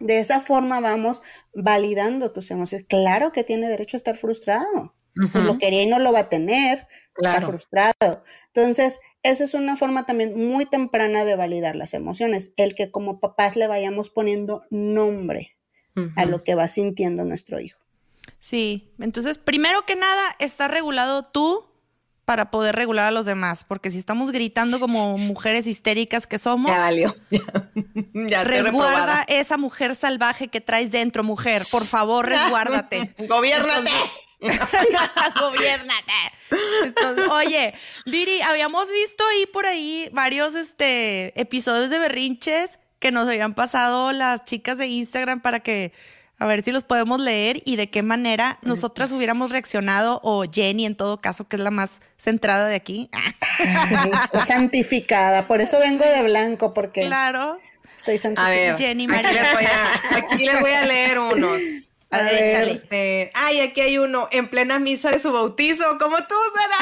De 0.00 0.18
esa 0.18 0.40
forma 0.40 0.80
vamos 0.80 1.22
validando 1.54 2.32
tus 2.32 2.50
emociones. 2.50 2.86
Claro 2.88 3.32
que 3.32 3.44
tiene 3.44 3.68
derecho 3.68 3.96
a 3.96 3.98
estar 3.98 4.16
frustrado. 4.16 4.94
Pues 5.32 5.44
lo 5.44 5.58
quería 5.58 5.82
y 5.82 5.86
no 5.86 5.98
lo 5.98 6.12
va 6.12 6.20
a 6.20 6.28
tener 6.28 6.86
está 7.18 7.42
frustrado. 7.42 8.24
Entonces, 8.54 9.00
esa 9.22 9.44
es 9.44 9.54
una 9.54 9.76
forma 9.76 10.06
también 10.06 10.48
muy 10.48 10.66
temprana 10.66 11.24
de 11.24 11.36
validar 11.36 11.76
las 11.76 11.94
emociones, 11.94 12.52
el 12.56 12.74
que 12.74 12.90
como 12.90 13.20
papás 13.20 13.56
le 13.56 13.66
vayamos 13.66 14.10
poniendo 14.10 14.64
nombre 14.70 15.56
a 16.14 16.26
lo 16.26 16.44
que 16.44 16.54
va 16.54 16.68
sintiendo 16.68 17.24
nuestro 17.24 17.58
hijo. 17.58 17.80
Sí, 18.38 18.92
entonces, 19.00 19.36
primero 19.36 19.84
que 19.84 19.96
nada, 19.96 20.36
está 20.38 20.68
regulado 20.68 21.24
tú 21.24 21.66
para 22.28 22.50
poder 22.50 22.76
regular 22.76 23.06
a 23.06 23.10
los 23.10 23.24
demás, 23.24 23.64
porque 23.64 23.90
si 23.90 23.98
estamos 23.98 24.32
gritando 24.32 24.78
como 24.78 25.16
mujeres 25.16 25.66
histéricas 25.66 26.26
que 26.26 26.36
somos, 26.36 26.70
ya 26.70 26.80
valió. 26.80 27.16
ya 28.28 28.44
resguarda 28.44 29.24
esa 29.28 29.56
mujer 29.56 29.96
salvaje 29.96 30.48
que 30.48 30.60
traes 30.60 30.92
dentro, 30.92 31.24
mujer. 31.24 31.66
Por 31.70 31.86
favor, 31.86 32.26
resguárdate. 32.28 33.14
Gobiérnate. 33.30 33.90
Gobiernate. 35.40 36.12
oye, 37.30 37.72
Viri, 38.04 38.42
habíamos 38.42 38.92
visto 38.92 39.24
ahí 39.26 39.46
por 39.46 39.64
ahí 39.64 40.10
varios 40.12 40.54
este, 40.54 41.32
episodios 41.40 41.88
de 41.88 41.98
berrinches 41.98 42.78
que 42.98 43.10
nos 43.10 43.26
habían 43.26 43.54
pasado 43.54 44.12
las 44.12 44.44
chicas 44.44 44.76
de 44.76 44.86
Instagram 44.86 45.40
para 45.40 45.60
que 45.60 45.94
a 46.38 46.46
ver 46.46 46.62
si 46.62 46.70
los 46.70 46.84
podemos 46.84 47.20
leer 47.20 47.60
y 47.64 47.76
de 47.76 47.90
qué 47.90 48.02
manera 48.02 48.58
nosotras 48.62 49.12
hubiéramos 49.12 49.50
reaccionado 49.50 50.20
o 50.22 50.44
Jenny 50.50 50.86
en 50.86 50.96
todo 50.96 51.20
caso, 51.20 51.48
que 51.48 51.56
es 51.56 51.62
la 51.62 51.70
más 51.70 52.00
centrada 52.16 52.66
de 52.66 52.76
aquí. 52.76 53.10
santificada, 54.46 55.46
por 55.46 55.60
eso 55.60 55.78
vengo 55.80 56.04
de 56.04 56.22
blanco, 56.22 56.72
porque 56.74 57.06
claro. 57.06 57.58
estoy 57.96 58.18
santificada. 58.18 58.76
Jenny 58.76 59.08
María. 59.08 59.42
aquí 60.16 60.44
les 60.44 60.60
voy 60.60 60.72
a 60.72 60.86
leer 60.86 61.18
unos. 61.18 61.58
A, 62.10 62.22
ver, 62.22 62.68
Este, 62.68 63.30
ay, 63.34 63.60
aquí 63.60 63.82
hay 63.82 63.98
uno 63.98 64.28
en 64.30 64.48
plena 64.48 64.78
misa 64.78 65.10
de 65.10 65.20
su 65.20 65.30
bautizo, 65.30 65.84
como 65.98 66.16
tú, 66.16 66.34
Sara. 66.54 66.78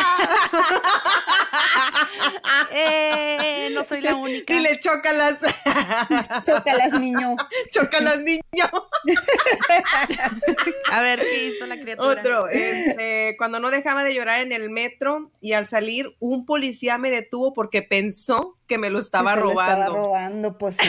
eh, 2.70 3.70
no 3.72 3.82
soy 3.82 4.02
la 4.02 4.14
única. 4.14 4.54
Y 4.54 4.60
le 4.60 4.78
chócalas. 4.78 5.40
chócalas, 6.46 6.92
niño. 7.00 7.34
chócalas, 7.72 8.20
niño. 8.20 8.40
A 10.92 11.00
ver, 11.00 11.18
¿qué 11.18 11.46
hizo 11.46 11.66
la 11.66 11.80
criatura? 11.80 12.20
Otro, 12.20 12.48
este, 12.48 13.34
cuando 13.36 13.58
no 13.58 13.70
dejaba 13.70 14.04
de 14.04 14.14
llorar 14.14 14.42
en 14.42 14.52
el 14.52 14.70
metro 14.70 15.32
y 15.40 15.54
al 15.54 15.66
salir, 15.66 16.14
un 16.20 16.46
policía 16.46 16.98
me 16.98 17.10
detuvo 17.10 17.52
porque 17.52 17.82
pensó 17.82 18.56
que 18.68 18.78
me 18.78 18.90
lo 18.90 19.00
estaba 19.00 19.34
robando. 19.34 19.60
estaba 19.60 19.86
robando, 19.86 20.56
pues 20.56 20.76
sí. 20.76 20.88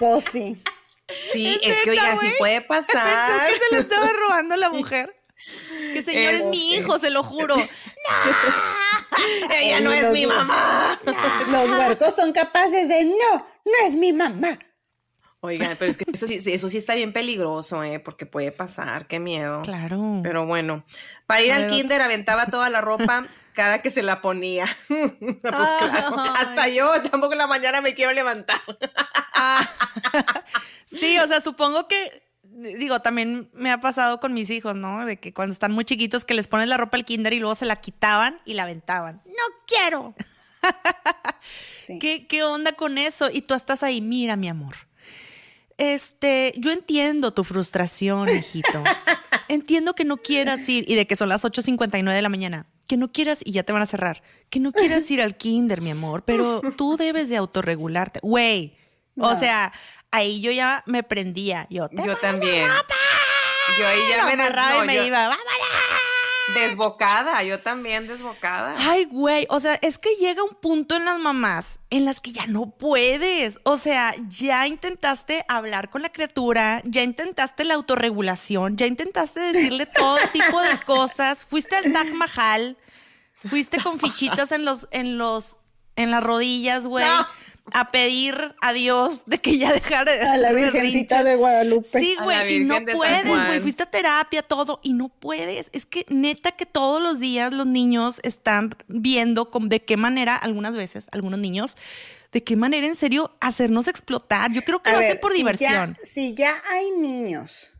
pues 0.00 0.24
sí. 0.24 0.60
Sí, 1.20 1.58
es, 1.62 1.78
que 1.84 1.90
oiga, 1.90 2.16
sí 2.18 2.32
puede 2.38 2.60
pasar. 2.60 3.42
Pensó 3.46 3.52
que 3.52 3.68
se 3.68 3.74
lo 3.74 3.80
estaba 3.80 4.10
robando 4.12 4.56
la 4.56 4.70
mujer. 4.72 5.14
Que 5.92 6.02
señor 6.02 6.34
es 6.34 6.44
mi 6.46 6.74
este. 6.74 6.82
hijo, 6.82 6.98
se 6.98 7.10
lo 7.10 7.22
juro. 7.22 7.56
¡No! 7.56 7.64
Ella 9.54 9.80
no 9.80 9.92
es 9.92 10.10
mi 10.10 10.26
mamá. 10.26 10.98
Los 11.48 11.70
huercos 11.70 12.14
son 12.14 12.32
capaces 12.32 12.88
de 12.88 13.04
no, 13.04 13.46
no 13.64 13.72
es 13.86 13.94
mi 13.94 14.12
mamá. 14.12 14.58
Oigan, 15.40 15.76
pero 15.78 15.90
es 15.90 15.96
que 15.96 16.04
eso 16.10 16.26
sí, 16.26 16.40
eso 16.46 16.70
sí 16.70 16.78
está 16.78 16.94
bien 16.94 17.12
peligroso, 17.12 17.84
¿eh? 17.84 18.00
Porque 18.00 18.26
puede 18.26 18.50
pasar, 18.50 19.06
qué 19.06 19.20
miedo. 19.20 19.62
Claro. 19.62 20.20
Pero 20.22 20.46
bueno, 20.46 20.84
para 21.26 21.42
ir 21.42 21.52
al 21.52 21.68
kinder 21.68 22.00
aventaba 22.00 22.46
toda 22.46 22.70
la 22.70 22.80
ropa 22.80 23.28
cada 23.56 23.80
que 23.80 23.90
se 23.90 24.02
la 24.02 24.20
ponía. 24.20 24.68
pues 24.88 25.40
claro, 25.42 26.16
hasta 26.36 26.68
yo 26.68 27.02
tampoco 27.10 27.32
en 27.32 27.38
la 27.38 27.46
mañana 27.46 27.80
me 27.80 27.94
quiero 27.94 28.12
levantar. 28.12 28.60
Ah. 29.34 29.68
Sí, 30.88 31.18
o 31.18 31.26
sea, 31.26 31.40
supongo 31.40 31.88
que, 31.88 32.22
digo, 32.42 33.02
también 33.02 33.50
me 33.52 33.72
ha 33.72 33.80
pasado 33.80 34.20
con 34.20 34.32
mis 34.32 34.50
hijos, 34.50 34.76
¿no? 34.76 35.04
De 35.04 35.18
que 35.18 35.34
cuando 35.34 35.52
están 35.52 35.72
muy 35.72 35.84
chiquitos 35.84 36.24
que 36.24 36.32
les 36.32 36.46
pones 36.46 36.68
la 36.68 36.76
ropa 36.76 36.96
al 36.96 37.04
kinder 37.04 37.32
y 37.32 37.40
luego 37.40 37.56
se 37.56 37.66
la 37.66 37.74
quitaban 37.74 38.40
y 38.44 38.54
la 38.54 38.62
aventaban. 38.62 39.20
No 39.26 39.56
quiero. 39.66 40.14
¿Qué, 42.00 42.28
¿Qué 42.28 42.44
onda 42.44 42.72
con 42.72 42.98
eso? 42.98 43.30
Y 43.32 43.42
tú 43.42 43.54
estás 43.54 43.82
ahí, 43.82 44.00
mira, 44.00 44.36
mi 44.36 44.48
amor. 44.48 44.76
Este, 45.76 46.54
yo 46.56 46.70
entiendo 46.70 47.32
tu 47.32 47.42
frustración, 47.42 48.28
hijito. 48.28 48.84
entiendo 49.48 49.94
que 49.94 50.04
no 50.04 50.18
quieras 50.18 50.68
ir 50.68 50.84
y 50.88 50.94
de 50.94 51.08
que 51.08 51.16
son 51.16 51.28
las 51.28 51.44
8.59 51.44 52.14
de 52.14 52.22
la 52.22 52.28
mañana. 52.28 52.66
Que 52.86 52.96
no 52.96 53.12
quieras, 53.12 53.40
y 53.44 53.52
ya 53.52 53.62
te 53.62 53.72
van 53.72 53.82
a 53.82 53.86
cerrar, 53.86 54.22
que 54.50 54.60
no 54.60 54.72
quieras 54.72 55.10
ir 55.10 55.20
al 55.22 55.36
kinder, 55.36 55.82
mi 55.82 55.90
amor, 55.90 56.24
pero 56.24 56.60
tú 56.76 56.96
debes 56.96 57.28
de 57.28 57.36
autorregularte. 57.36 58.20
Güey, 58.22 58.76
o 59.18 59.34
sea, 59.36 59.72
ahí 60.10 60.40
yo 60.40 60.50
ya 60.52 60.82
me 60.86 61.02
prendía. 61.02 61.66
Yo, 61.70 61.88
yo 61.90 62.16
también. 62.16 62.70
Yo 63.78 63.86
ahí 63.86 63.98
ya 64.08 64.24
me 64.24 64.32
agarraba 64.32 64.84
y 64.84 64.86
me 64.86 65.06
iba, 65.06 65.28
¡vámonos! 65.28 65.85
Desbocada, 66.54 67.42
yo 67.42 67.60
también 67.60 68.06
desbocada. 68.06 68.74
Ay, 68.78 69.04
güey, 69.04 69.46
o 69.50 69.58
sea, 69.58 69.74
es 69.82 69.98
que 69.98 70.14
llega 70.16 70.42
un 70.42 70.54
punto 70.54 70.96
en 70.96 71.04
las 71.04 71.18
mamás 71.18 71.78
en 71.90 72.04
las 72.04 72.20
que 72.20 72.32
ya 72.32 72.46
no 72.46 72.70
puedes. 72.70 73.58
O 73.64 73.76
sea, 73.76 74.14
ya 74.28 74.66
intentaste 74.66 75.44
hablar 75.48 75.90
con 75.90 76.02
la 76.02 76.10
criatura, 76.10 76.82
ya 76.84 77.02
intentaste 77.02 77.64
la 77.64 77.74
autorregulación, 77.74 78.76
ya 78.76 78.86
intentaste 78.86 79.40
decirle 79.40 79.86
todo 79.86 80.18
tipo 80.32 80.60
de 80.60 80.78
cosas. 80.84 81.44
Fuiste 81.44 81.76
al 81.76 81.92
Taj 81.92 82.12
Mahal, 82.12 82.76
fuiste 83.48 83.82
con 83.82 83.98
fichitas 83.98 84.52
en 84.52 84.64
los, 84.64 84.88
en 84.92 85.18
los, 85.18 85.58
en 85.96 86.10
las 86.10 86.22
rodillas, 86.22 86.86
güey 86.86 87.04
a 87.72 87.90
pedir 87.90 88.54
a 88.60 88.72
Dios 88.72 89.24
de 89.26 89.38
que 89.38 89.58
ya 89.58 89.72
dejara 89.72 90.12
de 90.12 90.20
A 90.22 90.36
la 90.36 90.52
Virgencita 90.52 91.24
de 91.24 91.36
Guadalupe. 91.36 92.00
Sí, 92.00 92.16
güey, 92.22 92.56
y 92.56 92.64
no 92.64 92.84
puedes, 92.84 93.26
güey. 93.26 93.60
Fuiste 93.60 93.82
a 93.82 93.86
terapia, 93.86 94.42
todo, 94.42 94.80
y 94.82 94.92
no 94.92 95.08
puedes. 95.08 95.70
Es 95.72 95.86
que 95.86 96.06
neta 96.08 96.52
que 96.52 96.66
todos 96.66 97.02
los 97.02 97.18
días 97.18 97.52
los 97.52 97.66
niños 97.66 98.20
están 98.22 98.76
viendo 98.88 99.50
de 99.62 99.84
qué 99.84 99.96
manera, 99.96 100.36
algunas 100.36 100.76
veces, 100.76 101.08
algunos 101.12 101.38
niños, 101.40 101.76
de 102.32 102.44
qué 102.44 102.56
manera 102.56 102.86
en 102.86 102.94
serio 102.94 103.36
hacernos 103.40 103.88
explotar. 103.88 104.52
Yo 104.52 104.62
creo 104.62 104.82
que 104.82 104.90
lo 104.90 104.98
hacen 104.98 105.18
por 105.20 105.32
diversión. 105.32 105.96
si 106.02 106.34
ya 106.34 106.62
hay 106.70 106.90
niños 106.92 107.72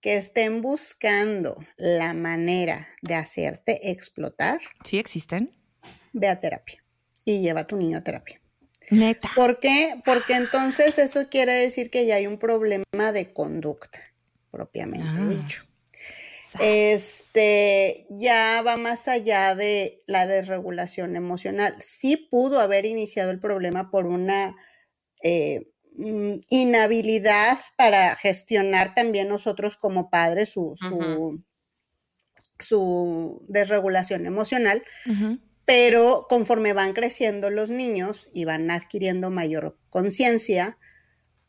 que 0.00 0.16
estén 0.16 0.60
buscando 0.60 1.56
la 1.76 2.12
manera 2.12 2.88
de 3.02 3.14
hacerte 3.14 3.90
explotar. 3.90 4.60
Sí, 4.84 4.98
existen. 4.98 5.56
Ve 6.12 6.28
a 6.28 6.40
terapia 6.40 6.84
y 7.24 7.40
lleva 7.40 7.60
a 7.60 7.64
tu 7.64 7.76
niño 7.76 7.98
a 7.98 8.02
terapia. 8.02 8.41
Neta. 8.92 9.30
¿Por 9.34 9.58
qué? 9.58 10.00
Porque 10.04 10.34
entonces 10.34 10.98
eso 10.98 11.28
quiere 11.28 11.52
decir 11.52 11.90
que 11.90 12.06
ya 12.06 12.16
hay 12.16 12.26
un 12.26 12.38
problema 12.38 13.12
de 13.12 13.32
conducta, 13.32 14.00
propiamente 14.50 15.08
ah. 15.08 15.28
dicho. 15.28 15.64
Este 16.60 18.06
ya 18.10 18.62
va 18.62 18.76
más 18.76 19.08
allá 19.08 19.54
de 19.54 20.02
la 20.06 20.26
desregulación 20.26 21.16
emocional. 21.16 21.74
Sí 21.80 22.16
pudo 22.16 22.60
haber 22.60 22.84
iniciado 22.84 23.30
el 23.30 23.40
problema 23.40 23.90
por 23.90 24.06
una 24.06 24.54
eh, 25.22 25.70
mm, 25.96 26.40
inhabilidad 26.50 27.58
para 27.76 28.16
gestionar 28.16 28.94
también 28.94 29.28
nosotros 29.28 29.76
como 29.76 30.10
padres 30.10 30.50
su, 30.50 30.76
su, 32.58 33.44
desregulación 33.48 34.26
emocional 34.26 34.82
pero 35.72 36.26
conforme 36.28 36.74
van 36.74 36.92
creciendo 36.92 37.48
los 37.48 37.70
niños 37.70 38.28
y 38.34 38.44
van 38.44 38.70
adquiriendo 38.70 39.30
mayor 39.30 39.78
conciencia, 39.88 40.76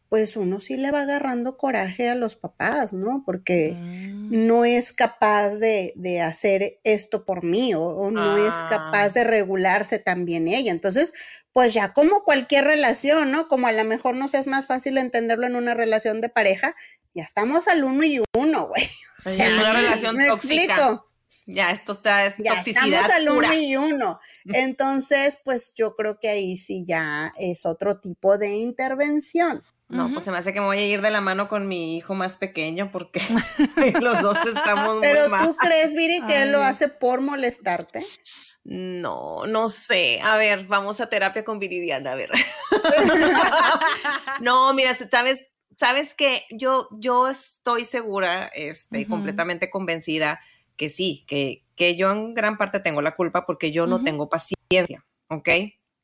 pues 0.08 0.38
uno 0.38 0.62
sí 0.62 0.78
le 0.78 0.92
va 0.92 1.02
agarrando 1.02 1.58
coraje 1.58 2.08
a 2.08 2.16
los 2.16 2.38
papás, 2.38 2.94
¿no? 2.94 3.24
Porque 3.26 3.74
mm. 3.78 4.48
no 4.48 4.64
es 4.64 4.94
capaz 4.94 5.56
de, 5.56 6.22
hacer 6.24 6.80
esto 6.86 7.26
por 7.26 7.44
mí 7.44 7.74
o, 7.76 8.12
no 8.12 8.38
es 8.38 8.54
ah. 8.54 8.68
capaz 8.70 9.10
de 9.10 9.26
regularse 9.26 10.00
también 10.00 10.48
ella. 10.48 10.72
Entonces, 10.72 11.12
pues 11.52 11.74
ya 11.74 11.92
como 11.92 12.24
cualquier 12.24 12.64
relación, 12.64 13.30
¿no? 13.30 13.50
Como 13.50 13.68
a 13.68 13.74
lo 13.74 13.84
mejor 13.84 14.16
no 14.16 14.28
es 14.32 14.48
más 14.48 14.68
fácil 14.68 14.98
entenderlo 15.00 15.48
en 15.48 15.58
una 15.58 15.74
relación 15.74 16.22
de 16.22 16.30
pareja, 16.30 16.78
ya 17.14 17.24
estamos 17.24 17.68
al 17.68 17.84
uno 17.84 18.06
y 18.06 18.24
uno, 18.38 18.68
güey. 18.68 18.90
O 19.26 19.30
sea, 19.30 19.48
es 19.48 19.54
una 19.54 19.74
relación 19.74 20.18
tóxica. 20.28 21.04
Ya, 21.46 21.72
esto 21.72 21.92
está 21.92 22.26
es 22.26 22.38
ya, 22.38 22.56
toxicidad 22.56 23.02
estamos 23.02 23.10
al 23.10 23.30
uno 23.30 23.54
y 23.54 23.76
uno. 23.76 24.20
Entonces, 24.46 25.38
pues 25.44 25.74
yo 25.74 25.96
creo 25.96 26.20
que 26.20 26.30
ahí 26.30 26.58
sí 26.58 26.86
ya 26.88 27.34
es 27.38 27.66
otro 27.66 28.00
tipo 28.00 28.38
de 28.38 28.56
intervención. 28.56 29.64
No, 29.90 30.12
pues 30.12 30.26
se 30.26 30.32
me 30.32 30.38
hace 30.38 30.54
que 30.54 30.60
me 30.60 30.66
voy 30.66 30.80
a 30.80 30.88
ir 30.88 31.02
de 31.02 31.12
la 31.12 31.22
mano 31.22 31.48
con 31.48 31.68
mi 31.68 31.98
hijo 31.98 32.16
más 32.16 32.38
pequeño 32.38 32.92
porque 32.92 33.22
los 34.02 34.22
dos 34.22 34.38
estamos 34.46 34.98
Pero 35.02 35.22
muy 35.22 35.30
mal. 35.30 35.48
¿tú 35.48 35.56
crees, 35.56 35.94
Viri, 35.94 36.24
que 36.26 36.44
él 36.44 36.52
lo 36.52 36.64
hace 36.64 36.88
por 36.88 37.22
molestarte? 37.22 38.04
No, 38.64 39.46
no 39.46 39.70
sé. 39.70 40.22
A 40.22 40.38
ver, 40.38 40.66
vamos 40.68 41.02
a 41.02 41.10
terapia 41.10 41.44
con 41.44 41.60
Viridiana, 41.60 42.14
a 42.14 42.16
ver. 42.16 42.32
no, 44.42 44.74
mira, 44.74 44.96
sabes, 45.12 45.46
sabes 45.76 46.16
que 46.16 46.46
yo, 46.50 46.88
yo 46.92 47.28
estoy 47.28 47.84
segura, 47.84 48.50
este, 48.54 49.06
completamente 49.06 49.70
convencida 49.70 50.40
que 50.78 50.90
sí, 50.90 51.24
que, 51.28 51.64
que 51.76 51.96
yo 51.96 52.12
en 52.12 52.34
gran 52.34 52.58
parte 52.58 52.80
tengo 52.80 53.02
la 53.02 53.16
culpa 53.16 53.46
porque 53.46 53.72
yo 53.72 53.88
no 53.88 54.04
tengo 54.04 54.30
paciencia, 54.30 55.06
¿ok? 55.30 55.50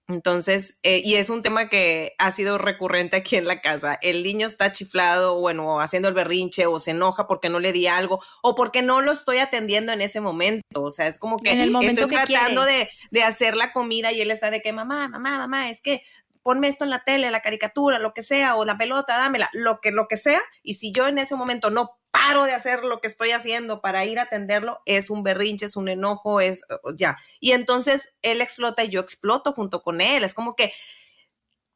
Entonces, 0.09 0.79
eh, 0.81 1.03
y 1.05 1.15
es 1.15 1.29
un 1.29 1.43
tema 1.43 1.69
que 1.69 2.15
ha 2.17 2.31
sido 2.31 2.57
recurrente 2.57 3.15
aquí 3.15 3.35
en 3.35 3.45
la 3.45 3.61
casa. 3.61 3.99
El 4.01 4.23
niño 4.23 4.47
está 4.47 4.71
chiflado, 4.71 5.39
bueno, 5.39 5.81
haciendo 5.81 6.07
el 6.07 6.15
berrinche 6.15 6.65
o 6.65 6.79
se 6.79 6.91
enoja 6.91 7.27
porque 7.27 7.49
no 7.49 7.59
le 7.59 7.71
di 7.73 7.85
algo 7.85 8.19
o 8.41 8.55
porque 8.55 8.81
no 8.81 9.01
lo 9.01 9.11
estoy 9.11 9.37
atendiendo 9.37 9.91
en 9.91 10.01
ese 10.01 10.19
momento. 10.19 10.81
O 10.81 10.89
sea, 10.89 11.05
es 11.05 11.19
como 11.19 11.37
que 11.37 11.51
en 11.51 11.59
el 11.59 11.69
momento 11.69 12.01
estoy 12.01 12.15
tratando 12.15 12.65
de, 12.65 12.89
de, 13.11 13.23
hacer 13.23 13.55
la 13.55 13.71
comida 13.71 14.11
y 14.11 14.21
él 14.21 14.31
está 14.31 14.49
de 14.49 14.61
que, 14.61 14.73
mamá, 14.73 15.07
mamá, 15.09 15.37
mamá, 15.37 15.69
es 15.69 15.79
que 15.79 16.01
ponme 16.49 16.67
esto 16.67 16.83
en 16.83 16.89
la 16.89 17.03
tele, 17.03 17.29
la 17.29 17.43
caricatura, 17.43 17.99
lo 17.99 18.11
que 18.11 18.23
sea, 18.23 18.55
o 18.55 18.65
la 18.65 18.75
pelota, 18.75 19.15
dámela, 19.15 19.51
lo 19.53 19.81
que, 19.81 19.91
lo 19.91 20.07
que 20.07 20.17
sea. 20.17 20.41
Y 20.63 20.73
si 20.73 20.91
yo 20.91 21.07
en 21.07 21.19
ese 21.19 21.35
momento 21.35 21.69
no 21.69 21.99
paro 22.09 22.45
de 22.45 22.53
hacer 22.53 22.83
lo 22.83 23.01
que 23.01 23.07
estoy 23.07 23.29
haciendo 23.29 23.81
para 23.81 24.03
ir 24.03 24.17
a 24.17 24.23
atenderlo, 24.23 24.81
es 24.87 25.11
un 25.11 25.21
berrinche, 25.21 25.67
es 25.67 25.75
un 25.75 25.89
enojo, 25.89 26.41
es 26.41 26.65
ya. 26.97 27.17
Y 27.39 27.51
entonces 27.51 28.15
él 28.23 28.41
explota 28.41 28.83
y 28.83 28.89
yo 28.89 28.99
exploto 28.99 29.53
junto 29.53 29.83
con 29.83 30.01
él. 30.01 30.23
Es 30.23 30.33
como 30.33 30.55
que, 30.55 30.73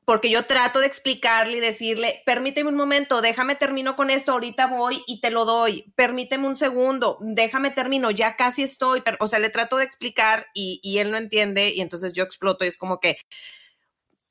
porque 0.06 0.32
yo 0.32 0.44
trato 0.44 0.80
de 0.80 0.88
explicarle 0.88 1.58
y 1.58 1.62
decirle, 1.62 2.24
permíteme 2.26 2.70
un 2.70 2.76
momento, 2.76 3.22
déjame 3.22 3.54
termino 3.54 3.96
con 3.96 4.10
esto, 4.10 4.32
ahorita 4.32 4.66
voy 4.66 5.04
y 5.06 5.22
te 5.22 5.30
lo 5.30 5.46
doy, 5.46 5.94
permíteme 5.96 6.48
un 6.48 6.58
segundo, 6.58 7.20
déjame 7.22 7.70
termino, 7.70 8.10
ya 8.10 8.38
casi 8.38 8.64
estoy, 8.64 9.04
o 9.20 9.28
sea, 9.28 9.38
le 9.38 9.52
trato 9.52 9.78
de 9.78 9.84
explicar 9.84 10.48
y, 10.56 10.80
y 10.82 10.98
él 10.98 11.12
no 11.12 11.18
entiende 11.18 11.70
y 11.70 11.82
entonces 11.82 12.12
yo 12.12 12.24
exploto 12.24 12.66
y 12.66 12.70
es 12.70 12.80
como 12.80 13.00
que 13.00 13.18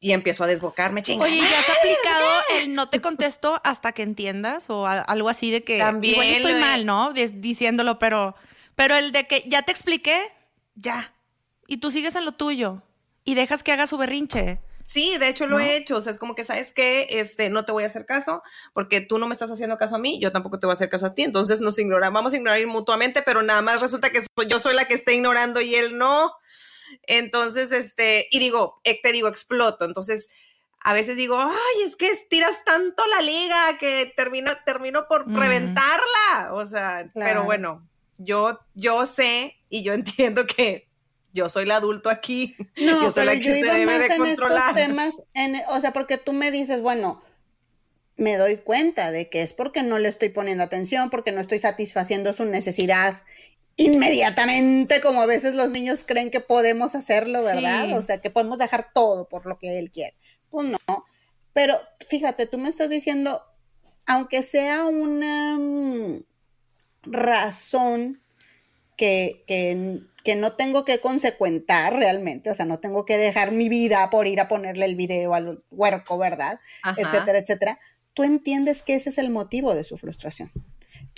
y 0.03 0.11
empiezo 0.11 0.43
a 0.43 0.49
desbocarme, 0.49 1.01
chingada. 1.01 1.31
Oye, 1.31 1.41
¿ya 1.41 1.61
has 1.61 1.71
aplicado 1.71 2.29
el 2.59 2.75
no 2.75 2.89
te 2.89 3.01
contesto 3.01 3.61
hasta 3.63 3.93
que 3.93 4.03
entiendas 4.03 4.69
o 4.69 4.85
algo 4.85 5.29
así 5.29 5.53
de 5.53 5.63
que 5.63 5.79
También 5.79 6.15
igual 6.15 6.29
estoy 6.29 6.55
mal, 6.55 6.85
¿no? 6.85 7.13
diciéndolo, 7.13 8.01
pero 8.01 8.35
pero 8.75 8.97
el 8.97 9.13
de 9.13 9.29
que 9.29 9.45
ya 9.47 9.63
te 9.63 9.71
expliqué, 9.71 10.21
ya. 10.75 11.15
Y 11.69 11.77
tú 11.77 11.93
sigues 11.93 12.17
en 12.17 12.25
lo 12.25 12.33
tuyo 12.33 12.83
y 13.23 13.37
dejas 13.37 13.63
que 13.63 13.71
haga 13.71 13.87
su 13.87 13.97
berrinche. 13.97 14.61
Sí, 14.85 15.19
de 15.19 15.29
hecho 15.29 15.47
lo 15.47 15.61
he 15.61 15.77
hecho, 15.77 15.99
o 15.99 16.01
sea, 16.01 16.11
es 16.11 16.19
como 16.19 16.35
que 16.35 16.43
sabes 16.43 16.73
que 16.73 17.07
este 17.09 17.49
no 17.49 17.65
te 17.65 17.71
voy 17.71 17.85
a 17.85 17.87
hacer 17.87 18.05
caso 18.05 18.43
porque 18.73 19.01
tú 19.01 19.19
no 19.19 19.29
me 19.29 19.35
estás 19.35 19.53
haciendo 19.53 19.79
caso 19.79 19.95
a 19.95 20.01
mí, 20.01 20.19
yo 20.21 20.33
tampoco 20.33 20.59
te 20.59 20.67
voy 20.67 20.73
a 20.73 20.75
hacer 20.75 20.89
caso 20.89 21.07
a 21.07 21.15
ti, 21.15 21.23
entonces 21.23 21.61
nos 21.61 21.79
ignoramos, 21.79 22.13
vamos 22.13 22.33
a 22.33 22.37
ignorar 22.39 22.67
mutuamente, 22.67 23.23
pero 23.23 23.43
nada 23.43 23.63
más 23.63 23.81
resulta 23.81 24.11
que 24.11 24.21
yo 24.49 24.59
soy 24.59 24.75
la 24.75 24.87
que 24.87 24.95
está 24.95 25.13
ignorando 25.13 25.61
y 25.61 25.77
él 25.77 25.97
no. 25.97 26.33
Entonces, 27.07 27.73
este, 27.73 28.29
y 28.31 28.39
digo, 28.39 28.81
eh, 28.85 29.01
te 29.03 29.13
digo, 29.13 29.29
exploto. 29.29 29.85
Entonces, 29.85 30.29
a 30.81 30.93
veces 30.93 31.17
digo, 31.17 31.39
ay, 31.39 31.83
es 31.87 31.97
que 31.97 32.09
estiras 32.09 32.65
tanto 32.65 33.07
la 33.09 33.23
liga 33.23 33.79
que 33.79 34.13
termino, 34.17 34.51
termino 34.65 35.07
por 35.09 35.31
reventarla. 35.31 36.51
O 36.53 36.67
sea, 36.67 37.09
pero 37.15 37.45
bueno, 37.45 37.89
yo, 38.19 38.61
yo 38.75 39.07
sé 39.07 39.57
y 39.69 39.83
yo 39.83 39.93
entiendo 39.95 40.47
que 40.47 40.89
yo 41.33 41.49
soy 41.49 41.65
el 41.65 41.71
adulto 41.71 42.11
aquí. 42.11 42.57
No, 42.77 43.03
yo 43.03 43.13
soy 43.13 43.27
la 43.27 43.39
que 43.39 43.61
se 43.61 43.65
debe 43.65 43.99
de 43.99 44.17
controlar. 44.17 44.75
temas, 44.75 45.15
o 45.69 45.81
sea, 45.81 45.93
porque 45.93 46.19
tú 46.19 46.33
me 46.33 46.51
dices, 46.51 46.81
bueno, 46.83 47.23
me 48.17 48.37
doy 48.37 48.59
cuenta 48.59 49.11
de 49.11 49.31
que 49.31 49.43
es 49.43 49.53
porque 49.53 49.83
no 49.83 49.99
le 49.99 50.09
estoy 50.09 50.29
poniendo 50.29 50.63
atención, 50.65 51.11
porque 51.11 51.33
no 51.33 51.41
estoy 51.41 51.59
satisfaciendo 51.59 52.33
su 52.33 52.45
necesidad 52.45 53.23
inmediatamente, 53.77 55.01
como 55.01 55.23
a 55.23 55.27
veces 55.27 55.55
los 55.55 55.71
niños 55.71 56.05
creen 56.05 56.31
que 56.31 56.41
podemos 56.41 56.95
hacerlo, 56.95 57.43
¿verdad? 57.43 57.93
O 57.97 58.03
sea, 58.03 58.21
que 58.21 58.31
podemos 58.31 58.59
dejar 58.59 58.93
todo 58.93 59.29
por 59.29 59.47
lo 59.47 59.59
que 59.59 59.79
él 59.79 59.91
quiere. 59.91 60.17
Pues 60.51 60.69
no. 60.69 61.05
Pero 61.53 61.77
fíjate, 62.09 62.47
tú 62.47 62.59
me 62.59 62.69
estás 62.69 62.91
diciendo, 62.91 63.43
aunque 64.07 64.43
sea 64.43 64.85
una 64.85 65.59
mm, 65.59 66.25
razón 67.05 68.23
que, 68.97 69.43
que, 69.47 70.37
no 70.37 70.53
tengo 70.53 70.85
que 70.85 70.99
consecuentar 70.99 71.97
realmente, 71.97 72.51
o 72.51 72.55
sea, 72.55 72.65
no 72.65 72.79
tengo 72.79 73.05
que 73.05 73.19
dejar 73.19 73.53
mi 73.53 73.69
vida 73.69 74.09
por 74.11 74.27
ir 74.27 74.41
a 74.41 74.49
ponerle 74.49 74.85
el 74.85 74.95
video 74.95 75.35
al 75.35 75.63
huerco, 75.71 76.17
¿verdad? 76.19 76.61
Etcétera, 76.97 77.39
etcétera. 77.39 77.81
Tú 78.15 78.23
entiendes 78.23 78.83
que 78.83 78.95
ese 78.95 79.11
es 79.11 79.19
el 79.19 79.31
motivo 79.31 79.75
de 79.75 79.85
su 79.85 79.97
frustración. 79.97 80.53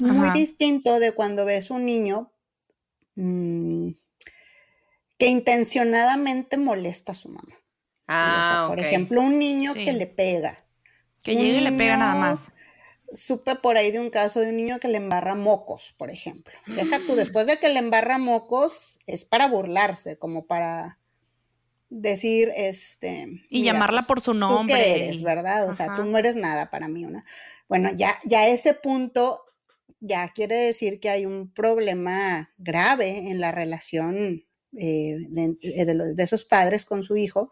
Muy 0.01 0.31
distinto 0.31 0.99
de 0.99 1.13
cuando 1.13 1.45
ves 1.45 1.71
un 1.71 1.85
niño 1.85 2.33
Mm, 3.17 3.91
que 5.19 5.27
intencionadamente 5.27 6.57
molesta 6.57 7.13
a 7.13 7.15
su 7.15 7.29
mamá. 7.29 7.55
Ah, 8.09 8.67
por 8.69 8.81
ejemplo, 8.81 9.21
un 9.21 9.39
niño 9.39 9.73
que 9.75 9.93
le 9.93 10.07
pega. 10.07 10.65
Que 11.23 11.37
llegue 11.37 11.59
y 11.59 11.61
le 11.61 11.73
pega 11.73 11.97
nada 11.97 12.15
más. 12.15 12.51
supe 13.13 13.55
por 13.55 13.77
ahí 13.77 13.91
de 13.93 14.01
un 14.01 14.11
caso 14.11 14.41
de 14.41 14.49
un 14.49 14.57
niño 14.57 14.79
que 14.81 14.89
le 14.89 14.99
embarra 14.99 15.35
mocos, 15.35 15.95
por 15.97 16.11
ejemplo. 16.11 16.53
Deja 16.67 16.99
tú, 17.07 17.15
después 17.15 17.47
de 17.47 17.59
que 17.59 17.69
le 17.69 17.79
embarra 17.79 18.19
mocos, 18.19 18.99
es 19.07 19.25
para 19.25 19.47
burlarse, 19.47 20.19
como 20.19 20.47
para 20.47 20.99
decir, 21.89 22.51
este... 22.57 23.29
Y 23.49 23.63
llamarla 23.63 24.01
pues, 24.01 24.09
por 24.09 24.21
su 24.21 24.35
nombre. 24.35 24.75
¿tú 24.75 24.83
qué 24.83 25.05
eres, 25.05 25.23
¿verdad? 25.23 25.69
O 25.69 25.75
sea, 25.75 25.95
tú 25.97 26.05
no 26.05 26.19
eres 26.19 26.37
nada 26.37 26.71
para 26.71 26.89
mí. 26.89 27.05
Una... 27.05 27.25
Bueno, 27.69 27.91
ya, 27.95 28.19
ya 28.25 28.49
ese 28.49 28.75
punto 28.75 29.44
ya 30.07 30.29
quiere 30.35 30.57
decir 30.57 31.01
que 31.01 31.11
hay 31.11 31.27
un 31.27 31.53
problema 31.53 32.51
grave 32.59 33.31
en 33.31 33.41
la 33.41 33.53
relación 33.53 34.45
eh, 34.77 35.17
de, 35.31 35.57
de, 35.61 36.15
de, 36.15 36.23
esos 36.23 36.45
padres 36.45 36.85
con 36.85 37.05
su 37.05 37.17
hijo 37.17 37.51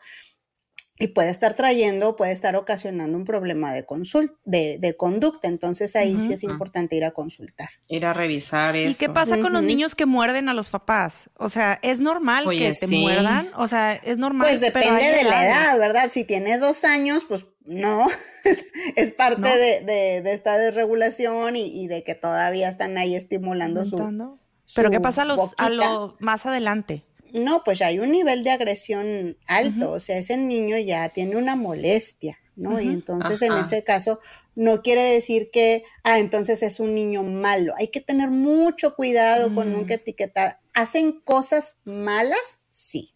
y 0.99 1.09
puede 1.09 1.31
estar 1.31 1.55
trayendo, 1.55 2.17
puede 2.17 2.33
estar 2.33 2.55
ocasionando 2.55 3.17
un 3.17 3.25
problema 3.25 3.73
de, 3.73 3.85
consult 3.85 4.33
de, 4.45 4.79
de 4.79 4.97
conducta. 4.97 5.49
Entonces 5.49 5.97
ahí 5.97 6.15
uh 6.15 6.19
-huh. 6.19 6.27
sí 6.29 6.33
es 6.35 6.43
importante 6.45 6.95
ir 6.97 7.05
a 7.05 7.11
consultar. 7.11 7.71
Ir 7.89 8.07
a 8.07 8.13
revisar 8.13 8.77
eso. 8.77 8.91
¿Y 8.91 8.95
qué 8.95 9.13
pasa 9.13 9.35
uh 9.35 9.39
-huh. 9.39 9.43
con 9.43 9.53
los 9.53 9.63
niños 9.63 9.95
que 9.95 10.07
muerden 10.07 10.49
a 10.49 10.55
los 10.55 10.69
papás? 10.69 11.31
O 11.39 11.49
sea, 11.49 11.81
¿es 11.83 12.01
normal 12.01 12.47
Oye, 12.47 12.59
que 12.59 12.69
te 12.79 12.87
sí. 12.87 13.01
muerdan? 13.01 13.51
O 13.57 13.67
sea, 13.67 13.95
es 13.95 14.19
normal. 14.19 14.49
Pues 14.49 14.61
depende 14.61 15.11
de 15.13 15.25
la 15.25 15.47
edad, 15.47 15.79
¿verdad? 15.79 16.11
Si 16.13 16.25
tienes 16.25 16.61
dos 16.61 16.85
años, 16.85 17.25
pues 17.27 17.47
no, 17.65 18.07
es 18.97 19.11
parte 19.13 19.41
¿No? 19.41 19.49
De, 19.49 19.81
de, 19.81 20.23
de, 20.23 20.33
esta 20.35 20.59
desregulación 20.59 21.57
y, 21.57 21.67
y, 21.67 21.87
de 21.87 22.03
que 22.03 22.15
todavía 22.15 22.69
están 22.69 22.99
ahí 22.99 23.15
estimulando 23.15 23.85
su, 23.85 23.97
su, 23.97 24.39
Pero 24.75 24.91
¿qué 24.91 25.01
pasa 25.01 25.23
a, 25.23 25.25
los, 25.25 25.55
a 25.59 25.69
lo 25.69 26.17
más 26.21 26.47
adelante? 26.47 27.05
No, 27.33 27.65
pues 27.65 27.81
hay 27.81 27.99
un 27.99 28.13
nivel 28.13 28.45
de 28.45 28.51
agresión 28.51 29.37
alto, 29.47 29.91
uh 29.91 29.93
-huh. 29.93 29.97
o 29.97 30.01
sea, 30.01 30.19
ese 30.19 30.37
niño 30.37 30.77
ya 30.79 31.09
tiene 31.09 31.37
una 31.37 31.57
molestia, 31.57 32.39
¿no? 32.57 32.73
Uh 32.73 32.75
-huh. 32.75 32.85
Y 32.85 32.89
entonces 32.89 33.41
en 33.43 33.55
ese 33.55 33.85
caso 33.85 34.21
no 34.55 34.83
quiere 34.83 35.03
decir 35.03 35.51
que, 35.51 35.85
ah, 36.05 36.19
entonces 36.19 36.63
es 36.63 36.79
un 36.79 36.95
niño 36.95 37.23
malo. 37.23 37.73
Hay 37.79 37.89
que 37.89 38.01
tener 38.03 38.31
mucho 38.31 38.95
cuidado 38.95 39.55
con 39.55 39.73
nunca 39.73 39.95
etiquetar. 39.95 40.61
¿Hacen 40.75 41.21
cosas 41.21 41.79
malas? 41.85 42.61
Sí. 42.69 43.15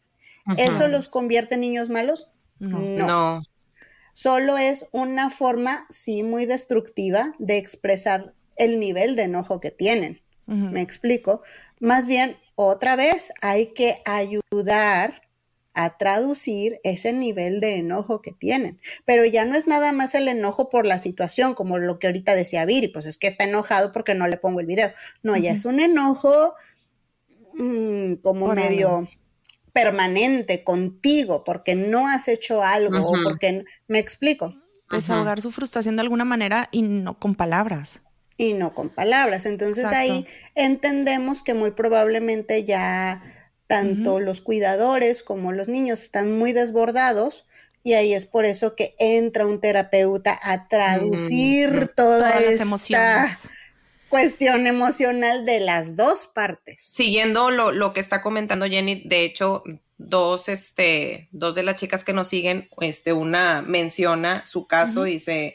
¿Eso 0.56 0.88
los 0.88 1.08
convierte 1.08 1.54
en 1.54 1.60
niños 1.60 1.90
malos? 1.90 2.28
No. 2.58 2.78
no. 2.78 3.42
Solo 4.16 4.56
es 4.56 4.86
una 4.92 5.28
forma, 5.28 5.84
sí, 5.90 6.22
muy 6.22 6.46
destructiva 6.46 7.34
de 7.38 7.58
expresar 7.58 8.32
el 8.56 8.80
nivel 8.80 9.14
de 9.14 9.24
enojo 9.24 9.60
que 9.60 9.70
tienen. 9.70 10.22
Me 10.46 10.80
explico. 10.80 11.42
Más 11.80 12.06
bien, 12.06 12.38
otra 12.54 12.96
vez, 12.96 13.30
hay 13.42 13.74
que 13.74 14.00
ayudar 14.06 15.20
a 15.74 15.98
traducir 15.98 16.80
ese 16.82 17.12
nivel 17.12 17.60
de 17.60 17.76
enojo 17.76 18.22
que 18.22 18.32
tienen. 18.32 18.80
Pero 19.04 19.26
ya 19.26 19.44
no 19.44 19.54
es 19.54 19.66
nada 19.66 19.92
más 19.92 20.14
el 20.14 20.28
enojo 20.28 20.70
por 20.70 20.86
la 20.86 20.96
situación, 20.96 21.52
como 21.52 21.76
lo 21.76 21.98
que 21.98 22.06
ahorita 22.06 22.34
decía 22.34 22.64
Viri, 22.64 22.88
pues 22.88 23.04
es 23.04 23.18
que 23.18 23.26
está 23.26 23.44
enojado 23.44 23.92
porque 23.92 24.14
no 24.14 24.26
le 24.28 24.38
pongo 24.38 24.60
el 24.60 24.66
video. 24.66 24.92
No, 25.22 25.32
uh 25.32 25.36
-huh. 25.36 25.42
ya 25.42 25.52
es 25.52 25.66
un 25.66 25.78
enojo 25.78 26.54
mmm, 27.52 28.14
como 28.22 28.46
por 28.46 28.56
medio 28.56 28.88
algo. 28.88 29.08
Permanente 29.76 30.64
contigo, 30.64 31.44
porque 31.44 31.74
no 31.74 32.08
has 32.08 32.28
hecho 32.28 32.62
algo 32.62 32.98
uh 32.98 33.14
-huh. 33.14 33.20
o 33.20 33.22
porque 33.24 33.64
me 33.88 33.98
explico. 33.98 34.54
Desahogar 34.90 35.36
uh 35.36 35.40
-huh. 35.40 35.42
su 35.42 35.50
frustración 35.50 35.96
de 35.96 36.02
alguna 36.02 36.24
manera 36.24 36.68
y 36.72 36.80
no 36.82 37.18
con 37.18 37.34
palabras 37.34 38.00
y 38.38 38.52
no 38.52 38.74
con 38.74 38.88
palabras. 38.90 39.46
Entonces 39.46 39.84
Exacto. 39.84 39.98
ahí 39.98 40.26
entendemos 40.54 41.42
que 41.42 41.54
muy 41.54 41.72
probablemente 41.72 42.64
ya 42.64 43.22
tanto 43.66 44.14
uh 44.14 44.18
-huh. 44.18 44.24
los 44.24 44.40
cuidadores 44.40 45.22
como 45.22 45.52
los 45.52 45.68
niños 45.68 46.02
están 46.02 46.38
muy 46.38 46.52
desbordados 46.52 47.44
y 47.82 47.94
ahí 47.94 48.14
es 48.14 48.26
por 48.26 48.44
eso 48.44 48.74
que 48.74 48.94
entra 48.98 49.46
un 49.46 49.60
terapeuta 49.60 50.38
a 50.42 50.68
traducir 50.68 51.70
uh 51.70 51.72
-huh. 51.72 51.94
toda 51.94 52.32
Todas 52.32 52.42
esta 52.42 52.62
emociones. 52.62 53.48
Cuestión 54.08 54.66
emocional 54.66 55.44
de 55.44 55.60
las 55.60 55.96
dos 55.96 56.26
partes. 56.26 56.82
Siguiendo 56.82 57.50
lo, 57.50 57.72
lo 57.72 57.92
que 57.92 58.00
está 58.00 58.20
comentando 58.20 58.66
Jenny, 58.66 59.02
de 59.06 59.24
hecho, 59.24 59.62
dos, 59.98 60.48
este, 60.48 61.28
dos 61.32 61.54
de 61.54 61.62
las 61.62 61.76
chicas 61.76 62.04
que 62.04 62.12
nos 62.12 62.28
siguen, 62.28 62.68
este, 62.80 63.12
una 63.12 63.62
menciona 63.62 64.44
su 64.46 64.66
caso, 64.66 65.00
uh 65.00 65.04
-huh. 65.04 65.06
dice 65.06 65.54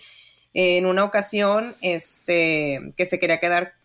en 0.54 0.86
una 0.86 1.04
ocasión 1.04 1.76
este, 1.82 2.94
que 2.98 3.06
se 3.06 3.20
quería 3.20 3.40
quedar 3.40 3.76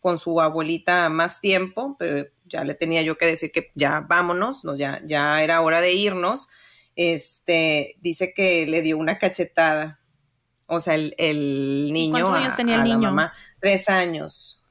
con 0.00 0.18
su 0.18 0.40
abuelita 0.40 1.08
más 1.08 1.40
tiempo, 1.40 1.96
pero 1.98 2.28
ya 2.44 2.64
le 2.64 2.74
tenía 2.74 3.02
yo 3.02 3.16
que 3.16 3.26
decir 3.26 3.50
que 3.52 3.70
ya 3.74 4.00
vámonos, 4.00 4.64
no, 4.64 4.76
ya, 4.76 5.00
ya 5.04 5.42
era 5.42 5.60
hora 5.60 5.80
de 5.80 5.92
irnos. 5.92 6.48
Este, 6.96 7.96
dice 8.00 8.32
que 8.34 8.66
le 8.66 8.82
dio 8.82 8.98
una 8.98 9.18
cachetada. 9.18 10.00
O 10.66 10.80
sea, 10.80 10.94
el, 10.94 11.14
el 11.18 11.92
niño. 11.92 12.12
¿Cuántos 12.12 12.34
a, 12.34 12.38
años 12.38 12.56
tenía 12.56 12.76
el 12.76 12.84
niño? 12.84 13.10
Mamá, 13.10 13.32
tres 13.60 13.88
años. 13.88 14.62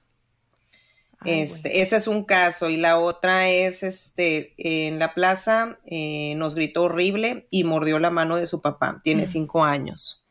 Ay, 1.19 1.41
este, 1.41 1.69
bueno. 1.69 1.83
Ese 1.83 1.95
es 1.95 2.07
un 2.07 2.23
caso. 2.25 2.69
Y 2.69 2.77
la 2.77 2.97
otra 2.99 3.49
es 3.49 3.83
este, 3.83 4.53
en 4.57 4.99
la 4.99 5.13
plaza, 5.13 5.79
eh, 5.85 6.33
nos 6.35 6.55
gritó 6.55 6.83
horrible 6.83 7.47
y 7.49 7.63
mordió 7.63 7.99
la 7.99 8.11
mano 8.11 8.35
de 8.35 8.47
su 8.47 8.61
papá. 8.61 8.99
Tiene 9.03 9.23
mm. 9.23 9.27
cinco 9.27 9.63
años. 9.63 10.24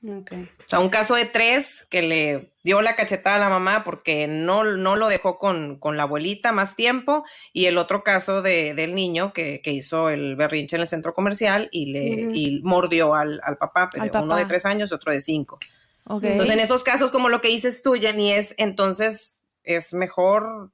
Okay. 0.00 0.44
O 0.44 0.68
sea, 0.68 0.78
un 0.78 0.90
caso 0.90 1.16
de 1.16 1.24
tres 1.24 1.84
que 1.90 2.02
le 2.02 2.52
dio 2.62 2.82
la 2.82 2.94
cachetada 2.94 3.34
a 3.34 3.40
la 3.40 3.48
mamá 3.48 3.82
porque 3.82 4.28
no, 4.28 4.62
no 4.62 4.94
lo 4.94 5.08
dejó 5.08 5.38
con, 5.38 5.76
con 5.80 5.96
la 5.96 6.04
abuelita 6.04 6.52
más 6.52 6.76
tiempo 6.76 7.24
y 7.52 7.66
el 7.66 7.78
otro 7.78 8.04
caso 8.04 8.40
de, 8.40 8.74
del 8.74 8.94
niño 8.94 9.32
que, 9.32 9.60
que, 9.60 9.72
hizo 9.72 10.08
el 10.08 10.36
berrinche 10.36 10.76
en 10.76 10.82
el 10.82 10.88
centro 10.88 11.14
comercial 11.14 11.68
y 11.72 11.86
le 11.86 12.00
uh 12.00 12.30
-huh. 12.30 12.36
y 12.36 12.60
mordió 12.62 13.14
al, 13.14 13.40
al 13.42 13.58
papá, 13.58 13.88
pero 13.90 14.04
al 14.04 14.10
papá. 14.10 14.24
uno 14.24 14.36
de 14.36 14.44
tres 14.44 14.64
años, 14.66 14.92
otro 14.92 15.12
de 15.12 15.20
cinco. 15.20 15.58
Okay. 16.04 16.32
Entonces, 16.32 16.54
en 16.54 16.60
esos 16.60 16.84
casos, 16.84 17.10
como 17.10 17.28
lo 17.28 17.40
que 17.40 17.48
dices 17.48 17.82
tú, 17.82 17.94
Jenny, 17.94 18.32
es 18.32 18.54
entonces 18.56 19.44
es 19.64 19.92
mejor 19.92 20.72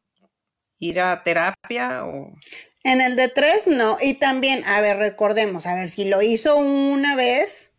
ir 0.78 1.00
a 1.00 1.22
terapia 1.22 2.04
o... 2.04 2.32
En 2.84 3.00
el 3.00 3.16
de 3.16 3.28
tres, 3.28 3.66
no. 3.66 3.96
Y 4.00 4.14
también, 4.14 4.62
a 4.64 4.80
ver, 4.80 4.98
recordemos, 4.98 5.66
a 5.66 5.74
ver, 5.74 5.88
si 5.88 6.04
lo 6.04 6.20
hizo 6.20 6.56
una 6.56 7.16
vez, 7.16 7.72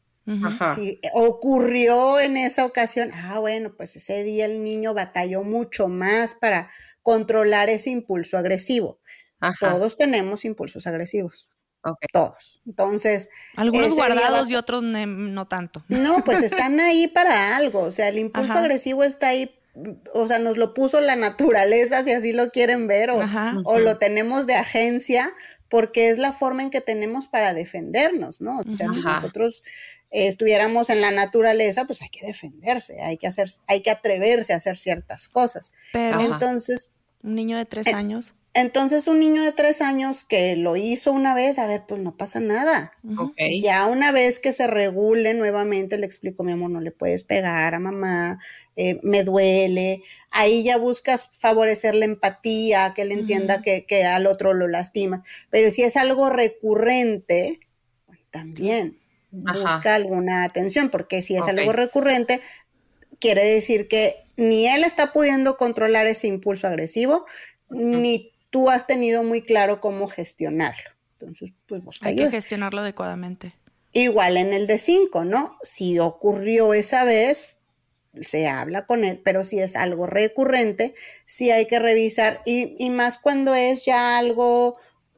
si 0.75 0.99
ocurrió 1.13 2.19
en 2.19 2.37
esa 2.37 2.65
ocasión, 2.65 3.11
ah, 3.13 3.39
bueno, 3.39 3.75
pues 3.77 3.95
ese 3.95 4.23
día 4.23 4.45
el 4.45 4.63
niño 4.63 4.93
batalló 4.93 5.43
mucho 5.43 5.87
más 5.87 6.33
para 6.33 6.71
controlar 7.01 7.69
ese 7.69 7.91
impulso 7.91 8.37
agresivo. 8.37 8.99
Ajá. 9.39 9.71
Todos 9.71 9.95
tenemos 9.95 10.45
impulsos 10.45 10.87
agresivos. 10.87 11.49
Okay. 11.83 12.07
Todos. 12.11 12.61
Entonces. 12.65 13.29
Algunos 13.55 13.93
guardados 13.93 14.49
y 14.49 14.55
otros 14.55 14.81
no 14.81 15.47
tanto. 15.47 15.83
No, 15.87 16.23
pues 16.23 16.41
están 16.41 16.79
ahí 16.79 17.07
para 17.07 17.55
algo. 17.55 17.81
O 17.81 17.91
sea, 17.91 18.07
el 18.07 18.17
impulso 18.17 18.53
Ajá. 18.53 18.61
agresivo 18.61 19.03
está 19.03 19.29
ahí. 19.29 19.59
O 20.13 20.27
sea, 20.27 20.39
nos 20.39 20.57
lo 20.57 20.73
puso 20.73 20.99
la 20.99 21.15
naturaleza, 21.15 22.03
si 22.03 22.11
así 22.11 22.31
lo 22.31 22.49
quieren 22.49 22.87
ver, 22.87 23.11
o, 23.11 23.19
o 23.65 23.77
lo 23.77 23.97
tenemos 23.97 24.47
de 24.47 24.55
agencia, 24.55 25.33
porque 25.69 26.09
es 26.09 26.17
la 26.17 26.31
forma 26.31 26.63
en 26.63 26.69
que 26.69 26.81
tenemos 26.81 27.27
para 27.27 27.53
defendernos, 27.53 28.41
¿no? 28.41 28.59
O 28.59 28.73
sea, 28.73 28.87
Ajá. 28.87 28.93
si 28.95 29.01
nosotros 29.01 29.61
eh, 30.15 30.27
estuviéramos 30.27 30.89
en 30.89 31.01
la 31.01 31.11
naturaleza, 31.11 31.83
pues 31.83 32.01
hay 32.01 32.07
que 32.07 32.25
defenderse, 32.25 33.01
hay 33.01 33.17
que 33.17 33.27
hacer, 33.27 33.49
hay 33.67 33.81
que 33.81 33.91
atreverse 33.91 34.53
a 34.53 34.55
hacer 34.55 34.77
ciertas 34.77 35.27
cosas. 35.27 35.73
Pero 35.91 36.21
entonces, 36.21 36.89
un 37.21 37.35
niño 37.35 37.57
de 37.57 37.65
tres 37.65 37.87
eh, 37.87 37.93
años. 37.93 38.33
Entonces, 38.53 39.07
un 39.07 39.19
niño 39.19 39.43
de 39.43 39.51
tres 39.51 39.81
años 39.81 40.23
que 40.23 40.55
lo 40.55 40.77
hizo 40.77 41.11
una 41.11 41.35
vez, 41.35 41.59
a 41.59 41.67
ver, 41.67 41.83
pues 41.85 41.99
no 41.99 42.15
pasa 42.15 42.39
nada. 42.39 42.93
Okay. 43.17 43.59
Ya 43.59 43.85
una 43.87 44.13
vez 44.13 44.39
que 44.39 44.53
se 44.53 44.67
regule 44.67 45.33
nuevamente, 45.33 45.97
le 45.97 46.05
explico, 46.05 46.43
mi 46.43 46.53
amor, 46.53 46.69
no 46.69 46.79
le 46.79 46.91
puedes 46.91 47.25
pegar 47.25 47.75
a 47.75 47.79
mamá, 47.79 48.39
eh, 48.77 49.01
me 49.03 49.25
duele. 49.25 50.01
Ahí 50.31 50.63
ya 50.63 50.77
buscas 50.77 51.27
favorecer 51.33 51.93
la 51.93 52.05
empatía, 52.05 52.93
que 52.95 53.01
él 53.01 53.11
entienda 53.11 53.55
uh 53.55 53.57
-huh. 53.57 53.63
que, 53.63 53.85
que, 53.85 54.05
al 54.05 54.27
otro 54.27 54.53
lo 54.53 54.69
lastima. 54.69 55.25
Pero 55.49 55.69
si 55.71 55.83
es 55.83 55.97
algo 55.97 56.29
recurrente, 56.29 57.59
pues, 58.05 58.19
Ajá. 59.45 59.59
busca 59.59 59.95
alguna 59.95 60.43
atención, 60.43 60.89
porque 60.89 61.21
si 61.21 61.35
es 61.35 61.43
okay. 61.43 61.57
algo 61.57 61.73
recurrente, 61.73 62.41
quiere 63.19 63.43
decir 63.43 63.87
que 63.87 64.15
ni 64.37 64.67
él 64.67 64.83
está 64.83 65.13
pudiendo 65.13 65.57
controlar 65.57 66.07
ese 66.07 66.27
impulso 66.27 66.67
agresivo, 66.67 67.25
uh 67.69 67.75
-huh. 67.75 68.01
ni 68.01 68.31
tú 68.49 68.69
has 68.69 68.87
tenido 68.87 69.23
muy 69.23 69.41
claro 69.41 69.81
cómo 69.81 70.07
gestionarlo. 70.07 70.89
Entonces, 71.19 71.53
pues 71.65 71.83
busca 71.83 72.09
Hay 72.09 72.15
ayuda. 72.15 72.29
que 72.29 72.37
gestionarlo 72.37 72.81
adecuadamente. 72.81 73.53
Igual 73.93 74.37
en 74.37 74.53
el 74.53 74.67
de 74.67 74.77
5, 74.77 75.23
¿no? 75.23 75.57
Si 75.63 75.99
ocurrió 75.99 76.73
esa 76.73 77.05
vez, 77.05 77.55
se 78.21 78.47
habla 78.47 78.85
con 78.85 79.03
él, 79.05 79.21
pero 79.23 79.43
si 79.43 79.59
es 79.59 79.75
algo 79.75 80.05
recurrente, 80.07 80.93
sí 81.25 81.51
hay 81.51 81.65
que 81.65 81.79
revisar, 81.79 82.41
y, 82.45 82.75
y 82.77 82.89
más 82.89 83.17
cuando 83.17 83.55
es 83.55 83.85
ya 83.85 84.17
algo 84.17 84.75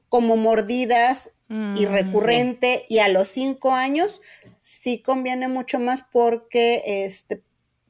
como 0.09 0.37
mordidas 0.37 1.31
mm. 1.47 1.75
y 1.77 1.85
recurrente, 1.85 2.85
y 2.89 2.99
a 2.99 3.07
los 3.07 3.29
5 3.29 3.73
años, 3.73 4.21
sí 4.59 5.01
conviene 5.01 5.47
mucho 5.47 5.79
más 5.79 6.03
porque 6.11 7.05
este, 7.05 7.41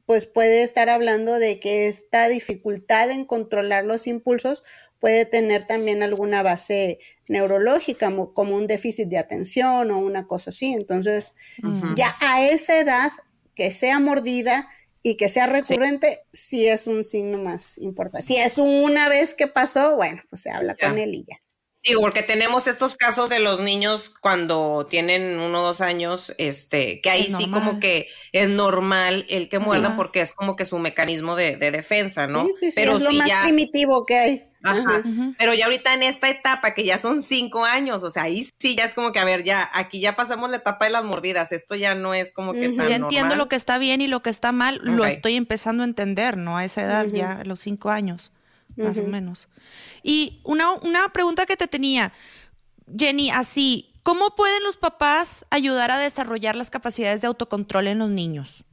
pues 0.06 0.26
puede 0.26 0.62
estar 0.62 0.88
hablando 0.88 1.38
de 1.38 1.60
que 1.60 1.86
esta 1.86 2.28
dificultad 2.28 3.10
en 3.10 3.24
controlar 3.24 3.84
los 3.84 4.06
impulsos 4.06 4.62
puede 5.00 5.24
tener 5.24 5.66
también 5.66 6.02
alguna 6.02 6.42
base 6.42 6.98
neurológica, 7.28 8.10
como 8.32 8.56
un 8.56 8.66
déficit 8.66 9.08
de 9.08 9.18
atención 9.18 9.90
o 9.90 9.98
una 9.98 10.26
cosa 10.26 10.50
así. 10.50 10.72
Entonces, 10.72 11.34
uh 11.62 11.66
-huh. 11.66 11.94
ya 11.96 12.16
a 12.20 12.42
esa 12.48 12.80
edad, 12.80 13.12
que 13.54 13.70
sea 13.70 13.98
mordida 14.00 14.68
y 15.02 15.16
que 15.16 15.28
sea 15.28 15.46
recurrente, 15.46 16.22
sí, 16.32 16.66
es 16.66 16.86
un 16.86 17.04
signo 17.04 17.38
más 17.38 17.78
importante. 17.78 18.26
Si 18.26 18.36
es 18.36 18.58
una 18.58 19.08
vez 19.08 19.34
que 19.34 19.46
pasó, 19.46 19.96
bueno, 19.96 20.22
pues 20.30 20.42
se 20.42 20.50
habla 20.50 20.76
con 20.76 20.98
él 20.98 21.14
y 21.14 21.24
ya. 21.28 21.40
Digo, 21.88 22.02
porque 22.02 22.22
tenemos 22.22 22.66
estos 22.66 22.96
casos 22.96 23.30
de 23.30 23.38
los 23.38 23.60
niños 23.60 24.12
cuando 24.20 24.86
tienen 24.88 25.40
uno 25.40 25.60
o 25.60 25.62
dos 25.62 25.80
años, 25.80 26.34
este, 26.36 27.00
que 27.00 27.08
ahí 27.08 27.32
sí 27.34 27.50
como 27.50 27.80
que 27.80 28.08
es 28.32 28.50
normal 28.50 29.24
el 29.30 29.48
que 29.48 29.58
muerdan 29.58 29.96
porque 29.96 30.20
es 30.20 30.32
como 30.32 30.54
que 30.54 30.66
su 30.66 30.78
mecanismo 30.78 31.34
de, 31.34 31.56
defensa, 31.56 32.26
¿no? 32.26 32.44
Sí, 32.44 32.52
sí, 32.52 32.70
sí, 32.70 32.74
Pero 32.74 32.96
es 32.96 33.00
lo 33.00 33.12
más 33.12 33.30
primitivo 33.44 34.04
que 34.04 34.18
hay. 34.18 34.44
Ajá. 34.62 35.02
Pero 35.38 35.54
ya 35.54 35.64
ahorita 35.64 35.94
en 35.94 36.02
esta 36.02 36.28
etapa, 36.28 36.74
que 36.74 36.84
ya 36.84 36.98
son 36.98 37.22
cinco 37.22 37.64
años, 37.64 38.02
o 38.02 38.10
sea, 38.10 38.24
ahí 38.24 38.46
sí 38.58 38.74
ya 38.76 38.84
es 38.84 38.92
como 38.92 39.12
que, 39.12 39.20
a 39.20 39.24
ver, 39.24 39.44
ya, 39.44 39.70
aquí 39.72 40.00
ya 40.00 40.14
pasamos 40.14 40.50
la 40.50 40.56
etapa 40.56 40.84
de 40.84 40.90
las 40.90 41.04
mordidas, 41.04 41.52
esto 41.52 41.74
ya 41.74 41.94
no 41.94 42.12
es 42.12 42.34
como 42.34 42.52
que 42.52 42.68
tan 42.70 42.88
Ya 42.88 42.96
entiendo 42.96 43.34
lo 43.36 43.48
que 43.48 43.56
está 43.56 43.78
bien 43.78 44.00
y 44.00 44.08
lo 44.08 44.20
que 44.20 44.30
está 44.30 44.52
mal, 44.52 44.80
lo 44.82 45.06
estoy 45.06 45.36
empezando 45.36 45.84
a 45.84 45.86
entender, 45.86 46.36
¿no? 46.36 46.58
A 46.58 46.64
esa 46.64 46.82
edad, 46.82 47.06
ya, 47.06 47.32
a 47.32 47.44
los 47.44 47.60
cinco 47.60 47.90
años, 47.90 48.30
más 48.78 48.98
o 48.98 49.02
menos. 49.02 49.48
Y 50.02 50.40
una, 50.44 50.72
una 50.72 51.12
pregunta 51.12 51.46
que 51.46 51.56
te 51.56 51.68
tenía, 51.68 52.12
Jenny, 52.96 53.30
así, 53.30 53.92
¿cómo 54.02 54.34
pueden 54.34 54.62
los 54.62 54.76
papás 54.76 55.44
ayudar 55.50 55.90
a 55.90 55.98
desarrollar 55.98 56.56
las 56.56 56.70
capacidades 56.70 57.20
de 57.20 57.26
autocontrol 57.26 57.88
en 57.88 57.98
los 57.98 58.10
niños? 58.10 58.64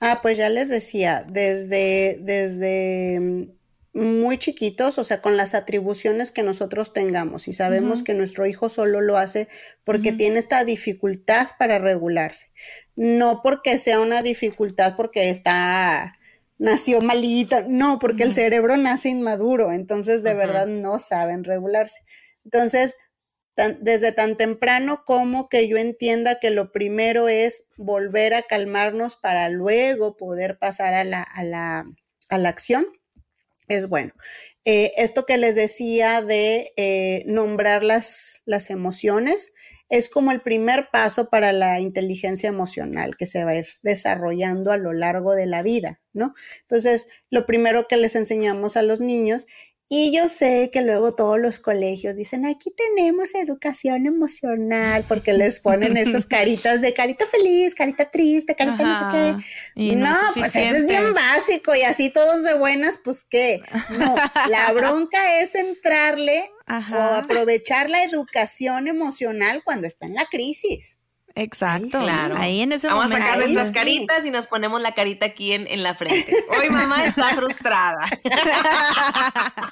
Ah, 0.00 0.18
pues 0.22 0.36
ya 0.36 0.48
les 0.48 0.68
decía, 0.68 1.24
desde, 1.28 2.18
desde 2.20 3.48
muy 3.92 4.38
chiquitos, 4.38 4.98
o 4.98 5.04
sea, 5.04 5.20
con 5.20 5.36
las 5.36 5.54
atribuciones 5.54 6.30
que 6.30 6.42
nosotros 6.42 6.92
tengamos 6.92 7.48
y 7.48 7.52
sabemos 7.52 8.02
que 8.02 8.14
nuestro 8.14 8.46
hijo 8.46 8.68
solo 8.68 9.00
lo 9.00 9.16
hace 9.16 9.48
porque 9.84 10.12
tiene 10.12 10.38
esta 10.38 10.64
dificultad 10.64 11.48
para 11.58 11.78
regularse, 11.78 12.50
no 12.94 13.40
porque 13.42 13.78
sea 13.78 14.00
una 14.00 14.22
dificultad 14.22 14.94
porque 14.96 15.28
está 15.30 16.19
nació 16.60 17.00
malito, 17.00 17.56
no, 17.68 17.98
porque 17.98 18.22
el 18.22 18.34
cerebro 18.34 18.76
nace 18.76 19.08
inmaduro, 19.08 19.72
entonces 19.72 20.22
de 20.22 20.34
verdad 20.34 20.66
no 20.66 20.98
saben 20.98 21.42
regularse. 21.42 22.00
Entonces, 22.44 22.96
desde 23.80 24.12
tan 24.12 24.36
temprano 24.36 25.02
como 25.06 25.48
que 25.48 25.68
yo 25.68 25.78
entienda 25.78 26.38
que 26.38 26.50
lo 26.50 26.70
primero 26.70 27.28
es 27.28 27.64
volver 27.76 28.34
a 28.34 28.42
calmarnos 28.42 29.16
para 29.16 29.48
luego 29.48 30.16
poder 30.16 30.58
pasar 30.58 30.92
a 30.94 31.02
la, 31.04 31.22
a 31.22 31.42
la, 31.42 31.86
a 32.28 32.38
la 32.38 32.48
acción 32.50 32.86
es 33.68 33.88
bueno. 33.88 34.12
Eh, 34.66 34.92
esto 34.96 35.24
que 35.24 35.38
les 35.38 35.54
decía 35.54 36.20
de 36.20 36.72
eh, 36.76 37.22
nombrar 37.26 37.84
las, 37.84 38.42
las 38.44 38.68
emociones 38.68 39.52
es 39.90 40.08
como 40.08 40.32
el 40.32 40.40
primer 40.40 40.88
paso 40.92 41.28
para 41.28 41.52
la 41.52 41.80
inteligencia 41.80 42.48
emocional 42.48 43.16
que 43.16 43.26
se 43.26 43.44
va 43.44 43.50
a 43.50 43.56
ir 43.56 43.66
desarrollando 43.82 44.72
a 44.72 44.76
lo 44.76 44.92
largo 44.92 45.34
de 45.34 45.46
la 45.46 45.62
vida, 45.62 46.00
¿no? 46.12 46.32
Entonces, 46.62 47.08
lo 47.28 47.44
primero 47.44 47.86
que 47.88 47.96
les 47.96 48.14
enseñamos 48.14 48.76
a 48.76 48.82
los 48.82 49.00
niños 49.00 49.46
y 49.92 50.16
yo 50.16 50.28
sé 50.28 50.70
que 50.72 50.82
luego 50.82 51.16
todos 51.16 51.36
los 51.40 51.58
colegios 51.58 52.14
dicen, 52.14 52.46
aquí 52.46 52.70
tenemos 52.70 53.34
educación 53.34 54.06
emocional, 54.06 55.04
porque 55.08 55.32
les 55.32 55.58
ponen 55.58 55.96
esas 55.96 56.26
caritas 56.26 56.80
de 56.80 56.94
carita 56.94 57.26
feliz, 57.26 57.74
carita 57.74 58.08
triste, 58.08 58.54
carita 58.54 58.84
no 58.84 58.96
sé 58.96 59.44
qué. 59.74 59.96
no, 59.96 60.14
pues 60.34 60.54
eso 60.54 60.76
es 60.76 60.86
bien 60.86 61.12
básico 61.12 61.74
y 61.74 61.82
así 61.82 62.08
todos 62.08 62.44
de 62.44 62.54
buenas, 62.54 63.00
pues 63.02 63.26
qué. 63.28 63.62
No, 63.98 64.14
la 64.48 64.70
bronca 64.74 65.40
es 65.40 65.56
entrarle 65.56 66.52
o 66.68 66.96
aprovechar 66.96 67.90
la 67.90 68.04
educación 68.04 68.86
emocional 68.86 69.62
cuando 69.64 69.88
está 69.88 70.06
en 70.06 70.14
la 70.14 70.26
crisis. 70.26 70.99
Exacto. 71.34 72.00
claro. 72.00 72.34
Ahí 72.36 72.60
en 72.60 72.72
ese 72.72 72.88
Vamos 72.88 73.04
momento. 73.04 73.24
a 73.24 73.28
sacar 73.28 73.38
nuestras 73.40 73.72
caritas 73.72 74.26
y 74.26 74.30
nos 74.30 74.46
ponemos 74.46 74.80
la 74.80 74.92
carita 74.92 75.26
aquí 75.26 75.52
en, 75.52 75.66
en 75.66 75.82
la 75.82 75.94
frente. 75.94 76.34
Hoy 76.60 76.70
mamá 76.70 77.04
está 77.04 77.28
frustrada. 77.30 78.06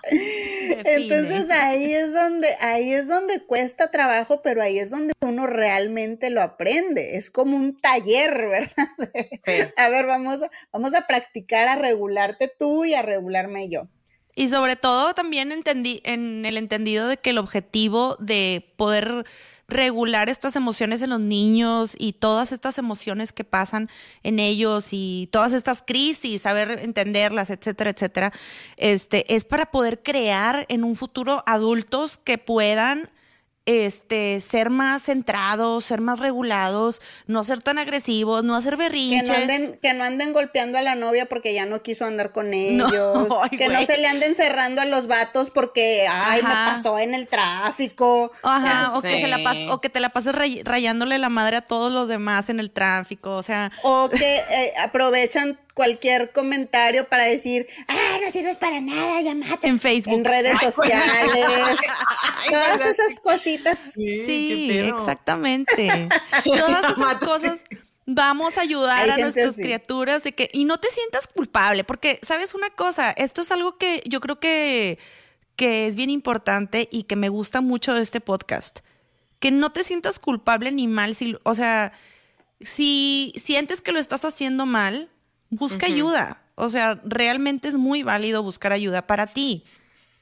Entonces 0.85 1.51
ahí 1.51 1.93
es 1.95 2.13
donde, 2.13 2.49
ahí 2.61 2.93
es 2.93 3.09
donde 3.09 3.41
cuesta 3.45 3.91
trabajo, 3.91 4.41
pero 4.43 4.63
ahí 4.63 4.79
es 4.79 4.91
donde 4.91 5.13
uno 5.21 5.47
realmente 5.47 6.31
lo 6.31 6.43
aprende. 6.43 7.17
Es 7.17 7.31
como 7.31 7.57
un 7.57 7.77
taller, 7.81 8.49
¿verdad? 8.49 8.89
A 9.77 9.89
ver, 9.89 10.07
vamos, 10.07 10.41
vamos 10.73 10.95
a 10.95 11.07
practicar 11.07 11.69
a 11.69 11.77
regularte 11.77 12.51
tú 12.59 12.85
y 12.85 12.95
a 12.95 13.03
regularme 13.03 13.69
yo. 13.69 13.89
Y 14.39 14.47
sobre 14.47 14.77
todo 14.77 15.15
también 15.15 15.51
entendí 15.51 16.01
en 16.05 16.45
el 16.45 16.59
entendido 16.59 17.09
de 17.09 17.17
que 17.17 17.31
el 17.31 17.39
objetivo 17.39 18.15
de 18.21 18.73
poder 18.77 19.27
regular 19.67 20.29
estas 20.29 20.55
emociones 20.55 21.03
en 21.03 21.11
los 21.11 21.19
niños 21.19 21.97
y 21.99 22.13
todas 22.13 22.53
estas 22.53 22.79
emociones 22.79 23.33
que 23.33 23.43
pasan 23.43 23.91
en 24.23 24.39
ellos 24.39 24.91
y 24.93 25.29
todas 25.33 25.53
estas 25.53 25.83
crisis, 25.83 26.43
saber 26.43 26.79
entenderlas, 26.85 27.51
etcétera, 27.51 27.91
etcétera, 27.91 28.33
este, 28.77 29.35
es 29.35 29.45
para 29.45 29.73
poder 29.73 30.05
crear 30.05 30.67
en 30.69 30.85
un 30.85 30.95
futuro 30.95 31.43
adultos 31.45 32.17
que 32.17 32.39
puedan 32.39 33.11
este, 33.69 34.41
ser 34.41 34.71
más 34.71 35.03
centrados, 35.03 35.85
ser 35.85 36.01
más 36.01 36.21
regulados, 36.21 37.03
no 37.27 37.45
ser 37.45 37.61
tan 37.61 37.77
agresivos, 37.77 38.43
no 38.43 38.57
hacer 38.57 38.79
berrinches. 38.79 39.29
Que 39.29 39.29
no 39.29 39.35
anden, 39.35 39.79
que 39.79 39.93
no 39.93 40.05
anden 40.05 40.33
golpeando 40.33 40.79
a 40.79 40.81
la 40.81 40.95
novia 40.95 41.27
porque 41.27 41.53
ya 41.53 41.67
no 41.67 41.83
quiso 41.83 42.07
andar 42.07 42.33
con 42.33 42.55
ellos. 42.55 43.29
que 43.59 43.69
no 43.69 43.85
se 43.85 43.99
le 43.99 44.07
anden 44.07 44.35
cerrando 44.35 44.81
a 44.81 44.87
los 44.87 45.07
vatos 45.07 45.51
porque, 45.51 46.09
ay, 46.11 46.41
me 46.41 46.49
pasó 46.49 46.99
en 46.99 47.15
el 47.15 47.29
tráfico. 47.29 48.33
Ajá, 48.43 48.97
o 48.97 49.03
que, 49.03 49.21
se 49.21 49.29
la 49.29 49.39
o 49.71 49.83
que 49.83 49.91
te 49.91 50.01
la 50.01 50.09
pases 50.09 50.35
rayándole 50.65 51.19
la 51.19 51.29
madre 51.29 51.59
a 51.59 51.61
todos 51.61 51.93
los 51.93 52.09
demás 52.09 52.49
en 52.49 52.61
el 52.61 52.71
tráfico, 52.71 53.37
o 53.37 53.43
sea. 53.43 53.71
O 53.83 54.09
que 54.09 54.37
eh, 54.37 54.73
aprovechan 54.79 55.59
cualquier 55.79 56.33
comentario 56.33 57.09
para 57.09 57.25
decir, 57.25 57.69
ah, 57.87 58.19
no 58.21 58.29
sirves 58.33 58.57
para 58.57 58.81
nada, 58.81 59.21
llámate. 59.21 59.69
En 59.69 59.79
Facebook. 59.79 60.13
En 60.13 60.25
redes 60.25 60.59
sociales. 60.59 61.79
todas 62.51 62.81
esas 62.81 63.21
cositas. 63.21 63.79
Sí, 63.95 64.71
exactamente. 64.71 66.09
todas 66.45 66.99
esas 66.99 67.15
cosas 67.19 67.65
vamos 68.07 68.59
a 68.59 68.63
ayudar 68.63 69.09
a 69.09 69.19
nuestras 69.19 69.55
criaturas 69.55 70.25
de 70.25 70.33
que 70.33 70.51
y 70.53 70.65
no 70.65 70.81
te 70.81 70.91
sientas 70.91 71.29
culpable 71.29 71.85
porque 71.85 72.19
sabes 72.23 72.55
una 72.55 72.71
cosa 72.71 73.11
esto 73.11 73.43
es 73.43 73.53
algo 73.53 73.77
que 73.77 74.03
yo 74.07 74.21
creo 74.21 74.41
que 74.41 74.99
que 75.57 75.87
es 75.87 75.95
bien 75.95 76.09
importante 76.09 76.89
y 76.91 77.03
que 77.03 77.17
me 77.17 77.29
gusta 77.29 77.61
mucho 77.61 77.93
de 77.93 78.01
este 78.01 78.23
podcast 78.23 78.79
que 79.41 79.51
no 79.51 79.73
te 79.73 79.85
sientas 79.85 80.19
culpable 80.19 80.73
ni 80.73 80.89
mal 80.89 81.15
si 81.15 81.37
o 81.43 81.55
sea 81.55 81.93
si 82.63 83.35
sientes 83.37 83.83
que 83.83 83.93
lo 83.93 83.99
estás 83.99 84.25
haciendo 84.25 84.65
mal 84.65 85.11
busca 85.51 85.87
ayuda. 85.87 86.43
O 86.55 86.69
sea, 86.69 87.01
realmente 87.05 87.69
es 87.69 87.77
muy 87.77 88.03
válido 88.03 88.43
buscar 88.43 88.73
ayuda 88.73 89.07
para 89.07 89.27
ti. 89.27 89.65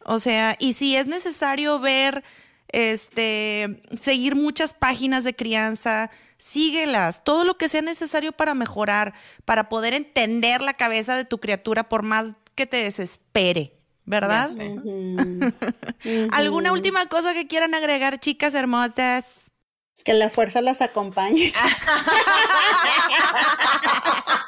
O 0.05 0.19
sea, 0.19 0.57
y 0.59 0.75
si 0.75 0.97
es 0.97 1.07
necesario 1.07 1.81
ver, 1.81 2.23
este, 2.69 3.83
seguir 4.01 4.37
muchas 4.37 4.75
páginas 4.75 5.25
de 5.25 5.35
crianza, 5.35 6.11
síguelas, 6.37 7.25
todo 7.25 7.45
lo 7.45 7.57
que 7.57 7.69
sea 7.69 7.83
necesario 7.83 8.33
para 8.33 8.55
mejorar, 8.55 9.15
para 9.45 9.69
poder 9.69 9.95
entender 9.95 10.61
la 10.61 10.75
cabeza 10.75 11.17
de 11.17 11.25
tu 11.25 11.39
criatura 11.39 11.89
por 11.89 12.03
más 12.03 12.33
que 12.55 12.67
te 12.67 12.79
desespere, 12.79 13.73
¿verdad? 14.05 14.51
¿Alguna 16.33 16.73
última 16.73 17.07
cosa 17.07 17.35
que 17.35 17.47
quieran 17.47 17.75
agregar, 17.75 18.21
chicas 18.21 18.55
hermosas? 18.55 19.27
Que 20.05 20.15
la 20.15 20.31
fuerza 20.31 20.61
las 20.61 20.83
acompañe. 20.83 21.51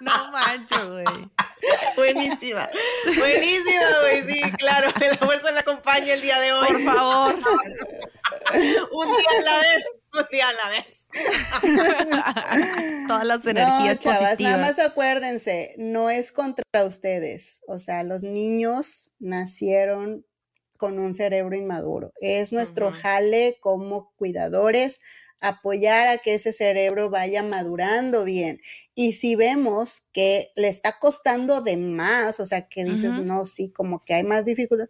No 0.00 0.32
mancho, 0.32 0.92
güey. 0.92 1.04
Buenísima. 1.96 2.68
Buenísima, 3.04 3.86
güey. 4.02 4.22
Sí, 4.22 4.40
claro. 4.52 4.92
La 5.00 5.26
fuerza 5.26 5.52
me 5.52 5.60
acompaña 5.60 6.14
el 6.14 6.20
día 6.20 6.38
de 6.38 6.52
hoy. 6.52 6.68
Por 6.68 6.80
favor. 6.82 7.34
un 7.34 9.06
día 9.16 9.30
a 9.38 9.42
la 9.42 9.58
vez. 9.58 9.84
Un 10.14 10.26
día 10.30 10.48
a 10.48 10.52
la 10.52 10.68
vez. 10.70 11.06
Todas 13.08 13.26
las 13.26 13.44
energías 13.46 13.96
no, 13.96 14.02
chavas, 14.02 14.20
positivas. 14.20 14.40
Nada 14.40 14.58
más 14.58 14.78
acuérdense, 14.78 15.74
no 15.78 16.10
es 16.10 16.32
contra 16.32 16.64
ustedes. 16.84 17.62
O 17.66 17.78
sea, 17.78 18.04
los 18.04 18.22
niños 18.22 19.12
nacieron 19.18 20.24
con 20.76 20.98
un 20.98 21.12
cerebro 21.12 21.56
inmaduro. 21.56 22.12
Es 22.20 22.52
nuestro 22.52 22.92
jale 22.92 23.58
como 23.60 24.12
cuidadores 24.16 25.00
apoyar 25.40 26.08
a 26.08 26.18
que 26.18 26.34
ese 26.34 26.52
cerebro 26.52 27.10
vaya 27.10 27.42
madurando 27.42 28.24
bien. 28.24 28.60
Y 28.94 29.12
si 29.12 29.36
vemos 29.36 30.02
que 30.12 30.48
le 30.56 30.68
está 30.68 30.98
costando 30.98 31.60
de 31.60 31.76
más, 31.76 32.40
o 32.40 32.46
sea, 32.46 32.68
que 32.68 32.84
dices, 32.84 33.16
no, 33.16 33.46
sí, 33.46 33.70
como 33.70 34.00
que 34.00 34.14
hay 34.14 34.24
más 34.24 34.44
dificultad, 34.44 34.88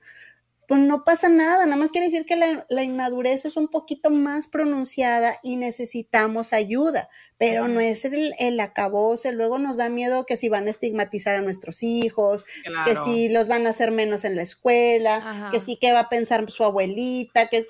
pues 0.69 0.83
no 0.83 1.03
pasa 1.03 1.31
nada, 1.31 1.65
nada 1.65 1.79
más 1.79 1.91
quiere 1.91 2.09
decir 2.09 2.27
que 2.27 2.37
la, 2.37 2.83
inmadurez 2.83 3.47
es 3.47 3.57
un 3.57 3.69
poquito 3.69 4.11
más 4.11 4.49
pronunciada 4.49 5.41
y 5.43 5.57
necesitamos 5.57 6.53
ayuda, 6.53 7.09
pero 7.39 7.69
no 7.69 7.81
es 7.81 8.05
el, 8.05 8.35
el 8.39 8.61
acabose, 8.61 9.33
luego 9.33 9.59
nos 9.59 9.79
da 9.79 9.89
miedo 9.89 10.27
que 10.27 10.37
si 10.37 10.51
van 10.51 10.67
a 10.67 10.71
estigmatizar 10.71 11.37
a 11.37 11.41
nuestros 11.41 11.83
hijos, 11.83 12.45
que 12.85 12.97
si 12.97 13.31
los 13.31 13.49
van 13.49 13.67
a 13.67 13.71
hacer 13.71 13.93
menos 13.93 14.27
en 14.27 14.37
la 14.37 14.43
escuela, 14.43 15.49
que 15.53 15.59
si 15.59 15.79
qué 15.79 15.95
va 15.95 16.01
a 16.01 16.09
pensar 16.11 16.51
su 16.51 16.63
abuelita, 16.65 17.47
que 17.47 17.65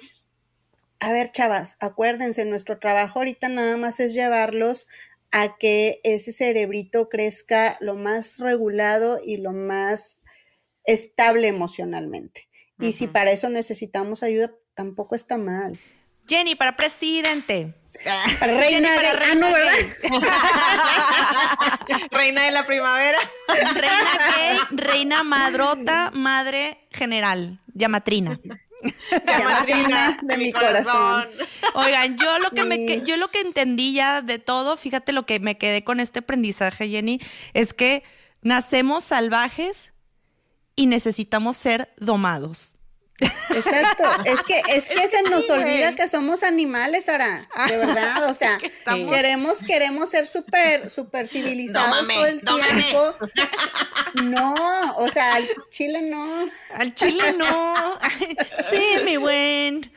a 1.00 1.12
ver, 1.12 1.30
chavas, 1.30 1.76
acuérdense, 1.80 2.44
nuestro 2.44 2.78
trabajo 2.78 3.20
ahorita 3.20 3.48
nada 3.48 3.76
más 3.76 4.00
es 4.00 4.14
llevarlos 4.14 4.86
a 5.30 5.56
que 5.56 6.00
ese 6.04 6.32
cerebrito 6.32 7.08
crezca 7.08 7.76
lo 7.80 7.94
más 7.94 8.38
regulado 8.38 9.20
y 9.24 9.36
lo 9.36 9.52
más 9.52 10.20
estable 10.84 11.48
emocionalmente. 11.48 12.48
Y 12.80 12.92
si 12.92 13.08
para 13.08 13.32
eso 13.32 13.48
necesitamos 13.48 14.22
ayuda, 14.22 14.52
tampoco 14.74 15.14
está 15.14 15.36
mal. 15.36 15.78
Jenny, 16.26 16.54
para 16.54 16.76
presidente. 16.76 17.74
Reina 18.40 18.92
de 18.92 19.08
ah, 19.08 19.34
no, 19.34 19.52
¿verdad? 19.52 19.72
reina 22.12 22.44
de 22.44 22.52
la 22.52 22.64
primavera. 22.64 23.18
Reina 23.74 24.18
gay, 24.36 24.56
reina 24.70 25.24
madrota, 25.24 26.10
madre 26.14 26.86
general, 26.92 27.60
llamatrina. 27.74 28.38
De 30.22 30.36
mi 30.36 30.52
corazón. 30.52 31.28
Oigan, 31.74 32.16
yo 32.16 32.38
lo 32.38 32.50
que 32.50 32.64
me 32.64 33.02
yo 33.02 33.16
lo 33.16 33.28
que 33.28 33.40
entendí 33.40 33.92
ya 33.92 34.22
de 34.22 34.38
todo, 34.38 34.76
fíjate 34.76 35.12
lo 35.12 35.26
que 35.26 35.40
me 35.40 35.58
quedé 35.58 35.84
con 35.84 36.00
este 36.00 36.20
aprendizaje, 36.20 36.88
Jenny, 36.88 37.20
es 37.54 37.72
que 37.72 38.04
nacemos 38.42 39.04
salvajes 39.04 39.92
y 40.76 40.86
necesitamos 40.86 41.56
ser 41.56 41.92
domados. 41.98 42.77
Exacto, 43.20 44.04
es 44.24 44.42
que 44.42 44.62
es 44.68 44.88
que 44.88 45.08
se 45.08 45.22
nos 45.22 45.48
olvida 45.50 45.94
que 45.94 46.08
somos 46.08 46.42
animales, 46.42 47.08
Ara, 47.08 47.48
de 47.66 47.76
verdad, 47.76 48.30
o 48.30 48.34
sea, 48.38 48.58
queremos 49.10 49.58
queremos 49.58 50.10
ser 50.10 50.26
súper 50.26 50.88
súper 50.90 51.26
civilizados 51.28 52.06
todo 52.06 52.26
el 52.26 52.40
tiempo. 52.42 53.14
No, 54.24 54.54
o 54.96 55.08
sea, 55.10 55.34
al 55.34 55.48
chile 55.70 56.02
no. 56.02 56.48
Al 56.74 56.94
chile 56.94 57.34
no. 57.36 57.74
sí, 58.70 59.04
mi 59.04 59.16
buen. 59.16 59.92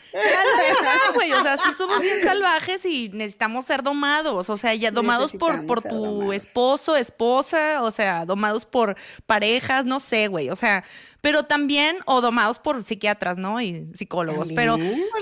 güey, 1.14 1.32
o 1.32 1.42
sea, 1.42 1.58
sí 1.58 1.72
somos 1.72 2.02
bien 2.02 2.22
salvajes 2.22 2.86
y 2.86 3.10
necesitamos 3.10 3.64
ser 3.66 3.84
domados, 3.84 4.50
o 4.50 4.58
sea, 4.58 4.76
ya 4.76 4.92
domados 4.92 5.32
por, 5.32 5.66
por 5.66 5.82
tu 5.82 6.34
esposo, 6.34 6.98
esposa, 6.98 7.82
o 7.82 7.92
sea, 7.92 8.26
domados 8.26 8.66
por 8.66 8.98
parejas, 9.26 9.86
no 9.86 10.02
sé, 10.02 10.28
güey, 10.28 10.50
o 10.50 10.56
sea, 10.58 10.84
pero 11.22 11.44
también, 11.44 11.98
o 12.06 12.22
domados 12.22 12.60
por 12.60 12.84
psiquiatras, 12.84 13.38
¿no? 13.38 13.62
Y 13.62 13.88
psicólogos, 13.94 14.50
pero... 14.54 14.78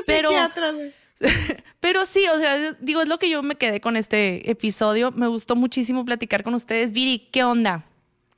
pero 0.06 0.32
pero 1.80 2.06
sí, 2.06 2.26
o 2.28 2.38
sea, 2.38 2.74
digo, 2.80 3.02
es 3.02 3.08
lo 3.08 3.20
que 3.20 3.30
yo 3.30 3.44
me 3.44 3.56
quedé 3.56 3.82
con 3.82 3.98
este 3.98 4.50
episodio. 4.50 5.12
Me 5.12 5.28
gustó 5.28 5.56
muchísimo 5.56 6.06
platicar 6.06 6.44
con 6.44 6.54
ustedes. 6.54 6.94
Viri, 6.94 7.28
¿qué 7.32 7.44
onda? 7.44 7.86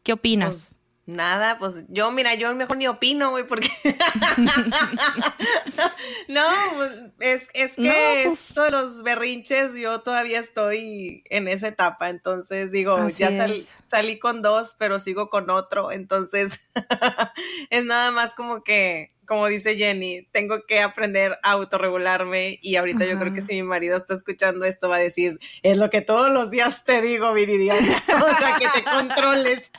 ¿Qué 0.03 0.13
opinas? 0.13 0.73
Pues, 0.73 0.80
Nada, 1.07 1.57
pues 1.57 1.85
yo, 1.89 2.11
mira, 2.11 2.35
yo 2.35 2.53
mejor 2.53 2.77
ni 2.77 2.87
opino, 2.87 3.31
güey, 3.31 3.47
porque. 3.47 3.71
no, 6.27 6.45
pues, 6.75 6.91
es, 7.19 7.49
es 7.53 7.75
que 7.75 8.23
pues 8.25 8.49
esto 8.49 8.63
de 8.63 8.71
los 8.71 9.01
berrinches, 9.01 9.75
yo 9.75 10.01
todavía 10.01 10.39
estoy 10.39 11.23
en 11.31 11.47
esa 11.47 11.69
etapa. 11.69 12.09
Entonces 12.09 12.71
digo, 12.71 13.07
ya 13.09 13.49
salí 13.83 14.19
con 14.19 14.43
dos, 14.43 14.75
pero 14.77 14.99
sigo 14.99 15.31
con 15.31 15.49
otro. 15.49 15.91
Entonces 15.91 16.59
es 17.71 17.83
nada 17.83 18.11
más 18.11 18.35
como 18.35 18.63
que, 18.63 19.15
como 19.25 19.47
dice 19.47 19.75
Jenny, 19.75 20.27
tengo 20.31 20.67
que 20.67 20.81
aprender 20.81 21.39
a 21.41 21.53
autorregularme. 21.53 22.59
Y 22.61 22.75
ahorita 22.75 23.05
yo 23.05 23.17
creo 23.17 23.33
que 23.33 23.41
si 23.41 23.55
mi 23.55 23.63
marido 23.63 23.97
está 23.97 24.13
escuchando 24.13 24.65
esto, 24.65 24.87
va 24.87 24.97
a 24.97 24.99
decir: 24.99 25.39
Es 25.63 25.77
lo 25.77 25.89
que 25.89 26.01
todos 26.01 26.31
los 26.31 26.51
días 26.51 26.83
te 26.83 27.01
digo, 27.01 27.33
Viridiana. 27.33 28.03
o 28.07 28.37
sea, 28.37 28.59
que 28.59 28.67
te 28.67 28.83
controles. 28.83 29.71